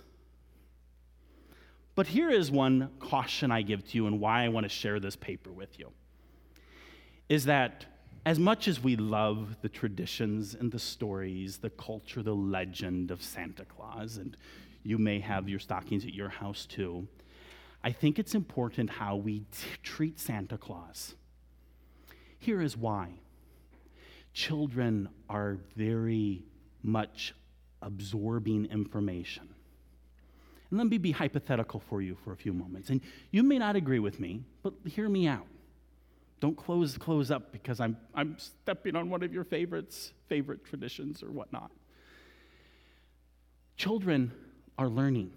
But 1.96 2.08
here 2.08 2.30
is 2.30 2.52
one 2.52 2.90
caution 3.00 3.52
I 3.52 3.62
give 3.62 3.88
to 3.90 3.98
you 3.98 4.08
and 4.08 4.20
why 4.20 4.44
I 4.44 4.50
want 4.50 4.66
to 4.66 4.70
share 4.70 5.00
this 5.00 5.16
paper 5.16 5.52
with 5.52 5.80
you 5.80 5.92
is 7.30 7.46
that 7.46 7.86
as 8.26 8.40
much 8.40 8.68
as 8.68 8.82
we 8.82 8.96
love 8.96 9.58
the 9.62 9.70
traditions 9.70 10.56
and 10.56 10.72
the 10.72 10.80
stories, 10.80 11.58
the 11.58 11.70
culture, 11.70 12.24
the 12.24 12.36
legend 12.36 13.12
of 13.12 13.22
Santa 13.22 13.66
Claus, 13.66 14.18
and 14.18 14.38
you 14.84 14.98
may 14.98 15.20
have 15.20 15.50
your 15.50 15.60
stockings 15.60 16.06
at 16.06 16.14
your 16.14 16.30
house 16.30 16.66
too, 16.66 17.08
I 17.84 17.92
think 17.92 18.20
it's 18.20 18.34
important 18.34 18.90
how 18.90 19.18
we 19.18 19.40
t- 19.40 19.68
treat 19.82 20.20
Santa 20.20 20.58
Claus. 20.58 21.16
Here 22.40 22.62
is 22.62 22.78
why 22.78 23.10
children 24.34 25.10
are 25.30 25.58
very 25.76 26.44
much 26.82 27.36
absorbing 27.82 28.66
information. 28.66 29.50
And 30.70 30.80
let 30.80 30.88
me 30.88 30.98
be 30.98 31.12
hypothetical 31.12 31.82
for 31.82 32.02
you 32.02 32.18
for 32.24 32.32
a 32.32 32.38
few 32.38 32.54
moments. 32.54 32.90
And 32.90 33.02
you 33.32 33.44
may 33.44 33.60
not 33.60 33.76
agree 33.76 34.00
with 34.00 34.20
me, 34.20 34.44
but 34.64 34.74
hear 34.86 35.10
me 35.10 35.28
out. 35.28 35.46
Don't 36.44 36.58
close 36.58 36.98
close 36.98 37.32
up 37.32 37.54
because 37.54 37.80
I'm 37.80 37.96
I'm 38.14 38.36
stepping 38.38 38.98
on 38.98 39.10
one 39.10 39.24
of 39.24 39.34
your 39.34 39.46
favorites, 39.46 40.12
favorite 40.28 40.66
traditions 40.66 41.24
or 41.24 41.32
whatnot. 41.32 41.72
Children 43.78 44.34
are 44.78 44.90
learning. 44.90 45.32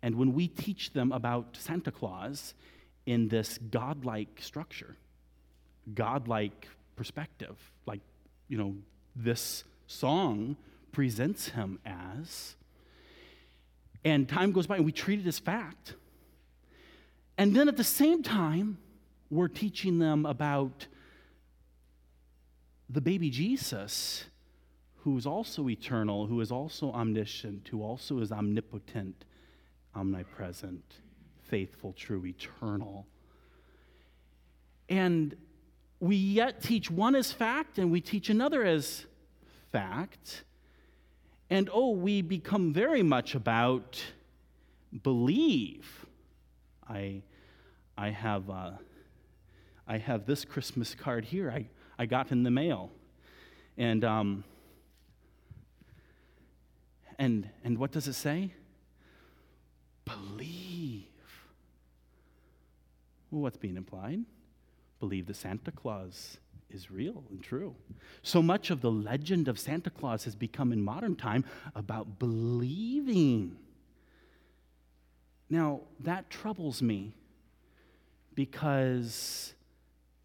And 0.00 0.14
when 0.14 0.32
we 0.32 0.48
teach 0.48 0.94
them 0.94 1.12
about 1.12 1.58
Santa 1.58 1.90
Claus 1.90 2.54
in 3.04 3.28
this 3.28 3.58
godlike 3.58 4.40
structure, 4.40 4.96
godlike 5.92 6.66
perspective, 6.96 7.58
like, 7.84 8.00
you 8.48 8.56
know, 8.56 8.74
this 9.14 9.64
song 9.86 10.56
presents 10.92 11.48
him 11.48 11.78
as, 11.84 12.56
and 14.02 14.26
time 14.26 14.52
goes 14.52 14.66
by 14.66 14.76
and 14.76 14.86
we 14.86 14.92
treat 14.92 15.20
it 15.20 15.26
as 15.26 15.38
fact. 15.38 15.92
And 17.36 17.54
then 17.54 17.68
at 17.68 17.76
the 17.76 17.84
same 17.84 18.22
time, 18.22 18.78
we're 19.30 19.48
teaching 19.48 19.98
them 19.98 20.26
about 20.26 20.86
the 22.88 23.00
baby 23.00 23.30
Jesus, 23.30 24.24
who 24.98 25.16
is 25.16 25.26
also 25.26 25.68
eternal, 25.68 26.26
who 26.26 26.40
is 26.40 26.52
also 26.52 26.92
omniscient, 26.92 27.68
who 27.68 27.82
also 27.82 28.20
is 28.20 28.30
omnipotent, 28.30 29.24
omnipresent, 29.94 30.84
faithful, 31.42 31.92
true, 31.92 32.24
eternal. 32.24 33.06
And 34.88 35.36
we 35.98 36.16
yet 36.16 36.62
teach 36.62 36.90
one 36.90 37.14
as 37.14 37.32
fact 37.32 37.78
and 37.78 37.90
we 37.90 38.00
teach 38.00 38.30
another 38.30 38.64
as 38.64 39.06
fact. 39.72 40.44
And 41.50 41.70
oh, 41.72 41.90
we 41.90 42.22
become 42.22 42.72
very 42.72 43.02
much 43.02 43.34
about 43.34 44.02
believe. 45.02 46.06
I, 46.88 47.22
I, 47.96 48.10
have, 48.10 48.48
uh, 48.48 48.72
I 49.86 49.98
have 49.98 50.26
this 50.26 50.44
Christmas 50.44 50.94
card 50.94 51.24
here 51.24 51.50
I, 51.50 51.66
I 51.98 52.06
got 52.06 52.32
in 52.32 52.42
the 52.42 52.50
mail. 52.50 52.90
And, 53.78 54.04
um, 54.04 54.44
and, 57.18 57.48
and 57.62 57.78
what 57.78 57.92
does 57.92 58.08
it 58.08 58.14
say? 58.14 58.52
Believe. 60.04 61.04
Well, 63.30 63.42
what's 63.42 63.56
being 63.56 63.76
implied? 63.76 64.20
Believe 64.98 65.26
that 65.26 65.36
Santa 65.36 65.70
Claus 65.70 66.38
is 66.70 66.90
real 66.90 67.22
and 67.30 67.42
true. 67.42 67.74
So 68.22 68.42
much 68.42 68.70
of 68.70 68.80
the 68.80 68.90
legend 68.90 69.46
of 69.46 69.58
Santa 69.58 69.90
Claus 69.90 70.24
has 70.24 70.34
become 70.34 70.72
in 70.72 70.82
modern 70.82 71.16
time 71.16 71.44
about 71.74 72.18
believing. 72.18 73.56
Now, 75.48 75.82
that 76.00 76.28
troubles 76.28 76.82
me 76.82 77.14
because 78.34 79.54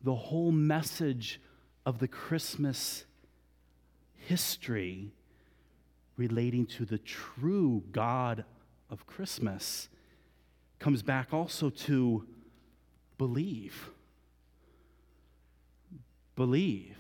the 0.04 0.16
whole 0.16 0.52
message 0.52 1.40
of 1.86 2.00
the 2.00 2.08
Christmas 2.08 3.06
history 4.16 5.12
relating 6.18 6.66
to 6.66 6.86
the 6.86 6.98
true 7.00 7.84
God 7.92 8.46
of 8.90 9.08
Christmas 9.08 9.90
comes 10.80 11.02
back 11.04 11.34
also 11.34 11.70
to 11.70 12.26
believe. 13.18 13.90
Believe. 16.36 16.98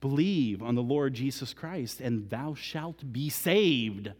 Believe 0.00 0.62
on 0.62 0.76
the 0.76 0.82
Lord 0.82 1.14
Jesus 1.14 1.52
Christ, 1.52 2.00
and 2.00 2.30
thou 2.30 2.54
shalt 2.54 3.12
be 3.12 3.28
saved. 3.28 4.12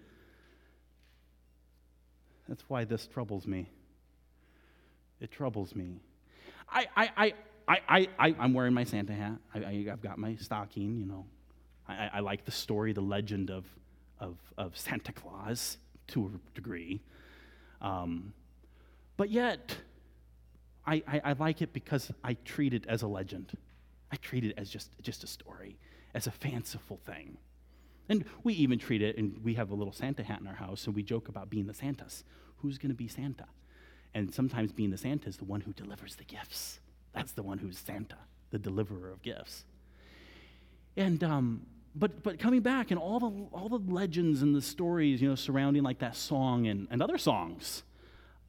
That's 2.49 2.65
why 2.69 2.85
this 2.85 3.07
troubles 3.07 3.47
me. 3.47 3.69
It 5.21 5.31
troubles 5.31 5.75
me. 5.75 6.01
I, 6.71 6.87
I, 6.97 7.35
I, 7.69 8.09
I, 8.19 8.35
I'm 8.39 8.55
wearing 8.55 8.75
my 8.75 8.85
Santa 8.85 9.13
hat. 9.13 9.37
I, 9.55 9.59
I, 9.65 9.85
have 9.89 10.01
got 10.01 10.19
my 10.19 10.37
stocking, 10.37 10.97
you 10.99 11.07
know. 11.07 11.27
I, 11.89 12.11
I 12.15 12.21
like 12.21 12.45
the 12.45 12.51
story, 12.51 12.93
the 12.93 13.01
legend 13.01 13.51
of, 13.51 13.65
of, 14.21 14.37
of 14.57 14.77
Santa 14.77 15.13
Claus 15.13 15.79
to 16.09 16.27
a 16.27 16.55
degree. 16.55 17.01
Um, 17.81 18.33
but 19.17 19.31
yet, 19.31 19.77
I, 20.87 21.03
I, 21.07 21.21
I, 21.25 21.33
like 21.35 21.63
it 21.63 21.73
because 21.73 22.11
I 22.25 22.35
treat 22.45 22.75
it 22.75 22.85
as 22.89 23.03
a 23.03 23.07
legend. 23.07 23.53
I 24.11 24.17
treat 24.17 24.45
it 24.45 24.55
as 24.57 24.71
just, 24.71 24.91
just 25.03 25.25
a 25.25 25.27
story, 25.27 25.77
as 26.15 26.27
a 26.27 26.31
fanciful 26.31 26.99
thing. 27.05 27.37
And 28.09 28.25
we 28.43 28.55
even 28.55 28.79
treat 28.79 29.03
it, 29.03 29.19
and 29.19 29.45
we 29.45 29.55
have 29.55 29.71
a 29.71 29.75
little 29.75 29.93
Santa 29.93 30.23
hat 30.23 30.41
in 30.41 30.47
our 30.47 30.55
house, 30.55 30.87
and 30.87 30.95
we 30.95 31.03
joke 31.03 31.29
about 31.29 31.51
being 31.51 31.67
the 31.67 31.75
Santas. 31.75 32.25
Who's 32.59 32.79
going 32.79 32.91
to 32.91 32.97
be 32.97 33.07
Santa? 33.07 33.45
And 34.15 34.33
sometimes 34.33 34.73
being 34.73 34.91
the 34.91 34.99
Santa 34.99 35.29
is 35.29 35.37
the 35.37 35.45
one 35.45 35.61
who 35.61 35.73
delivers 35.73 36.17
the 36.17 36.25
gifts. 36.25 36.81
That's 37.13 37.33
the 37.33 37.43
one 37.43 37.59
who's 37.59 37.79
Santa, 37.79 38.17
the 38.51 38.59
deliverer 38.59 39.11
of 39.11 39.23
gifts. 39.23 39.65
And 40.97 41.23
um, 41.23 41.67
but, 41.99 42.23
but 42.23 42.39
coming 42.39 42.61
back 42.61 42.91
and 42.91 42.99
all 42.99 43.19
the, 43.19 43.31
all 43.53 43.69
the 43.69 43.93
legends 43.93 44.43
and 44.43 44.55
the 44.55 44.63
stories, 44.63 45.21
you 45.21 45.29
know, 45.29 45.35
surrounding 45.35 45.83
like 45.83 45.99
that 45.99 46.17
song 46.17 46.67
and, 46.67 46.87
and 46.91 47.03
other 47.03 47.19
songs 47.19 47.83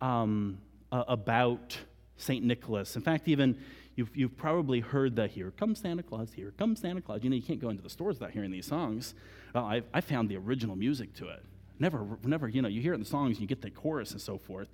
um, 0.02 0.60
uh, 0.92 1.04
about 1.08 1.78
St. 2.18 2.44
Nicholas. 2.44 2.96
In 2.96 3.02
fact, 3.02 3.28
even 3.28 3.58
you've, 3.96 4.16
you've 4.16 4.38
probably 4.38 4.82
heard 4.82 5.16
the 5.16 5.28
here 5.28 5.52
comes 5.52 5.80
Santa 5.80 6.04
Claus, 6.04 6.32
here 6.34 6.52
comes 6.58 6.82
Santa 6.82 7.02
Claus. 7.02 7.24
You 7.24 7.30
know, 7.30 7.36
you 7.36 7.42
can't 7.42 7.60
go 7.60 7.70
into 7.70 7.82
the 7.82 7.90
stores 7.90 8.20
without 8.20 8.32
hearing 8.32 8.52
these 8.52 8.68
songs. 8.68 9.16
Well, 9.56 9.66
I, 9.66 9.82
I 9.94 10.02
found 10.02 10.30
the 10.30 10.38
original 10.38 10.76
music 10.76 11.16
to 11.16 11.30
it. 11.30 11.44
Never, 11.80 12.18
never, 12.24 12.48
you 12.48 12.62
know, 12.62 12.68
you 12.68 12.82
hear 12.82 12.92
it 12.92 12.96
in 12.96 13.02
the 13.02 13.10
songs, 13.10 13.40
you 13.40 13.48
get 13.48 13.62
the 13.62 13.72
chorus 13.72 14.12
and 14.12 14.22
so 14.22 14.38
forth. 14.38 14.68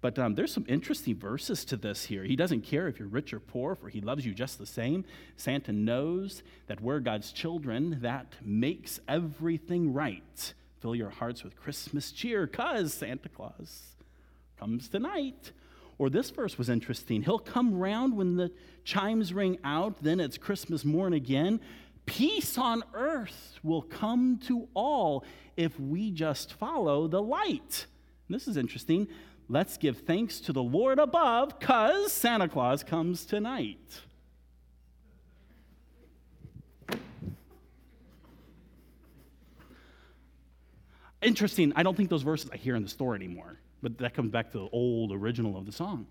But 0.00 0.18
um, 0.18 0.34
there's 0.34 0.52
some 0.52 0.64
interesting 0.68 1.16
verses 1.16 1.64
to 1.66 1.76
this 1.76 2.04
here. 2.04 2.24
He 2.24 2.34
doesn't 2.34 2.62
care 2.62 2.88
if 2.88 2.98
you're 2.98 3.08
rich 3.08 3.32
or 3.32 3.38
poor, 3.38 3.74
for 3.76 3.88
he 3.88 4.00
loves 4.00 4.26
you 4.26 4.34
just 4.34 4.58
the 4.58 4.66
same. 4.66 5.04
Santa 5.36 5.72
knows 5.72 6.42
that 6.66 6.80
we're 6.80 6.98
God's 6.98 7.32
children. 7.32 7.98
That 8.00 8.34
makes 8.42 8.98
everything 9.06 9.92
right. 9.92 10.54
Fill 10.80 10.96
your 10.96 11.10
hearts 11.10 11.44
with 11.44 11.56
Christmas 11.56 12.10
cheer, 12.10 12.46
because 12.46 12.94
Santa 12.94 13.28
Claus 13.28 13.94
comes 14.58 14.88
tonight. 14.88 15.52
Or 15.98 16.10
this 16.10 16.30
verse 16.30 16.58
was 16.58 16.68
interesting. 16.68 17.22
He'll 17.22 17.38
come 17.38 17.78
round 17.78 18.16
when 18.16 18.34
the 18.34 18.50
chimes 18.82 19.32
ring 19.32 19.58
out, 19.62 20.02
then 20.02 20.18
it's 20.18 20.36
Christmas 20.36 20.84
morn 20.84 21.12
again. 21.12 21.60
Peace 22.06 22.58
on 22.58 22.82
earth 22.94 23.58
will 23.62 23.82
come 23.82 24.38
to 24.46 24.68
all 24.74 25.24
if 25.56 25.78
we 25.78 26.10
just 26.10 26.52
follow 26.54 27.06
the 27.08 27.22
light. 27.22 27.86
This 28.28 28.48
is 28.48 28.56
interesting. 28.56 29.08
Let's 29.48 29.76
give 29.76 29.98
thanks 29.98 30.40
to 30.40 30.52
the 30.52 30.62
Lord 30.62 30.98
above 30.98 31.58
because 31.58 32.12
Santa 32.12 32.48
Claus 32.48 32.82
comes 32.82 33.24
tonight. 33.24 34.00
Interesting. 41.22 41.72
I 41.76 41.82
don't 41.82 41.96
think 41.96 42.10
those 42.10 42.22
verses 42.22 42.50
I 42.52 42.56
hear 42.56 42.74
in 42.74 42.82
the 42.82 42.88
store 42.88 43.14
anymore, 43.14 43.58
but 43.80 43.98
that 43.98 44.14
comes 44.14 44.30
back 44.30 44.50
to 44.52 44.58
the 44.58 44.68
old 44.72 45.12
original 45.12 45.56
of 45.56 45.66
the 45.66 45.72
song. 45.72 46.06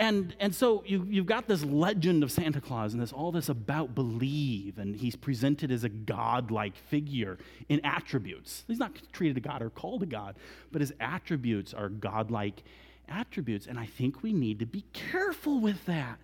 And, 0.00 0.36
and 0.38 0.54
so 0.54 0.84
you, 0.86 1.04
you've 1.08 1.26
got 1.26 1.48
this 1.48 1.64
legend 1.64 2.22
of 2.22 2.30
Santa 2.30 2.60
Claus 2.60 2.92
and 2.92 3.02
this, 3.02 3.12
all 3.12 3.32
this 3.32 3.48
about 3.48 3.96
believe, 3.96 4.78
and 4.78 4.94
he's 4.94 5.16
presented 5.16 5.72
as 5.72 5.82
a 5.82 5.88
godlike 5.88 6.76
figure 6.76 7.36
in 7.68 7.84
attributes. 7.84 8.64
He's 8.68 8.78
not 8.78 8.92
treated 9.12 9.36
a 9.36 9.40
God 9.40 9.60
or 9.60 9.70
called 9.70 10.04
a 10.04 10.06
God, 10.06 10.36
but 10.70 10.80
his 10.80 10.92
attributes 11.00 11.74
are 11.74 11.88
godlike 11.88 12.62
attributes. 13.08 13.66
And 13.66 13.76
I 13.76 13.86
think 13.86 14.22
we 14.22 14.32
need 14.32 14.60
to 14.60 14.66
be 14.66 14.84
careful 14.92 15.60
with 15.60 15.84
that, 15.86 16.18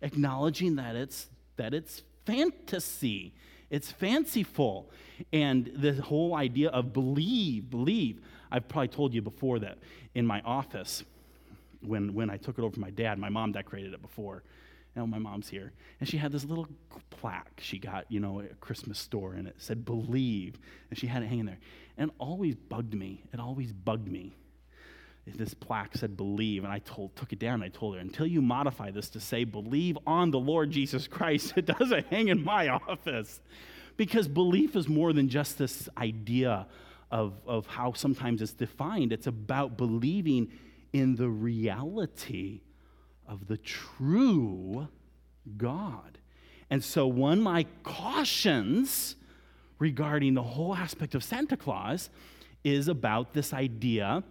acknowledging 0.00 0.76
that 0.76 0.96
it's, 0.96 1.28
that 1.56 1.74
it's 1.74 2.02
fantasy, 2.24 3.34
it's 3.68 3.92
fanciful. 3.92 4.90
And 5.30 5.70
the 5.76 5.92
whole 5.92 6.34
idea 6.34 6.70
of 6.70 6.94
believe, 6.94 7.68
believe. 7.68 8.22
I've 8.50 8.66
probably 8.66 8.88
told 8.88 9.12
you 9.12 9.20
before 9.20 9.58
that 9.58 9.76
in 10.14 10.26
my 10.26 10.40
office, 10.40 11.04
when, 11.80 12.14
when 12.14 12.30
I 12.30 12.36
took 12.36 12.58
it 12.58 12.62
over 12.62 12.72
from 12.72 12.82
my 12.82 12.90
dad. 12.90 13.18
My 13.18 13.28
mom 13.28 13.52
decorated 13.52 13.94
it 13.94 14.02
before. 14.02 14.42
Now 14.96 15.06
my 15.06 15.18
mom's 15.18 15.48
here. 15.48 15.72
And 16.00 16.08
she 16.08 16.16
had 16.16 16.32
this 16.32 16.44
little 16.44 16.66
plaque 17.10 17.60
she 17.60 17.78
got, 17.78 18.06
you 18.08 18.20
know, 18.20 18.40
at 18.40 18.50
a 18.50 18.54
Christmas 18.56 18.98
store, 18.98 19.34
and 19.34 19.46
it 19.46 19.54
said 19.58 19.84
believe. 19.84 20.58
And 20.90 20.98
she 20.98 21.06
had 21.06 21.22
it 21.22 21.26
hanging 21.26 21.46
there. 21.46 21.60
And 21.96 22.10
always 22.18 22.54
bugged 22.56 22.94
me. 22.94 23.22
It 23.32 23.40
always 23.40 23.72
bugged 23.72 24.08
me 24.08 24.36
this 25.36 25.54
plaque 25.54 25.96
said 25.96 26.16
believe, 26.16 26.64
and 26.64 26.72
I 26.72 26.78
told, 26.80 27.14
took 27.16 27.32
it 27.32 27.38
down. 27.38 27.62
I 27.62 27.68
told 27.68 27.94
her, 27.94 28.00
until 28.00 28.26
you 28.26 28.42
modify 28.42 28.90
this 28.90 29.10
to 29.10 29.20
say 29.20 29.44
believe 29.44 29.98
on 30.06 30.30
the 30.30 30.38
Lord 30.38 30.70
Jesus 30.70 31.06
Christ, 31.06 31.54
it 31.56 31.66
doesn't 31.66 32.06
hang 32.06 32.28
in 32.28 32.42
my 32.44 32.68
office. 32.68 33.40
Because 33.96 34.28
belief 34.28 34.76
is 34.76 34.88
more 34.88 35.12
than 35.12 35.28
just 35.28 35.58
this 35.58 35.88
idea 35.98 36.66
of, 37.10 37.34
of 37.46 37.66
how 37.66 37.92
sometimes 37.92 38.40
it's 38.40 38.52
defined, 38.52 39.12
it's 39.12 39.26
about 39.26 39.76
believing 39.76 40.50
in 40.92 41.16
the 41.16 41.28
reality 41.28 42.60
of 43.26 43.46
the 43.46 43.56
true 43.56 44.88
God. 45.56 46.18
And 46.68 46.82
so, 46.82 47.06
one 47.06 47.38
of 47.38 47.44
my 47.44 47.66
cautions 47.82 49.16
regarding 49.78 50.34
the 50.34 50.42
whole 50.42 50.74
aspect 50.74 51.14
of 51.14 51.24
Santa 51.24 51.56
Claus 51.56 52.10
is 52.62 52.88
about 52.88 53.32
this 53.32 53.52
idea 53.52 54.22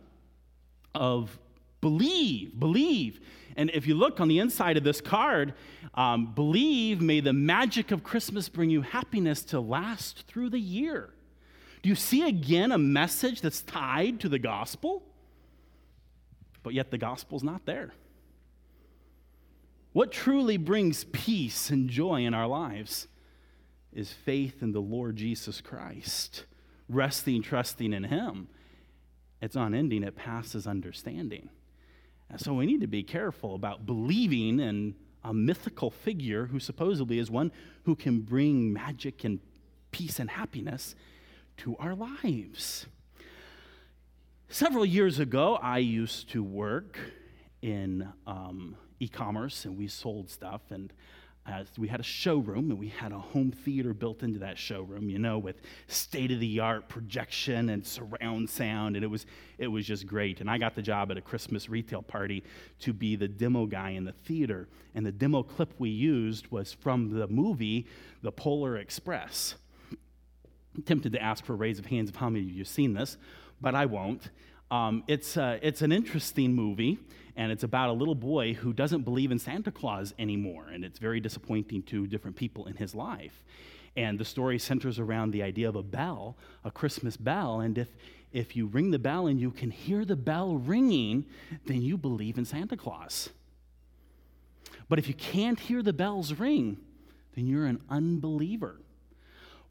of 0.96 1.38
believe, 1.82 2.60
believe. 2.60 3.20
And 3.58 3.70
if 3.74 3.88
you 3.88 3.96
look 3.96 4.20
on 4.20 4.28
the 4.28 4.40
inside 4.40 4.78
of 4.78 4.84
this 4.84 5.02
card, 5.02 5.54
um, 5.96 6.34
believe, 6.34 7.02
may 7.02 7.20
the 7.20 7.34
magic 7.34 7.92
of 7.92 8.04
Christmas 8.04 8.48
bring 8.48 8.70
you 8.70 8.82
happiness 8.82 9.42
to 9.46 9.60
last 9.60 10.26
through 10.28 10.50
the 10.50 10.60
year. 10.60 11.10
Do 11.82 11.90
you 11.90 11.96
see 11.96 12.28
again 12.28 12.72
a 12.72 12.78
message 12.78 13.42
that's 13.42 13.62
tied 13.62 14.20
to 14.22 14.30
the 14.30 14.40
gospel? 14.40 15.04
But 16.64 16.74
yet 16.74 16.92
the 16.92 16.98
gospel's 16.98 17.44
not 17.44 17.66
there. 17.66 17.94
What 19.94 20.12
truly 20.12 20.58
brings 20.58 21.04
peace 21.06 21.70
and 21.70 21.90
joy 21.90 22.24
in 22.26 22.34
our 22.34 22.48
lives 22.48 23.08
is 23.92 24.14
faith 24.14 24.62
in 24.62 24.72
the 24.72 24.82
Lord 24.82 25.16
Jesus 25.16 25.62
Christ, 25.62 26.46
resting, 26.88 27.42
trusting 27.42 27.92
in 27.92 28.04
Him. 28.04 28.48
It's 29.42 29.56
unending, 29.56 30.04
it 30.04 30.16
passes 30.16 30.68
understanding. 30.68 31.50
And 32.30 32.40
so 32.40 32.54
we 32.54 32.68
need 32.68 32.82
to 32.82 32.88
be 32.88 33.04
careful 33.04 33.56
about 33.56 33.86
believing 33.86 34.60
in 34.60 34.96
a 35.24 35.34
mythical 35.34 35.90
figure 35.90 36.46
who 36.46 36.60
supposedly 36.60 37.18
is 37.18 37.32
one 37.32 37.52
who 37.86 37.96
can 37.96 38.22
bring 38.22 38.72
magic 38.72 39.24
and 39.24 39.40
peace 39.92 40.20
and 40.20 40.30
happiness 40.30 40.96
to 41.58 41.76
our 41.78 41.96
lives. 41.96 42.86
Several 44.52 44.84
years 44.84 45.20
ago, 45.20 45.60
I 45.62 45.78
used 45.78 46.32
to 46.32 46.44
work 46.44 46.98
in 47.62 48.12
um, 48.26 48.76
e 49.00 49.08
commerce 49.08 49.66
and 49.66 49.78
we 49.78 49.88
sold 49.88 50.28
stuff. 50.28 50.62
And 50.72 50.92
uh, 51.46 51.66
we 51.78 51.88
had 51.88 52.00
a 52.00 52.04
showroom 52.04 52.72
and 52.72 52.80
we 52.80 52.88
had 52.88 53.12
a 53.12 53.20
home 53.20 53.52
theater 53.52 53.94
built 53.94 54.24
into 54.24 54.40
that 54.40 54.58
showroom, 54.58 55.08
you 55.08 55.20
know, 55.20 55.38
with 55.38 55.62
state 55.86 56.32
of 56.32 56.40
the 56.40 56.62
art 56.62 56.90
projection 56.90 57.70
and 57.70 57.86
surround 57.86 58.50
sound. 58.50 58.96
And 58.96 59.06
it 59.06 59.08
was, 59.08 59.28
it 59.60 59.68
was 59.68 59.86
just 59.86 60.08
great. 60.08 60.42
And 60.42 60.50
I 60.50 60.58
got 60.58 60.74
the 60.74 60.82
job 60.82 61.12
at 61.12 61.18
a 61.18 61.22
Christmas 61.22 61.70
retail 61.70 62.02
party 62.02 62.44
to 62.80 62.92
be 62.92 63.16
the 63.16 63.28
demo 63.28 63.68
guy 63.68 63.92
in 63.92 64.04
the 64.04 64.14
theater. 64.14 64.68
And 64.96 65.06
the 65.06 65.12
demo 65.12 65.44
clip 65.44 65.76
we 65.78 65.92
used 65.92 66.50
was 66.50 66.74
from 66.74 67.12
the 67.12 67.28
movie 67.28 67.86
The 68.24 68.32
Polar 68.32 68.78
Express. 68.78 69.54
I'm 70.76 70.82
tempted 70.82 71.14
to 71.14 71.22
ask 71.22 71.46
for 71.46 71.54
a 71.54 71.58
raise 71.58 71.78
of 71.78 71.86
hands 71.86 72.10
of 72.10 72.16
how 72.16 72.32
many 72.32 72.46
of 72.46 72.52
you 72.52 72.60
have 72.60 72.68
seen 72.68 72.94
this, 72.96 73.18
but 73.62 73.76
I 73.76 73.86
won't. 73.86 74.30
Um, 74.72 75.04
it's, 75.08 75.38
uh, 75.38 75.58
it's 75.62 75.82
an 75.82 75.92
interesting 75.92 76.54
movie, 76.54 77.00
and 77.36 77.52
it's 77.52 77.64
about 77.64 77.90
a 77.90 77.94
little 77.94 78.16
boy 78.16 78.54
who 78.54 78.74
doesn't 78.74 79.02
believe 79.02 79.32
in 79.32 79.40
Santa 79.40 79.72
Claus 79.72 80.14
anymore, 80.20 80.68
and 80.72 80.86
it's 80.86 81.00
very 81.00 81.20
disappointing 81.20 81.84
to 81.84 82.06
different 82.06 82.36
people 82.36 82.68
in 82.68 82.76
his 82.76 82.94
life. 82.94 83.44
And 83.96 84.20
the 84.20 84.26
story 84.26 84.60
centers 84.60 85.00
around 85.00 85.32
the 85.32 85.42
idea 85.42 85.68
of 85.68 85.76
a 85.76 85.84
bell, 85.84 86.38
a 86.64 86.72
Christmas 86.72 87.18
bell, 87.18 87.60
and 87.60 87.78
if, 87.78 87.90
if 88.32 88.56
you 88.56 88.68
ring 88.68 88.92
the 88.92 89.00
bell 89.00 89.28
and 89.28 89.40
you 89.40 89.52
can 89.52 89.72
hear 89.72 90.06
the 90.06 90.16
bell 90.16 90.56
ringing, 90.56 91.26
then 91.66 91.82
you 91.82 91.98
believe 91.98 92.38
in 92.38 92.46
Santa 92.46 92.78
Claus. 92.78 93.30
But 94.88 95.00
if 95.00 95.08
you 95.08 95.14
can't 95.14 95.60
hear 95.60 95.82
the 95.82 95.94
bells 95.94 96.34
ring, 96.34 96.78
then 97.36 97.48
you're 97.48 97.66
an 97.66 97.82
unbeliever. 97.90 98.76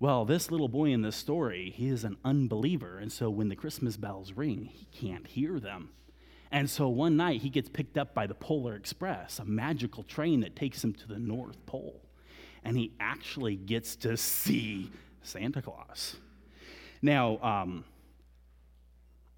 Well, 0.00 0.24
this 0.24 0.52
little 0.52 0.68
boy 0.68 0.90
in 0.90 1.02
this 1.02 1.16
story, 1.16 1.72
he 1.74 1.88
is 1.88 2.04
an 2.04 2.18
unbeliever. 2.24 2.98
And 2.98 3.10
so 3.10 3.30
when 3.30 3.48
the 3.48 3.56
Christmas 3.56 3.96
bells 3.96 4.32
ring, 4.32 4.66
he 4.72 4.86
can't 4.86 5.26
hear 5.26 5.58
them. 5.58 5.90
And 6.52 6.70
so 6.70 6.88
one 6.88 7.16
night 7.16 7.42
he 7.42 7.50
gets 7.50 7.68
picked 7.68 7.98
up 7.98 8.14
by 8.14 8.26
the 8.26 8.34
Polar 8.34 8.74
Express, 8.74 9.40
a 9.40 9.44
magical 9.44 10.04
train 10.04 10.40
that 10.40 10.54
takes 10.54 10.82
him 10.82 10.94
to 10.94 11.08
the 11.08 11.18
North 11.18 11.64
Pole. 11.66 12.00
And 12.64 12.76
he 12.76 12.92
actually 13.00 13.56
gets 13.56 13.96
to 13.96 14.16
see 14.16 14.90
Santa 15.22 15.60
Claus. 15.60 16.16
Now, 17.02 17.38
um, 17.42 17.84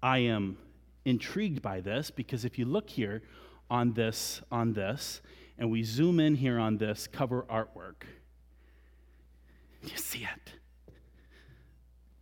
I 0.01 0.19
am 0.19 0.57
intrigued 1.05 1.61
by 1.61 1.81
this 1.81 2.11
because 2.11 2.45
if 2.45 2.59
you 2.59 2.65
look 2.65 2.89
here 2.89 3.23
on 3.69 3.93
this, 3.93 4.41
on 4.51 4.73
this, 4.73 5.21
and 5.57 5.71
we 5.71 5.83
zoom 5.83 6.19
in 6.19 6.35
here 6.35 6.59
on 6.59 6.77
this 6.77 7.07
cover 7.07 7.45
artwork, 7.49 8.03
you 9.83 9.97
see 9.97 10.23
it. 10.23 10.53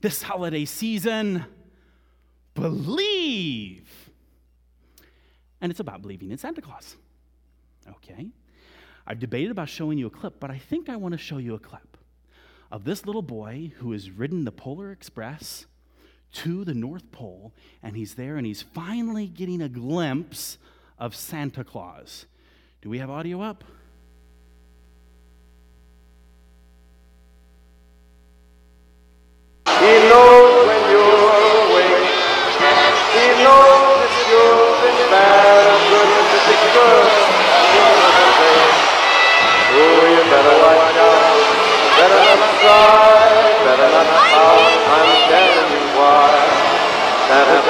This 0.02 0.22
holiday 0.22 0.66
season, 0.66 1.46
believe. 2.54 4.10
And 5.62 5.72
it's 5.72 5.80
about 5.80 6.02
believing 6.02 6.32
in 6.32 6.38
Santa 6.38 6.62
Claus. 6.62 6.96
Okay? 7.90 8.30
I've 9.06 9.20
debated 9.20 9.52
about 9.52 9.70
showing 9.70 9.98
you 9.98 10.08
a 10.08 10.12
clip, 10.12 10.40
but 10.40 10.52
I 10.52 10.58
think 10.58 10.88
I 10.88 10.96
want 10.96 11.14
to 11.14 11.18
show 11.18 11.38
you 11.38 11.56
a 11.56 11.60
clip 11.60 11.98
of 12.72 12.84
this 12.84 13.06
little 13.06 13.24
boy 13.24 13.72
who 13.78 13.92
has 13.92 14.12
ridden 14.12 14.46
the 14.46 14.52
Polar 14.52 14.92
Express 14.92 15.66
to 16.32 16.64
the 16.64 16.76
North 16.76 17.12
Pole, 17.12 17.54
and 17.82 17.98
he's 17.98 18.14
there 18.14 18.38
and 18.38 18.46
he's 18.46 18.62
finally 18.62 19.28
getting 19.28 19.62
a 19.62 19.70
glimpse 19.70 20.60
of 21.00 21.16
Santa 21.16 21.64
Claus. 21.64 22.28
Do 22.82 22.90
we 22.90 23.00
have 23.00 23.10
audio 23.10 23.42
up? 23.42 23.64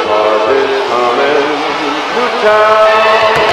Claus 0.05 0.49
is 0.55 0.89
coming 0.89 1.59
to 2.15 2.23
town. 2.43 3.48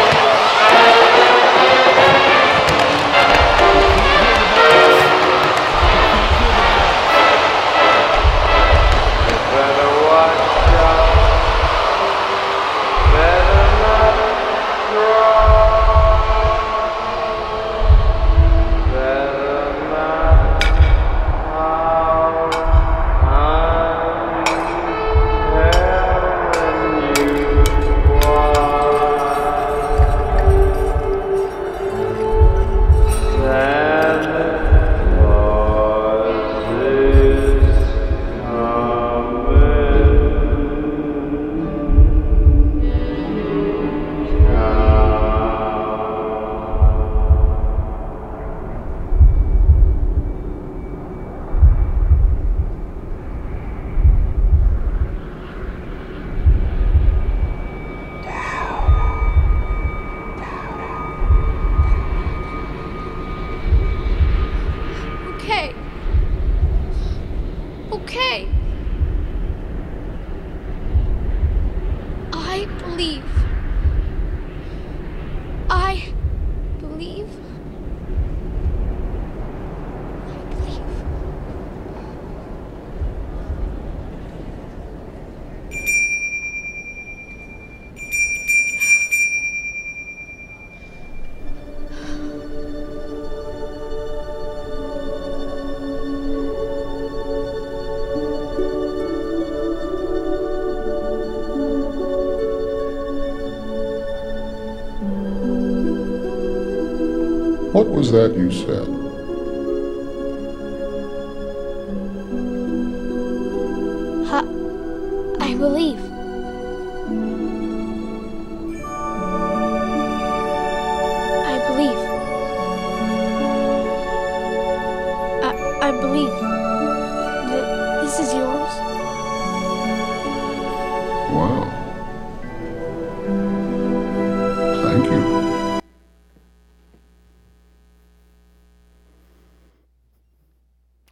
That 108.17 108.35
you 108.35 108.51
said? 108.51 108.96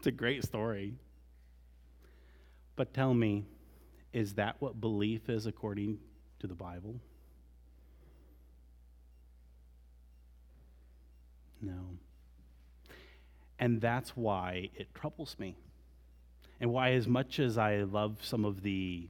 It's 0.05 0.09
a 0.09 0.13
great 0.13 0.45
story. 0.45 0.93
But 2.77 2.93
tell 2.93 3.15
me, 3.15 3.47
is 4.13 4.35
that 4.35 4.57
what 4.59 4.79
belief 4.79 5.31
is 5.31 5.47
according 5.47 5.97
to 6.41 6.47
the 6.47 6.55
Bible? 6.55 7.01
No. 11.63 11.97
And 13.59 13.81
that's 13.81 14.11
why 14.11 14.69
it 14.75 14.93
troubles 14.93 15.37
me. 15.39 15.57
And 16.61 16.71
why, 16.71 16.91
as 16.91 17.09
much 17.09 17.41
as 17.41 17.57
I 17.57 17.85
love 17.85 18.19
some 18.21 18.45
of 18.45 18.61
the 18.61 19.09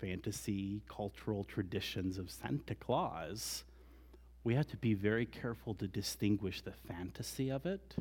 fantasy 0.00 0.80
cultural 0.88 1.44
traditions 1.44 2.16
of 2.16 2.30
Santa 2.30 2.74
Claus, 2.74 3.62
we 4.42 4.54
have 4.54 4.68
to 4.68 4.78
be 4.78 4.94
very 4.94 5.26
careful 5.26 5.74
to 5.74 5.86
distinguish 5.86 6.62
the 6.62 6.72
fantasy 6.72 7.50
of 7.50 7.66
it 7.66 7.94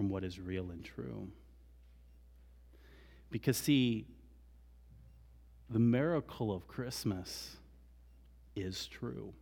from 0.00 0.08
what 0.08 0.24
is 0.24 0.40
real 0.40 0.70
and 0.70 0.82
true. 0.82 1.28
Because, 3.30 3.58
see, 3.58 4.06
the 5.68 5.78
miracle 5.78 6.54
of 6.54 6.66
Christmas 6.66 7.56
is 8.56 8.86
true. 8.86 9.34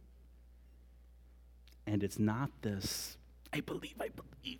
And 1.86 2.02
it's 2.02 2.18
not 2.18 2.50
this, 2.60 3.18
I 3.52 3.60
believe, 3.60 3.94
I 4.00 4.08
believe, 4.08 4.58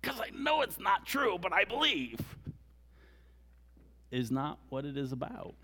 because 0.00 0.18
I 0.20 0.30
know 0.34 0.62
it's 0.62 0.78
not 0.78 1.04
true, 1.04 1.36
but 1.38 1.52
I 1.52 1.64
believe, 1.64 2.18
is 4.10 4.30
not 4.30 4.58
what 4.70 4.86
it 4.86 4.96
is 4.96 5.12
about. 5.12 5.54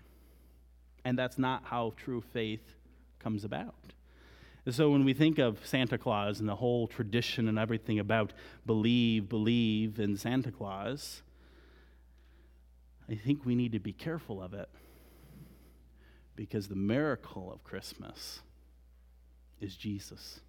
And 1.03 1.17
that's 1.17 1.39
not 1.39 1.63
how 1.65 1.93
true 1.97 2.21
faith 2.21 2.75
comes 3.17 3.43
about. 3.43 3.73
So 4.69 4.91
when 4.91 5.03
we 5.03 5.13
think 5.13 5.39
of 5.39 5.65
Santa 5.65 5.97
Claus 5.97 6.39
and 6.39 6.47
the 6.47 6.55
whole 6.55 6.87
tradition 6.87 7.47
and 7.47 7.57
everything 7.57 7.97
about 7.97 8.31
believe, 8.65 9.27
believe 9.27 9.99
in 9.99 10.17
Santa 10.17 10.51
Claus, 10.51 11.23
I 13.09 13.15
think 13.15 13.43
we 13.43 13.55
need 13.55 13.71
to 13.71 13.79
be 13.79 13.91
careful 13.91 14.41
of 14.41 14.53
it 14.53 14.69
because 16.35 16.67
the 16.67 16.75
miracle 16.75 17.51
of 17.51 17.63
Christmas 17.63 18.41
is 19.59 19.75
Jesus. 19.75 20.41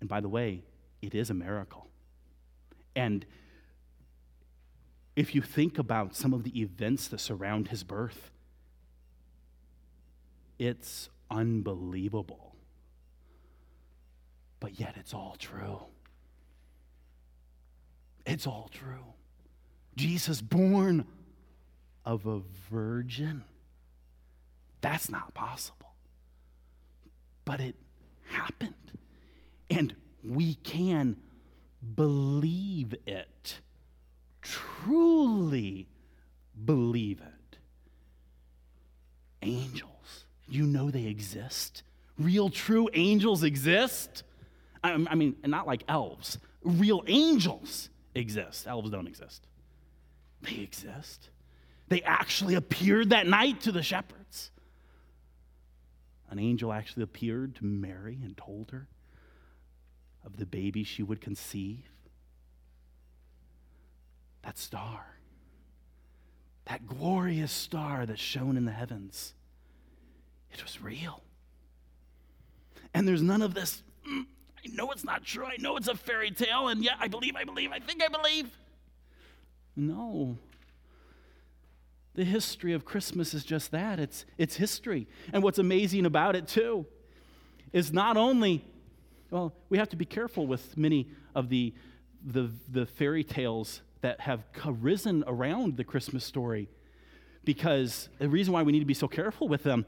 And 0.00 0.08
by 0.08 0.20
the 0.20 0.28
way, 0.28 0.64
it 1.00 1.14
is 1.14 1.30
a 1.30 1.34
miracle. 1.34 1.86
And 2.96 3.24
if 5.14 5.36
you 5.36 5.40
think 5.40 5.78
about 5.78 6.16
some 6.16 6.34
of 6.34 6.42
the 6.42 6.60
events 6.60 7.06
that 7.08 7.20
surround 7.20 7.68
his 7.68 7.84
birth, 7.84 8.30
it's 10.58 11.08
unbelievable. 11.30 12.53
But 14.64 14.80
yet 14.80 14.94
it's 14.96 15.12
all 15.12 15.36
true. 15.38 15.78
It's 18.24 18.46
all 18.46 18.70
true. 18.72 19.12
Jesus 19.94 20.40
born 20.40 21.04
of 22.02 22.24
a 22.24 22.40
virgin. 22.70 23.44
That's 24.80 25.10
not 25.10 25.34
possible. 25.34 25.92
But 27.44 27.60
it 27.60 27.74
happened. 28.30 28.72
And 29.68 29.94
we 30.26 30.54
can 30.54 31.18
believe 31.94 32.94
it, 33.06 33.60
truly 34.40 35.88
believe 36.64 37.20
it. 37.20 37.58
Angels, 39.42 40.24
you 40.48 40.64
know 40.64 40.90
they 40.90 41.04
exist. 41.04 41.82
Real, 42.18 42.48
true 42.48 42.88
angels 42.94 43.42
exist. 43.42 44.22
I, 44.84 45.14
mean, 45.14 45.36
not 45.44 45.66
like 45.66 45.82
elves. 45.88 46.38
Real 46.62 47.02
angels 47.06 47.88
exist. 48.14 48.66
Elves 48.66 48.90
don't 48.90 49.06
exist. 49.06 49.46
They 50.42 50.56
exist. 50.56 51.30
They 51.88 52.02
actually 52.02 52.54
appeared 52.54 53.10
that 53.10 53.26
night 53.26 53.62
to 53.62 53.72
the 53.72 53.82
shepherds. 53.82 54.50
An 56.30 56.38
angel 56.38 56.72
actually 56.72 57.04
appeared 57.04 57.56
to 57.56 57.64
Mary 57.64 58.18
and 58.22 58.36
told 58.36 58.70
her 58.72 58.88
of 60.24 60.36
the 60.36 60.46
baby 60.46 60.84
she 60.84 61.02
would 61.02 61.20
conceive. 61.20 61.88
That 64.42 64.58
star, 64.58 65.18
that 66.66 66.86
glorious 66.86 67.52
star 67.52 68.04
that 68.06 68.18
shone 68.18 68.56
in 68.56 68.64
the 68.64 68.72
heavens, 68.72 69.34
it 70.52 70.62
was 70.62 70.80
real. 70.82 71.22
And 72.92 73.08
there's 73.08 73.22
none 73.22 73.42
of 73.42 73.54
this, 73.54 73.82
"Mm, 74.06 74.26
I 74.64 74.74
know 74.74 74.90
it's 74.92 75.04
not 75.04 75.24
true, 75.24 75.44
I 75.44 75.56
know 75.58 75.76
it's 75.76 75.88
a 75.88 75.94
fairy 75.94 76.30
tale, 76.30 76.68
and 76.68 76.82
yet 76.82 76.94
I 77.00 77.08
believe, 77.08 77.36
I 77.36 77.44
believe, 77.44 77.72
I 77.72 77.78
think 77.78 78.02
I 78.02 78.08
believe. 78.08 78.50
No. 79.76 80.38
The 82.14 82.24
history 82.24 82.72
of 82.72 82.84
Christmas 82.84 83.34
is 83.34 83.44
just 83.44 83.72
that 83.72 83.98
it's, 83.98 84.24
it's 84.38 84.56
history. 84.56 85.06
And 85.32 85.42
what's 85.42 85.58
amazing 85.58 86.06
about 86.06 86.36
it, 86.36 86.46
too, 86.46 86.86
is 87.72 87.92
not 87.92 88.16
only, 88.16 88.64
well, 89.30 89.52
we 89.68 89.78
have 89.78 89.88
to 89.90 89.96
be 89.96 90.04
careful 90.04 90.46
with 90.46 90.76
many 90.76 91.08
of 91.34 91.48
the, 91.48 91.74
the, 92.24 92.50
the 92.70 92.86
fairy 92.86 93.24
tales 93.24 93.82
that 94.00 94.20
have 94.20 94.44
arisen 94.64 95.24
around 95.26 95.76
the 95.76 95.84
Christmas 95.84 96.24
story, 96.24 96.68
because 97.44 98.08
the 98.18 98.28
reason 98.28 98.52
why 98.52 98.62
we 98.62 98.70
need 98.72 98.80
to 98.80 98.84
be 98.84 98.94
so 98.94 99.08
careful 99.08 99.48
with 99.48 99.62
them 99.64 99.84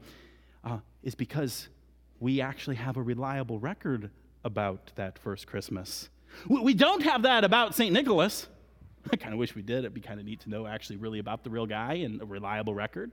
uh, 0.63 0.79
is 1.01 1.15
because 1.15 1.69
we 2.19 2.41
actually 2.41 2.75
have 2.75 2.97
a 2.97 3.01
reliable 3.01 3.57
record 3.57 4.11
about 4.47 4.91
that 4.95 5.19
first 5.19 5.45
Christmas. 5.45 6.09
We 6.47 6.73
don't 6.73 7.03
have 7.03 7.23
that 7.23 7.43
about 7.43 7.75
St. 7.75 7.93
Nicholas. 7.93 8.47
I 9.11 9.15
kind 9.15 9.33
of 9.33 9.39
wish 9.39 9.55
we 9.55 9.61
did. 9.61 9.79
It'd 9.79 9.93
be 9.93 10.01
kind 10.01 10.19
of 10.19 10.25
neat 10.25 10.41
to 10.41 10.49
know 10.49 10.65
actually 10.65 10.97
really 10.97 11.19
about 11.19 11.43
the 11.43 11.49
real 11.49 11.65
guy 11.65 11.93
and 11.95 12.21
a 12.21 12.25
reliable 12.25 12.73
record. 12.73 13.11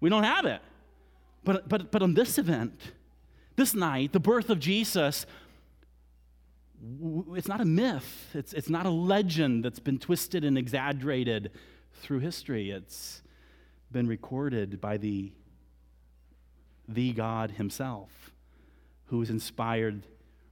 We 0.00 0.10
don't 0.10 0.24
have 0.24 0.44
it. 0.44 0.60
But, 1.44 1.68
but, 1.68 1.90
but 1.90 2.02
on 2.02 2.14
this 2.14 2.38
event, 2.38 2.92
this 3.56 3.74
night, 3.74 4.12
the 4.12 4.20
birth 4.20 4.50
of 4.50 4.58
Jesus, 4.58 5.26
it's 7.32 7.48
not 7.48 7.60
a 7.60 7.64
myth. 7.64 8.30
It's, 8.34 8.52
it's 8.52 8.68
not 8.68 8.86
a 8.86 8.90
legend 8.90 9.64
that's 9.64 9.80
been 9.80 9.98
twisted 9.98 10.44
and 10.44 10.56
exaggerated 10.58 11.50
through 11.94 12.20
history. 12.20 12.70
It's 12.70 13.22
been 13.90 14.06
recorded 14.06 14.80
by 14.80 14.96
the, 14.96 15.32
the 16.86 17.12
God 17.12 17.52
himself 17.52 18.32
who 19.06 19.20
has 19.20 19.30
inspired 19.30 20.02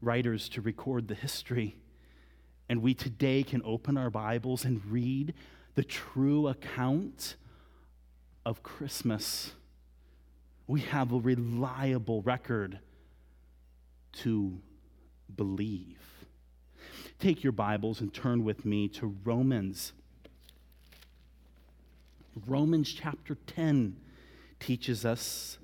writers 0.01 0.49
to 0.51 0.61
record 0.61 1.09
the 1.09 1.14
history. 1.14 1.76
And 2.68 2.82
we 2.82 2.94
today 2.94 3.42
can 3.42 3.62
open 3.64 3.97
our 3.97 4.11
Bibles 4.11 4.64
and 4.64 4.84
read 4.86 5.34
the 5.74 5.84
true 5.84 6.49
account 6.49 7.36
of 8.44 8.62
Christmas. 8.62 9.53
We 10.66 10.80
have 10.80 11.12
a 11.12 11.18
reliable 11.18 12.22
record 12.22 12.80
to 14.12 14.61
believe. 15.34 16.01
Take 17.18 17.42
your 17.42 17.53
Bibles 17.53 18.01
and 18.01 18.12
turn 18.12 18.44
with 18.44 18.64
me 18.64 18.88
to 18.88 19.16
Romans. 19.24 19.92
Romans 22.47 22.92
chapter 22.92 23.36
10 23.47 23.97
teaches 24.61 25.05
us 25.05 25.59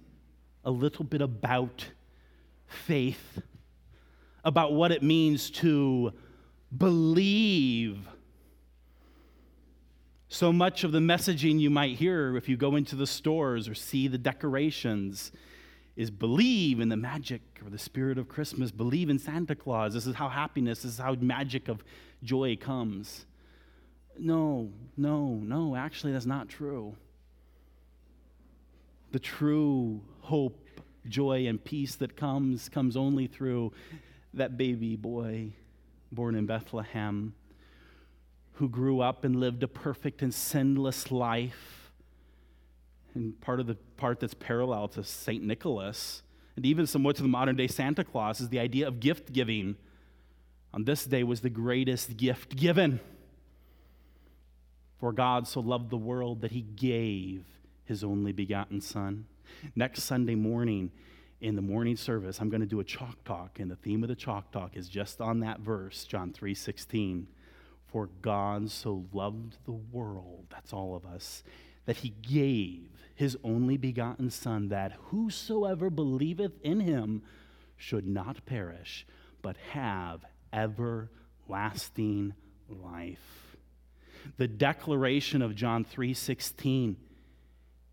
a 0.65 0.71
little 0.71 1.05
bit 1.05 1.21
about 1.21 1.87
faith, 2.67 3.43
about 4.45 4.73
what 4.73 4.93
it 4.93 5.03
means 5.03 5.51
to 5.51 6.13
believe. 6.77 8.09
So 10.29 10.53
much 10.53 10.83
of 10.83 10.93
the 10.93 10.99
messaging 10.99 11.61
you 11.61 11.71
might 11.71 11.97
hear 11.97 12.37
if 12.37 12.49
you 12.49 12.57
go 12.57 12.77
into 12.77 12.97
the 12.97 13.07
stores 13.07 13.69
or 13.69 13.75
see 13.75 14.09
the 14.09 14.19
decorations 14.19 15.31
is 15.95 16.11
believe 16.11 16.81
in 16.81 16.89
the 16.89 16.97
magic 16.97 17.43
or 17.63 17.69
the 17.69 17.79
spirit 17.79 18.17
of 18.17 18.29
Christmas, 18.29 18.71
believe 18.71 19.11
in 19.11 19.19
Santa 19.19 19.55
Claus. 19.55 19.93
This 19.93 20.07
is 20.07 20.15
how 20.15 20.29
happiness, 20.29 20.83
this 20.83 20.93
is 20.93 20.99
how 20.99 21.15
magic 21.15 21.69
of 21.69 21.85
joy 22.23 22.57
comes. 22.57 23.27
No, 24.19 24.71
no, 24.97 25.35
no, 25.35 25.77
actually, 25.77 26.13
that's 26.13 26.27
not 26.27 26.49
true. 26.49 26.95
The 29.11 29.19
true 29.19 30.01
hope, 30.21 30.81
joy, 31.09 31.47
and 31.47 31.63
peace 31.63 31.97
that 31.97 32.17
comes 32.17 32.71
comes 32.71 32.97
only 32.97 33.27
through 33.27 33.73
that 34.35 34.57
baby 34.57 34.97
boy 34.97 35.53
born 36.11 36.35
in 36.35 36.47
Bethlehem 36.47 37.35
who 38.55 38.69
grew 38.69 39.01
up 39.01 39.25
and 39.25 39.37
lived 39.37 39.63
a 39.63 39.69
perfect 39.69 40.23
and 40.23 40.33
sinless 40.33 41.11
life. 41.11 41.91
And 43.15 43.39
part 43.41 43.61
of 43.61 43.67
the 43.67 43.75
part 43.97 44.21
that's 44.21 44.35
parallel 44.35 44.89
to 44.89 45.05
St. 45.05 45.43
Nicholas, 45.43 46.23
and 46.57 46.65
even 46.65 46.87
somewhat 46.87 47.17
to 47.17 47.23
the 47.23 47.29
modern 47.29 47.57
day 47.57 47.67
Santa 47.67 48.05
Claus, 48.05 48.41
is 48.41 48.49
the 48.49 48.59
idea 48.59 48.89
of 48.89 49.01
gift 49.01 49.33
giving. 49.33 49.77
On 50.73 50.85
this 50.85 51.05
day 51.05 51.23
was 51.23 51.41
the 51.41 51.51
greatest 51.51 52.17
gift 52.17 52.57
given. 52.57 53.01
For 54.99 55.13
God 55.13 55.47
so 55.47 55.61
loved 55.61 55.91
the 55.91 55.97
world 55.97 56.41
that 56.43 56.53
he 56.53 56.63
gave 56.63 57.45
his 57.85 58.05
only 58.05 58.33
begotten 58.33 58.81
Son. 58.81 59.27
Next 59.75 60.05
Sunday 60.05 60.37
morning, 60.37 60.91
in 61.43 61.57
the 61.57 61.63
morning 61.63 61.97
service, 61.97 62.41
I'm 62.41 62.49
going 62.49 62.61
to 62.61 62.67
do 62.67 62.79
a 62.79 62.85
chalk 62.85 63.23
talk, 63.25 63.59
and 63.59 63.69
the 63.69 63.77
theme 63.77 64.05
of 64.05 64.09
the 64.09 64.15
chalk 64.15 64.53
talk 64.53 64.77
is 64.77 64.89
just 64.89 65.21
on 65.21 65.41
that 65.41 65.59
verse, 65.59 66.05
John 66.05 66.33
3 66.33 66.55
16. 66.55 67.27
For 67.89 68.09
God 68.23 68.71
so 68.71 69.05
loved 69.13 69.59
the 69.67 69.73
world, 69.73 70.47
that's 70.51 70.73
all 70.73 70.95
of 70.95 71.05
us, 71.05 71.43
that 71.85 71.97
he 71.97 72.11
gave 72.11 72.89
his 73.15 73.37
only 73.45 73.77
begotten 73.77 74.31
Son, 74.31 74.69
that 74.69 74.93
whosoever 75.07 75.91
believeth 75.91 76.53
in 76.63 76.81
him 76.81 77.23
should 77.77 78.07
not 78.07 78.47
perish, 78.47 79.05
but 79.43 79.57
have 79.73 80.25
everlasting 80.53 82.35
life. 82.69 83.57
The 84.37 84.49
declaration 84.49 85.43
of 85.43 85.57
John 85.57 85.85
3:16 85.85 86.97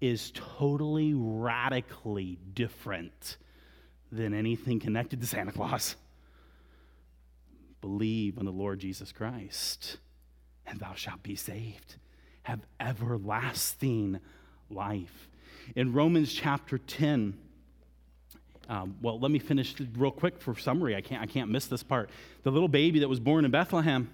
is 0.02 0.32
totally 0.34 1.14
radically 1.14 2.38
different 2.54 3.38
than 4.12 4.34
anything 4.34 4.80
connected 4.80 5.22
to 5.22 5.28
Santa 5.28 5.52
Claus. 5.52 5.96
Believe 7.82 8.38
in 8.38 8.46
the 8.46 8.52
Lord 8.52 8.80
Jesus 8.80 9.12
Christ, 9.12 9.98
and 10.66 10.80
thou 10.80 10.94
shalt 10.94 11.24
be 11.24 11.36
saved. 11.36 11.96
Have 12.44 12.62
everlasting 12.80 14.20
life. 14.70 15.30
In 15.76 15.94
Romans 15.94 16.34
chapter 16.34 16.78
10, 16.78 17.38
um, 18.68 18.98
well, 19.02 19.20
let 19.20 19.32
me 19.32 19.40
finish 19.40 19.76
real 19.96 20.12
quick 20.12 20.40
for 20.40 20.56
summary. 20.56 20.96
I 20.96 21.02
can't, 21.02 21.22
I 21.22 21.26
can't 21.26 21.50
miss 21.50 21.68
this 21.68 21.84
part. 21.84 22.10
The 22.44 22.52
little 22.52 22.68
baby 22.68 23.00
that 23.00 23.08
was 23.08 23.20
born 23.20 23.46
in 23.46 23.52
Bethlehem 23.52 24.10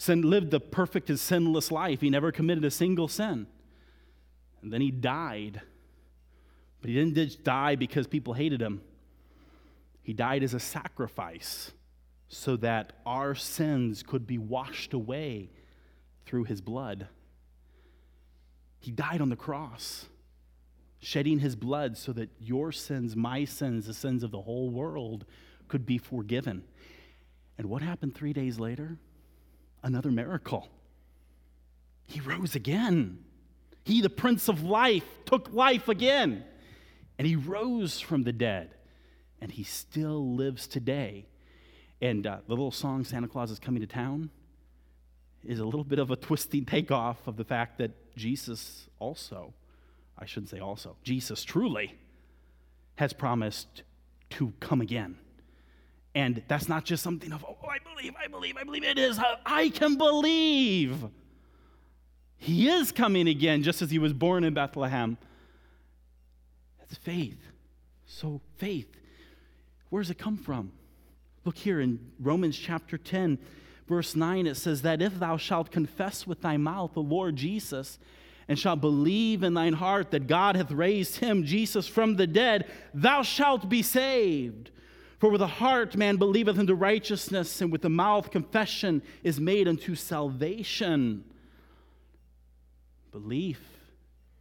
sin, 0.00 0.22
lived 0.22 0.50
the 0.50 0.60
perfect 0.60 1.10
and 1.10 1.20
sinless 1.20 1.70
life. 1.70 2.00
He 2.00 2.10
never 2.10 2.32
committed 2.32 2.64
a 2.64 2.70
single 2.70 3.08
sin. 3.08 3.46
And 4.62 4.72
then 4.72 4.80
he 4.80 4.90
died. 4.90 5.60
But 6.80 6.88
he 6.88 6.94
didn't 6.94 7.14
just 7.14 7.44
die 7.44 7.76
because 7.76 8.06
people 8.06 8.34
hated 8.34 8.60
him, 8.60 8.80
he 10.02 10.12
died 10.12 10.42
as 10.42 10.54
a 10.54 10.60
sacrifice 10.60 11.72
so 12.28 12.56
that 12.56 12.92
our 13.04 13.34
sins 13.34 14.02
could 14.02 14.26
be 14.26 14.38
washed 14.38 14.94
away 14.94 15.50
through 16.26 16.44
his 16.44 16.60
blood. 16.60 17.08
He 18.78 18.90
died 18.90 19.20
on 19.20 19.28
the 19.28 19.36
cross, 19.36 20.06
shedding 21.00 21.40
his 21.40 21.54
blood 21.54 21.98
so 21.98 22.12
that 22.12 22.30
your 22.38 22.72
sins, 22.72 23.14
my 23.14 23.44
sins, 23.44 23.86
the 23.86 23.94
sins 23.94 24.22
of 24.22 24.30
the 24.30 24.40
whole 24.40 24.70
world 24.70 25.26
could 25.68 25.84
be 25.84 25.98
forgiven. 25.98 26.64
And 27.58 27.68
what 27.68 27.82
happened 27.82 28.14
three 28.14 28.32
days 28.32 28.58
later? 28.58 28.96
Another 29.82 30.10
miracle. 30.10 30.68
He 32.06 32.20
rose 32.20 32.54
again. 32.54 33.18
He, 33.84 34.00
the 34.00 34.10
Prince 34.10 34.48
of 34.48 34.62
Life, 34.62 35.04
took 35.24 35.52
life 35.52 35.88
again. 35.88 36.44
And 37.18 37.26
he 37.26 37.36
rose 37.36 38.00
from 38.00 38.22
the 38.24 38.32
dead. 38.32 38.74
And 39.40 39.50
he 39.50 39.62
still 39.62 40.34
lives 40.34 40.66
today. 40.66 41.26
And 42.00 42.26
uh, 42.26 42.38
the 42.46 42.52
little 42.52 42.70
song, 42.70 43.04
Santa 43.04 43.28
Claus 43.28 43.50
is 43.50 43.58
Coming 43.58 43.80
to 43.80 43.86
Town, 43.86 44.30
is 45.44 45.58
a 45.58 45.64
little 45.64 45.84
bit 45.84 45.98
of 45.98 46.10
a 46.10 46.16
twisting 46.16 46.64
takeoff 46.64 47.26
of 47.26 47.36
the 47.36 47.44
fact 47.44 47.78
that 47.78 48.16
Jesus 48.16 48.88
also, 48.98 49.54
I 50.18 50.26
shouldn't 50.26 50.50
say 50.50 50.60
also, 50.60 50.96
Jesus 51.02 51.44
truly 51.44 51.94
has 52.96 53.12
promised 53.12 53.82
to 54.30 54.52
come 54.60 54.80
again. 54.80 55.18
And 56.14 56.42
that's 56.48 56.68
not 56.68 56.84
just 56.84 57.02
something 57.02 57.32
of, 57.32 57.44
oh, 57.48 57.56
I 57.68 57.78
believe, 57.78 58.14
I 58.22 58.26
believe, 58.26 58.56
I 58.56 58.64
believe. 58.64 58.84
It 58.84 58.98
is, 58.98 59.18
I 59.46 59.68
can 59.70 59.96
believe. 59.96 61.04
He 62.40 62.70
is 62.70 62.90
coming 62.90 63.28
again, 63.28 63.62
just 63.62 63.82
as 63.82 63.90
he 63.90 63.98
was 63.98 64.14
born 64.14 64.44
in 64.44 64.54
Bethlehem. 64.54 65.18
That's 66.78 66.96
faith. 66.96 67.38
So, 68.06 68.40
faith, 68.56 68.88
where 69.90 70.02
does 70.02 70.10
it 70.10 70.18
come 70.18 70.38
from? 70.38 70.72
Look 71.44 71.58
here 71.58 71.80
in 71.80 72.00
Romans 72.18 72.56
chapter 72.56 72.96
10, 72.96 73.38
verse 73.86 74.16
9, 74.16 74.46
it 74.46 74.54
says 74.56 74.80
that 74.82 75.02
if 75.02 75.18
thou 75.18 75.36
shalt 75.36 75.70
confess 75.70 76.26
with 76.26 76.40
thy 76.40 76.56
mouth 76.56 76.94
the 76.94 77.02
Lord 77.02 77.36
Jesus, 77.36 77.98
and 78.48 78.58
shalt 78.58 78.80
believe 78.80 79.42
in 79.42 79.52
thine 79.52 79.74
heart 79.74 80.10
that 80.10 80.26
God 80.26 80.56
hath 80.56 80.72
raised 80.72 81.16
him, 81.16 81.44
Jesus, 81.44 81.86
from 81.86 82.16
the 82.16 82.26
dead, 82.26 82.66
thou 82.94 83.22
shalt 83.22 83.68
be 83.68 83.82
saved. 83.82 84.70
For 85.18 85.28
with 85.28 85.40
the 85.40 85.46
heart 85.46 85.94
man 85.94 86.16
believeth 86.16 86.58
unto 86.58 86.72
righteousness, 86.72 87.60
and 87.60 87.70
with 87.70 87.82
the 87.82 87.90
mouth 87.90 88.30
confession 88.30 89.02
is 89.22 89.38
made 89.38 89.68
unto 89.68 89.94
salvation. 89.94 91.24
Belief 93.10 93.60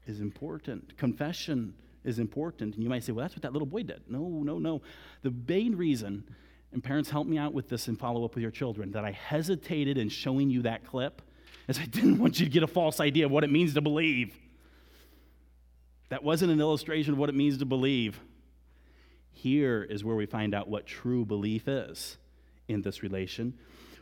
is 0.05 0.19
important, 0.19 0.97
confession 0.97 1.73
is 2.03 2.19
important. 2.19 2.75
And 2.75 2.83
you 2.83 2.89
might 2.89 3.03
say, 3.03 3.11
well, 3.11 3.23
that's 3.23 3.35
what 3.35 3.43
that 3.43 3.53
little 3.53 3.67
boy 3.67 3.83
did. 3.83 4.01
No, 4.07 4.27
no, 4.43 4.57
no. 4.57 4.81
The 5.21 5.33
main 5.47 5.75
reason, 5.75 6.23
and 6.71 6.83
parents 6.83 7.09
help 7.09 7.27
me 7.27 7.37
out 7.37 7.53
with 7.53 7.69
this 7.69 7.87
and 7.87 7.99
follow 7.99 8.23
up 8.25 8.35
with 8.35 8.41
your 8.41 8.51
children, 8.51 8.91
that 8.91 9.05
I 9.05 9.11
hesitated 9.11 9.97
in 9.97 10.09
showing 10.09 10.49
you 10.49 10.61
that 10.63 10.85
clip 10.85 11.21
is 11.67 11.77
I 11.77 11.85
didn't 11.85 12.17
want 12.17 12.39
you 12.39 12.45
to 12.45 12.51
get 12.51 12.63
a 12.63 12.67
false 12.67 12.99
idea 12.99 13.25
of 13.25 13.31
what 13.31 13.43
it 13.43 13.51
means 13.51 13.73
to 13.75 13.81
believe. 13.81 14.35
That 16.09 16.23
wasn't 16.23 16.51
an 16.51 16.59
illustration 16.59 17.13
of 17.13 17.19
what 17.19 17.29
it 17.29 17.35
means 17.35 17.59
to 17.59 17.65
believe. 17.65 18.19
Here 19.31 19.83
is 19.83 20.03
where 20.03 20.15
we 20.15 20.25
find 20.25 20.55
out 20.55 20.67
what 20.67 20.85
true 20.87 21.25
belief 21.25 21.67
is 21.67 22.17
in 22.67 22.81
this 22.81 23.03
relation. 23.03 23.53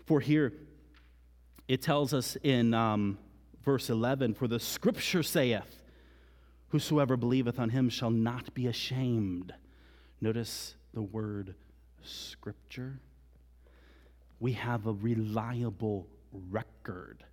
For 0.05 0.19
here, 0.21 0.53
it 1.67 1.81
tells 1.81 2.13
us 2.13 2.37
in 2.41 2.73
um, 2.73 3.17
verse 3.67 3.89
11 3.89 4.33
For 4.33 4.47
the 4.47 4.61
scripture 4.61 5.21
saith, 5.21 5.83
Whosoever 6.69 7.17
believeth 7.17 7.59
on 7.59 7.69
him 7.69 7.89
shall 7.89 8.09
not 8.09 8.53
be 8.53 8.65
ashamed. 8.67 9.53
Notice 10.21 10.75
the 10.93 11.01
word 11.01 11.53
scripture. 12.01 13.01
We 14.39 14.53
have 14.53 14.87
a 14.87 14.93
reliable 14.93 16.07
record 16.31 17.25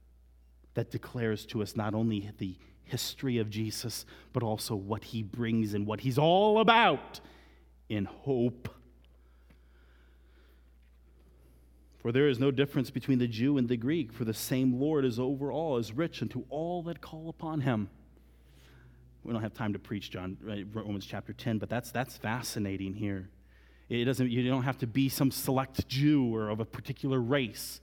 that 0.75 0.91
declares 0.91 1.47
to 1.47 1.63
us 1.63 1.77
not 1.77 1.95
only 1.95 2.29
the 2.39 2.57
history 2.83 3.39
of 3.39 3.49
Jesus, 3.49 4.05
but 4.33 4.43
also 4.43 4.75
what 4.75 5.05
he 5.05 5.23
brings 5.23 5.73
and 5.73 5.87
what 5.87 6.01
he's 6.01 6.19
all 6.19 6.59
about 6.59 7.21
in 7.89 8.07
hope. 8.07 8.74
For 12.05 12.13
there 12.13 12.29
is 12.29 12.39
no 12.39 12.51
difference 12.51 12.91
between 12.91 13.19
the 13.19 13.27
Jew 13.27 13.57
and 13.57 13.67
the 13.67 13.79
Greek, 13.79 14.13
for 14.13 14.27
the 14.27 14.35
same 14.35 14.79
Lord 14.79 15.07
is 15.07 15.19
over 15.19 15.51
all, 15.51 15.79
is 15.79 15.91
rich 15.91 16.21
unto 16.21 16.45
all 16.51 16.83
that 16.83 17.01
call 17.01 17.31
upon 17.31 17.63
him. 17.63 17.89
We 19.23 19.33
don't 19.33 19.41
have 19.41 19.55
time 19.55 19.73
to 19.73 19.79
preach 19.79 20.11
John 20.11 20.37
Romans 20.75 21.07
chapter 21.07 21.33
10, 21.33 21.57
but 21.57 21.71
that's 21.71 21.91
that's 21.93 22.19
fascinating 22.19 22.93
here. 22.93 23.31
It 23.89 24.05
doesn't 24.05 24.31
you 24.31 24.47
don't 24.47 24.65
have 24.65 24.77
to 24.81 24.87
be 24.87 25.09
some 25.09 25.31
select 25.31 25.89
Jew 25.89 26.27
or 26.35 26.51
of 26.51 26.61
a 26.61 26.67
particular 26.67 27.19
race. 27.19 27.81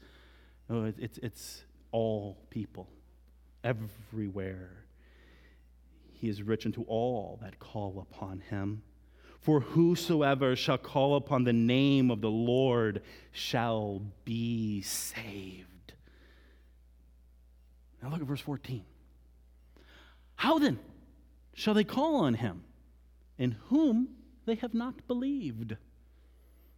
No, 0.69 0.84
it, 0.84 0.97
it's 0.99 1.17
it's 1.24 1.63
all 1.91 2.38
people, 2.51 2.89
everywhere. 3.63 4.86
He 6.11 6.30
is 6.30 6.43
rich 6.43 6.67
unto 6.67 6.84
all 6.84 7.39
that 7.41 7.57
call 7.57 8.05
upon 8.07 8.41
him. 8.41 8.84
For 9.42 9.60
whosoever 9.60 10.56
shall 10.56 10.78
call 10.78 11.16
upon 11.16 11.44
the 11.44 11.54
name 11.54 12.12
of 12.12 12.22
the 12.22 12.30
Lord 12.30 13.02
shall 13.32 14.02
be 14.24 14.82
saved. 14.82 15.94
Now 18.02 18.10
look 18.10 18.22
at 18.22 18.28
verse 18.28 18.42
14. 18.42 18.84
How 20.36 20.60
then 20.60 20.80
shall 21.54 21.74
they 21.74 21.84
call 21.84 22.18
on 22.18 22.36
him 22.36 22.64
in 23.38 23.58
whom 23.70 24.10
they 24.46 24.56
have 24.56 24.74
not 24.74 25.08
believed? 25.08 25.76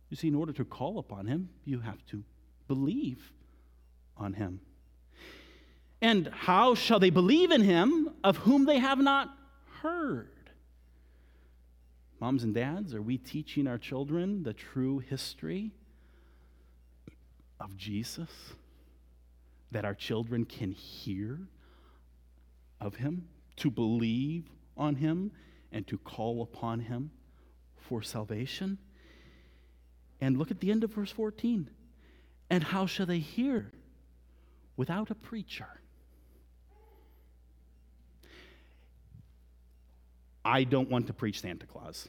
You 0.09 0.17
see, 0.17 0.29
in 0.29 0.35
order 0.35 0.53
to 0.53 0.63
call 0.65 0.99
upon 0.99 1.27
him, 1.27 1.49
you 1.65 1.79
have 1.81 2.05
to 2.07 2.23
believe 2.67 3.33
on 4.15 4.33
him. 4.33 4.61
And 6.01 6.27
how 6.27 6.75
shall 6.75 6.99
they 6.99 7.09
believe 7.09 7.51
in 7.51 7.61
him 7.61 8.09
of 8.23 8.37
whom 8.37 8.65
they 8.65 8.79
have 8.79 8.99
not 8.99 9.35
heard? 9.81 10.32
Moms 12.23 12.45
and 12.45 12.53
dads, 12.53 12.93
are 12.93 13.01
we 13.01 13.17
teaching 13.17 13.67
our 13.67 13.77
children 13.77 14.43
the 14.43 14.53
true 14.53 14.99
history 14.99 15.73
of 17.59 17.75
Jesus? 17.75 18.29
That 19.71 19.83
our 19.83 19.93
children 19.93 20.45
can 20.45 20.71
hear 20.71 21.37
of 22.79 22.95
him, 22.95 23.27
to 23.57 23.69
believe 23.69 24.45
on 24.77 24.95
him, 24.95 25.33
and 25.73 25.85
to 25.87 25.97
call 25.97 26.41
upon 26.41 26.79
him 26.79 27.11
for 27.75 28.01
salvation? 28.01 28.77
And 30.21 30.37
look 30.37 30.49
at 30.49 30.61
the 30.61 30.71
end 30.71 30.85
of 30.85 30.93
verse 30.93 31.11
14. 31.11 31.69
And 32.49 32.63
how 32.63 32.85
shall 32.85 33.05
they 33.05 33.19
hear 33.19 33.69
without 34.77 35.11
a 35.11 35.15
preacher? 35.15 35.81
I 40.45 40.63
don't 40.63 40.89
want 40.89 41.07
to 41.07 41.13
preach 41.13 41.41
Santa 41.41 41.65
Claus. 41.65 42.07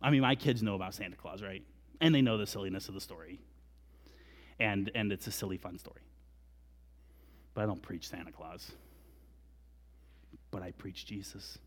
I 0.00 0.10
mean, 0.10 0.22
my 0.22 0.34
kids 0.34 0.62
know 0.62 0.74
about 0.74 0.94
Santa 0.94 1.16
Claus, 1.16 1.42
right? 1.42 1.62
And 2.00 2.14
they 2.14 2.22
know 2.22 2.38
the 2.38 2.46
silliness 2.46 2.88
of 2.88 2.94
the 2.94 3.00
story. 3.00 3.40
And, 4.60 4.90
and 4.94 5.12
it's 5.12 5.26
a 5.26 5.32
silly, 5.32 5.58
fun 5.58 5.78
story. 5.78 6.02
But 7.54 7.64
I 7.64 7.66
don't 7.66 7.82
preach 7.82 8.08
Santa 8.08 8.32
Claus. 8.32 8.70
But 10.50 10.62
I 10.62 10.70
preach 10.70 11.04
Jesus. 11.04 11.58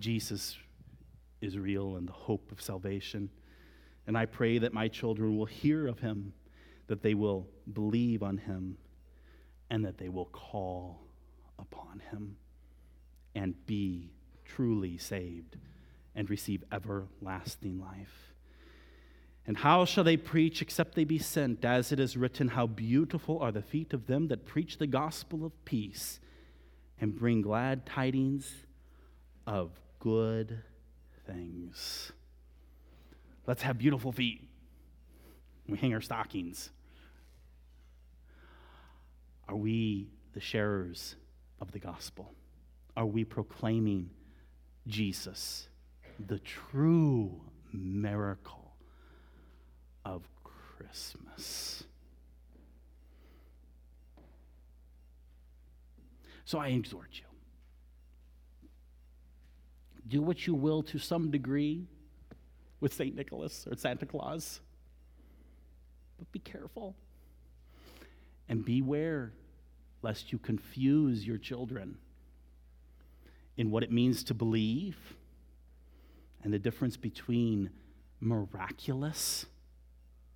Jesus 0.00 0.56
is 1.40 1.56
real 1.56 1.96
and 1.96 2.06
the 2.08 2.12
hope 2.12 2.50
of 2.52 2.60
salvation. 2.60 3.30
And 4.06 4.18
I 4.18 4.26
pray 4.26 4.58
that 4.58 4.72
my 4.72 4.88
children 4.88 5.36
will 5.38 5.46
hear 5.46 5.86
of 5.86 6.00
him, 6.00 6.32
that 6.88 7.02
they 7.02 7.14
will 7.14 7.46
believe 7.72 8.22
on 8.22 8.38
him, 8.38 8.76
and 9.70 9.84
that 9.84 9.98
they 9.98 10.08
will 10.08 10.26
call 10.26 11.00
upon 11.58 12.00
him 12.10 12.36
and 13.34 13.54
be 13.66 14.10
truly 14.44 14.98
saved 14.98 15.56
and 16.14 16.28
receive 16.28 16.64
everlasting 16.72 17.80
life. 17.80 18.34
And 19.46 19.56
how 19.56 19.84
shall 19.86 20.04
they 20.04 20.16
preach 20.16 20.60
except 20.60 20.94
they 20.94 21.04
be 21.04 21.18
sent? 21.18 21.64
As 21.64 21.90
it 21.90 21.98
is 21.98 22.16
written, 22.16 22.48
How 22.48 22.66
beautiful 22.66 23.38
are 23.38 23.52
the 23.52 23.62
feet 23.62 23.94
of 23.94 24.06
them 24.06 24.28
that 24.28 24.44
preach 24.44 24.76
the 24.76 24.86
gospel 24.86 25.44
of 25.44 25.64
peace 25.64 26.20
and 27.00 27.16
bring 27.16 27.40
glad 27.40 27.86
tidings 27.86 28.52
of 29.46 29.70
good 29.98 30.62
things. 31.26 32.12
Let's 33.46 33.62
have 33.62 33.78
beautiful 33.78 34.12
feet. 34.12 34.46
We 35.66 35.78
hang 35.78 35.94
our 35.94 36.00
stockings. 36.00 36.70
Are 39.48 39.56
we 39.56 40.08
the 40.34 40.40
sharers 40.40 41.16
of 41.60 41.72
the 41.72 41.78
gospel? 41.78 42.34
Are 42.98 43.06
we 43.06 43.22
proclaiming 43.22 44.10
Jesus, 44.88 45.68
the 46.26 46.40
true 46.40 47.40
miracle 47.72 48.74
of 50.04 50.28
Christmas? 50.42 51.84
So 56.44 56.58
I 56.58 56.68
exhort 56.70 57.10
you 57.12 57.24
do 60.08 60.20
what 60.20 60.48
you 60.48 60.54
will 60.54 60.82
to 60.82 60.98
some 60.98 61.30
degree 61.30 61.86
with 62.80 62.92
St. 62.92 63.14
Nicholas 63.14 63.64
or 63.70 63.76
Santa 63.76 64.06
Claus, 64.06 64.58
but 66.18 66.32
be 66.32 66.40
careful 66.40 66.96
and 68.48 68.64
beware 68.64 69.32
lest 70.02 70.32
you 70.32 70.38
confuse 70.38 71.24
your 71.24 71.38
children 71.38 71.96
in 73.58 73.72
what 73.72 73.82
it 73.82 73.92
means 73.92 74.22
to 74.22 74.32
believe 74.32 74.96
and 76.42 76.52
the 76.52 76.58
difference 76.58 76.96
between 76.96 77.68
miraculous, 78.20 79.44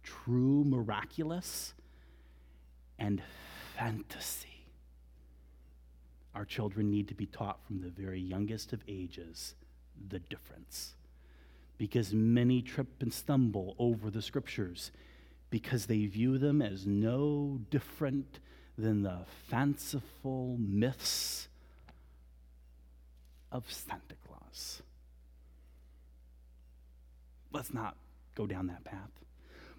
true 0.03 0.65
miraculous, 0.65 1.73
and 2.99 3.23
fantasy. 3.77 4.67
Our 6.35 6.45
children 6.45 6.91
need 6.91 7.09
to 7.09 7.15
be 7.15 7.27
taught 7.27 7.65
from 7.65 7.81
the 7.81 7.91
very 7.91 8.21
youngest 8.21 8.73
of 8.73 8.83
ages 8.89 9.55
the 10.09 10.19
difference. 10.19 10.95
Because 11.79 12.13
many 12.13 12.61
trip 12.61 12.89
and 13.01 13.13
stumble 13.13 13.77
over 13.79 14.11
the 14.11 14.23
scriptures 14.23 14.91
because 15.51 15.87
they 15.87 16.07
view 16.07 16.39
them 16.39 16.61
as 16.61 16.87
no 16.87 17.61
different 17.71 18.41
than 18.77 19.03
the 19.03 19.21
fanciful 19.49 20.57
myths 20.59 21.42
of 23.53 23.71
Santa 23.71 24.17
Claus. 24.27 24.83
Let's 27.53 27.73
not 27.73 27.97
go 28.35 28.47
down 28.47 28.67
that 28.69 28.83
path, 28.83 29.11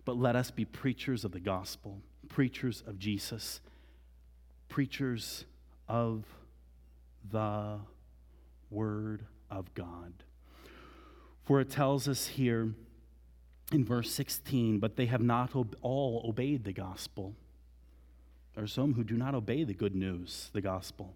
but 0.05 0.15
let 0.15 0.36
us 0.36 0.51
be 0.51 0.63
preachers 0.63 1.26
of 1.26 1.32
the 1.32 1.39
gospel, 1.39 2.01
preachers 2.30 2.84
of 2.86 2.99
Jesus, 2.99 3.59
preachers 4.69 5.45
of 5.89 6.24
the 7.30 7.80
Word 8.69 9.26
of 9.49 9.74
God. 9.74 10.13
For 11.43 11.59
it 11.59 11.69
tells 11.69 12.07
us 12.07 12.28
here 12.28 12.74
in 13.71 13.84
verse 13.84 14.11
16, 14.11 14.80
but 14.80 14.95
they 14.95 15.07
have 15.07 15.21
not 15.21 15.51
all 15.82 16.24
obeyed 16.28 16.63
the 16.63 16.74
gospel. 16.74 17.34
There 18.53 18.63
are 18.63 18.67
some 18.67 18.93
who 18.93 19.03
do 19.03 19.17
not 19.17 19.34
obey 19.34 19.63
the 19.63 19.74
good 19.74 19.95
news, 19.95 20.51
the 20.53 20.61
gospel. 20.61 21.15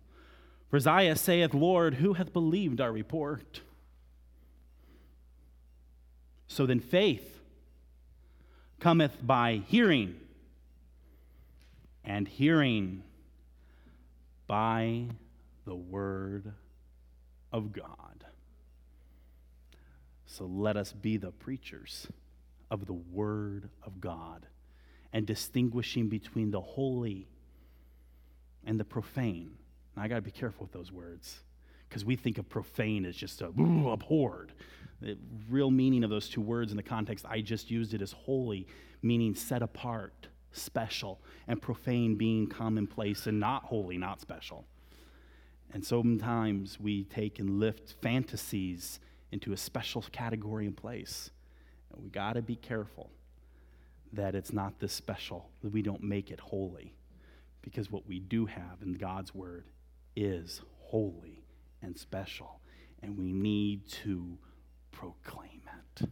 For 0.70 0.78
Isaiah 0.78 1.16
saith, 1.16 1.54
Lord, 1.54 1.96
who 1.96 2.14
hath 2.14 2.34
believed 2.34 2.82
our 2.82 2.92
report? 2.92 3.62
So 6.48 6.66
then 6.66 6.80
faith 6.80 7.40
cometh 8.80 9.26
by 9.26 9.64
hearing, 9.68 10.16
and 12.04 12.28
hearing 12.28 13.04
by 14.46 15.06
the 15.66 15.76
word 15.76 16.54
of 17.52 17.74
God. 17.74 18.26
So 20.26 20.46
let 20.46 20.78
us 20.78 20.94
be 20.94 21.18
the 21.18 21.32
preachers 21.32 22.08
of 22.70 22.86
the 22.86 22.94
Word 22.94 23.70
of 23.82 24.00
God 24.02 24.46
and 25.14 25.26
distinguishing 25.26 26.10
between 26.10 26.52
the 26.52 26.62
holy 26.62 27.28
and 28.66 28.80
the 28.80 28.86
profane. 28.86 29.52
Now, 29.98 30.04
I 30.04 30.08
got 30.08 30.16
to 30.16 30.22
be 30.22 30.32
careful 30.32 30.66
with 30.66 30.72
those 30.72 30.92
words 30.92 31.40
because 31.90 32.06
we 32.06 32.16
think 32.16 32.38
of 32.38 32.48
profane 32.48 33.04
as 33.04 33.16
just 33.16 33.42
a 33.42 33.48
abhorred. 33.48 34.54
The 35.02 35.18
real 35.50 35.72
meaning 35.72 36.04
of 36.04 36.12
those 36.12 36.30
two 36.30 36.42
words 36.42 36.72
in 36.72 36.78
the 36.78 36.84
context 36.84 37.26
I 37.28 37.42
just 37.42 37.72
used 37.72 37.96
it 37.96 38.02
as 38.02 38.12
holy, 38.12 38.68
meaning 39.02 39.34
set 39.34 39.64
apart, 39.64 40.28
special, 40.52 41.20
and 41.48 41.60
profane 41.60 42.16
being 42.16 42.48
commonplace 42.48 43.26
and 43.26 43.40
not 43.40 43.64
holy, 43.64 43.98
not 43.98 44.22
special. 44.22 44.66
And 45.74 45.84
sometimes 45.84 46.80
we 46.80 47.04
take 47.04 47.40
and 47.40 47.60
lift 47.60 47.96
fantasies 48.02 49.00
into 49.32 49.52
a 49.52 49.58
special 49.58 50.04
category 50.12 50.68
and 50.68 50.78
place. 50.78 51.32
And 51.92 52.04
we 52.04 52.10
got 52.10 52.34
to 52.34 52.44
be 52.44 52.56
careful 52.56 53.10
that 54.14 54.36
it's 54.36 54.54
not 54.54 54.80
this 54.80 54.94
special, 54.94 55.50
that 55.64 55.72
we 55.72 55.82
don't 55.82 56.04
make 56.04 56.30
it 56.30 56.40
holy. 56.40 56.94
Because 57.62 57.92
what 57.92 58.08
we 58.08 58.20
do 58.20 58.46
have 58.46 58.82
in 58.82 58.94
God's 58.94 59.34
Word 59.36 59.66
is 60.18 60.62
holy 60.80 61.44
and 61.82 61.98
special. 61.98 62.60
And 63.04 63.18
we 63.18 63.32
need 63.32 63.88
to 64.04 64.38
proclaim 64.92 65.62
it. 65.78 66.10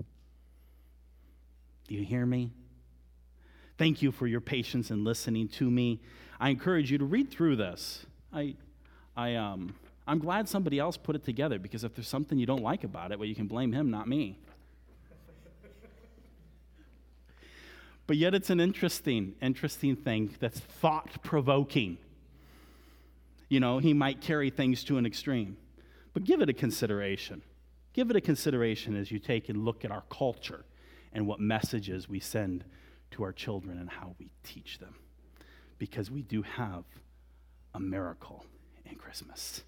Do 1.88 1.96
you 1.96 2.04
hear 2.04 2.26
me? 2.26 2.52
Thank 3.78 4.02
you 4.02 4.12
for 4.12 4.28
your 4.28 4.42
patience 4.42 4.92
in 4.92 5.04
listening 5.04 5.50
to 5.50 5.70
me. 5.70 6.00
I 6.40 6.50
encourage 6.50 6.92
you 6.92 6.98
to 7.00 7.06
read 7.06 7.32
through 7.32 7.56
this. 7.56 8.06
I, 8.32 8.56
I, 9.18 9.36
um, 9.36 9.76
I'm 10.08 10.20
glad 10.20 10.48
somebody 10.48 10.80
else 10.80 10.98
put 10.98 11.16
it 11.16 11.24
together 11.24 11.58
because 11.58 11.84
if 11.84 11.96
there's 11.96 12.08
something 12.08 12.38
you 12.38 12.46
don't 12.46 12.64
like 12.64 12.84
about 12.84 13.12
it, 13.12 13.20
well, 13.20 13.28
you 13.28 13.36
can 13.36 13.48
blame 13.48 13.74
him, 13.74 13.90
not 13.90 14.08
me. 14.08 14.38
but 18.08 18.18
yet 18.18 18.36
it's 18.36 18.52
an 18.52 18.60
interesting, 18.60 19.34
interesting 19.42 19.96
thing 19.96 20.36
that's 20.40 20.60
thought 20.60 21.24
provoking. 21.24 21.98
You 23.50 23.60
know, 23.60 23.80
he 23.80 23.94
might 23.94 24.22
carry 24.22 24.50
things 24.50 24.84
to 24.86 24.98
an 24.98 25.06
extreme, 25.06 25.58
but 26.14 26.24
give 26.24 26.42
it 26.42 26.50
a 26.50 26.54
consideration. 26.54 27.42
Give 27.94 28.10
it 28.10 28.16
a 28.16 28.22
consideration 28.22 28.98
as 28.98 29.12
you 29.12 29.20
take 29.20 29.50
and 29.50 29.64
look 29.64 29.86
at 29.86 29.92
our 29.92 30.04
culture 30.10 30.66
and 31.14 31.28
what 31.28 31.40
messages 31.40 32.10
we 32.10 32.20
send 32.20 32.66
to 33.12 33.24
our 33.24 33.32
children 33.32 33.78
and 33.78 33.90
how 33.90 34.16
we 34.20 34.30
teach 34.44 34.80
them. 34.80 34.96
Because 35.78 36.12
we 36.12 36.22
do 36.22 36.42
have 36.42 36.84
a 37.74 37.80
miracle 37.80 38.46
in 38.86 38.96
Christmas. 38.96 39.64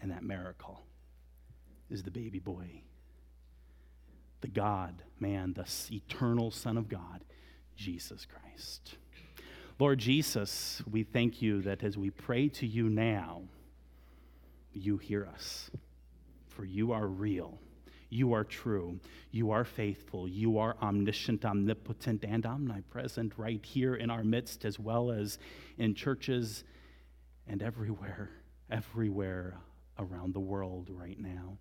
And 0.00 0.10
that 0.10 0.22
miracle 0.22 0.82
is 1.90 2.02
the 2.02 2.10
baby 2.10 2.38
boy, 2.38 2.82
the 4.40 4.48
God, 4.48 5.02
man, 5.18 5.54
the 5.54 5.66
eternal 5.94 6.50
Son 6.50 6.76
of 6.76 6.88
God, 6.88 7.24
Jesus 7.76 8.26
Christ. 8.26 8.96
Lord 9.80 10.00
Jesus, 10.00 10.82
we 10.90 11.04
thank 11.04 11.40
you 11.40 11.62
that 11.62 11.84
as 11.84 11.96
we 11.96 12.10
pray 12.10 12.48
to 12.48 12.66
you 12.66 12.88
now, 12.88 13.42
you 14.72 14.96
hear 14.98 15.24
us, 15.26 15.70
for 16.48 16.64
you 16.64 16.90
are 16.90 17.06
real. 17.06 17.60
You 18.10 18.32
are 18.32 18.42
true. 18.42 18.98
You 19.30 19.52
are 19.52 19.64
faithful. 19.64 20.26
You 20.26 20.58
are 20.58 20.76
omniscient, 20.82 21.44
omnipotent, 21.44 22.24
and 22.24 22.44
omnipresent 22.44 23.34
right 23.36 23.64
here 23.64 23.94
in 23.94 24.10
our 24.10 24.24
midst, 24.24 24.64
as 24.64 24.80
well 24.80 25.12
as 25.12 25.38
in 25.76 25.94
churches 25.94 26.64
and 27.46 27.62
everywhere, 27.62 28.30
everywhere 28.70 29.58
around 29.98 30.34
the 30.34 30.40
world 30.40 30.88
right 30.90 31.20
now. 31.20 31.58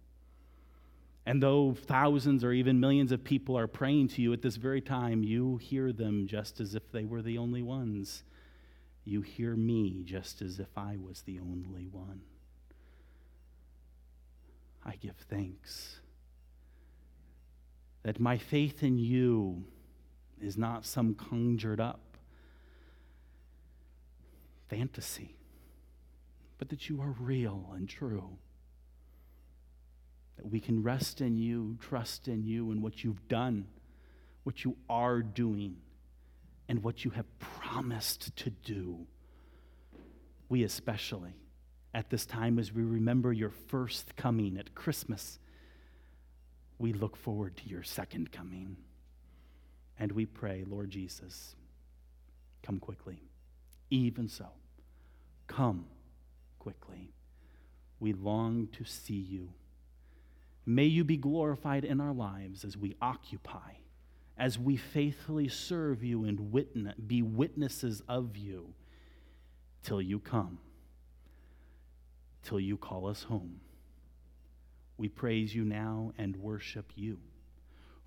And 1.28 1.44
though 1.44 1.74
thousands 1.74 2.46
or 2.46 2.54
even 2.54 2.80
millions 2.80 3.12
of 3.12 3.22
people 3.22 3.58
are 3.58 3.68
praying 3.68 4.08
to 4.10 4.22
you 4.22 4.32
at 4.32 4.42
this 4.42 4.56
very 4.56 4.80
time, 4.80 5.24
you 5.24 5.58
hear 5.58 5.92
them 5.92 6.26
just 6.26 6.62
as 6.62 6.74
if 6.74 6.90
they 6.94 7.04
were 7.04 7.22
the 7.22 7.38
only 7.38 7.62
ones. 7.62 8.24
You 9.04 9.24
hear 9.24 9.54
me 9.54 10.04
just 10.06 10.42
as 10.42 10.58
if 10.58 10.70
I 10.78 10.96
was 10.96 11.24
the 11.24 11.40
only 11.40 11.90
one. 11.92 12.22
I 14.86 14.96
give 14.96 15.18
thanks 15.30 16.00
that 18.04 18.22
my 18.22 18.38
faith 18.38 18.82
in 18.82 18.98
you 18.98 19.66
is 20.42 20.58
not 20.58 20.86
some 20.86 21.14
conjured 21.14 21.82
up 21.82 22.16
fantasy, 24.70 25.36
but 26.58 26.70
that 26.70 26.88
you 26.88 27.02
are 27.02 27.14
real 27.20 27.74
and 27.76 27.90
true. 27.90 28.38
That 30.38 30.50
we 30.50 30.60
can 30.60 30.84
rest 30.84 31.22
in 31.22 31.38
you, 31.38 31.78
trust 31.82 32.28
in 32.28 32.44
you, 32.44 32.72
and 32.72 32.82
what 32.82 33.04
you've 33.04 33.28
done, 33.28 33.68
what 34.44 34.64
you 34.64 34.78
are 34.90 35.22
doing, 35.22 35.78
and 36.70 36.84
what 36.84 37.04
you 37.04 37.12
have 37.12 37.26
promised 37.40 38.36
to 38.38 38.50
do. 38.50 39.08
We 40.50 40.64
especially, 40.64 41.34
at 41.94 42.10
this 42.10 42.26
time 42.26 42.60
as 42.60 42.72
we 42.72 42.84
remember 42.84 43.34
your 43.34 43.50
first 43.50 44.16
coming 44.16 44.58
at 44.58 44.76
Christmas, 44.76 45.40
we 46.80 46.94
look 46.94 47.18
forward 47.18 47.58
to 47.58 47.70
your 47.70 47.84
second 47.84 48.32
coming. 48.32 48.78
And 50.00 50.12
we 50.12 50.26
pray, 50.26 50.64
Lord 50.68 50.92
Jesus, 50.92 51.56
come 52.62 52.80
quickly. 52.80 53.24
Even 53.90 54.28
so, 54.28 54.46
come 55.48 55.86
quickly. 56.60 57.14
We 58.00 58.14
long 58.14 58.68
to 58.74 58.86
see 58.86 59.14
you. 59.14 59.50
May 60.70 60.84
you 60.84 61.06
be 61.06 61.16
glorified 61.16 61.86
in 61.86 62.02
our 62.02 62.14
lives 62.14 62.66
as 62.66 62.76
we 62.76 62.98
occupy, 63.02 63.76
as 64.38 64.60
we 64.60 64.76
faithfully 64.76 65.48
serve 65.48 66.04
you 66.04 66.26
and 66.26 66.52
witness, 66.52 66.94
be 66.96 67.22
witnesses 67.22 68.02
of 68.10 68.36
you 68.36 68.74
till 69.82 70.02
you 70.02 70.20
come, 70.20 70.60
till 72.44 72.60
you 72.60 72.76
call 72.76 73.08
us 73.08 73.24
home. 73.24 73.62
We 74.98 75.08
praise 75.08 75.56
you 75.56 75.64
now 75.64 76.12
and 76.18 76.36
worship 76.36 76.92
you. 76.96 77.20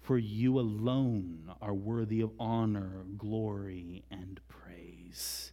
For 0.03 0.19
you 0.19 0.59
alone 0.59 1.51
are 1.63 1.73
worthy 1.73 2.21
of 2.21 2.33
honor, 2.39 3.07
glory, 3.17 4.05
and 4.11 4.39
praise. 4.49 5.53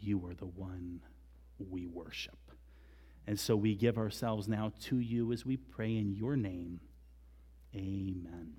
You 0.00 0.24
are 0.26 0.34
the 0.34 0.46
one 0.46 1.02
we 1.58 1.84
worship. 1.86 2.38
And 3.26 3.38
so 3.38 3.54
we 3.56 3.74
give 3.74 3.98
ourselves 3.98 4.48
now 4.48 4.72
to 4.82 4.98
you 4.98 5.32
as 5.32 5.46
we 5.46 5.56
pray 5.56 5.96
in 5.96 6.12
your 6.12 6.36
name. 6.36 6.80
Amen. 7.74 8.54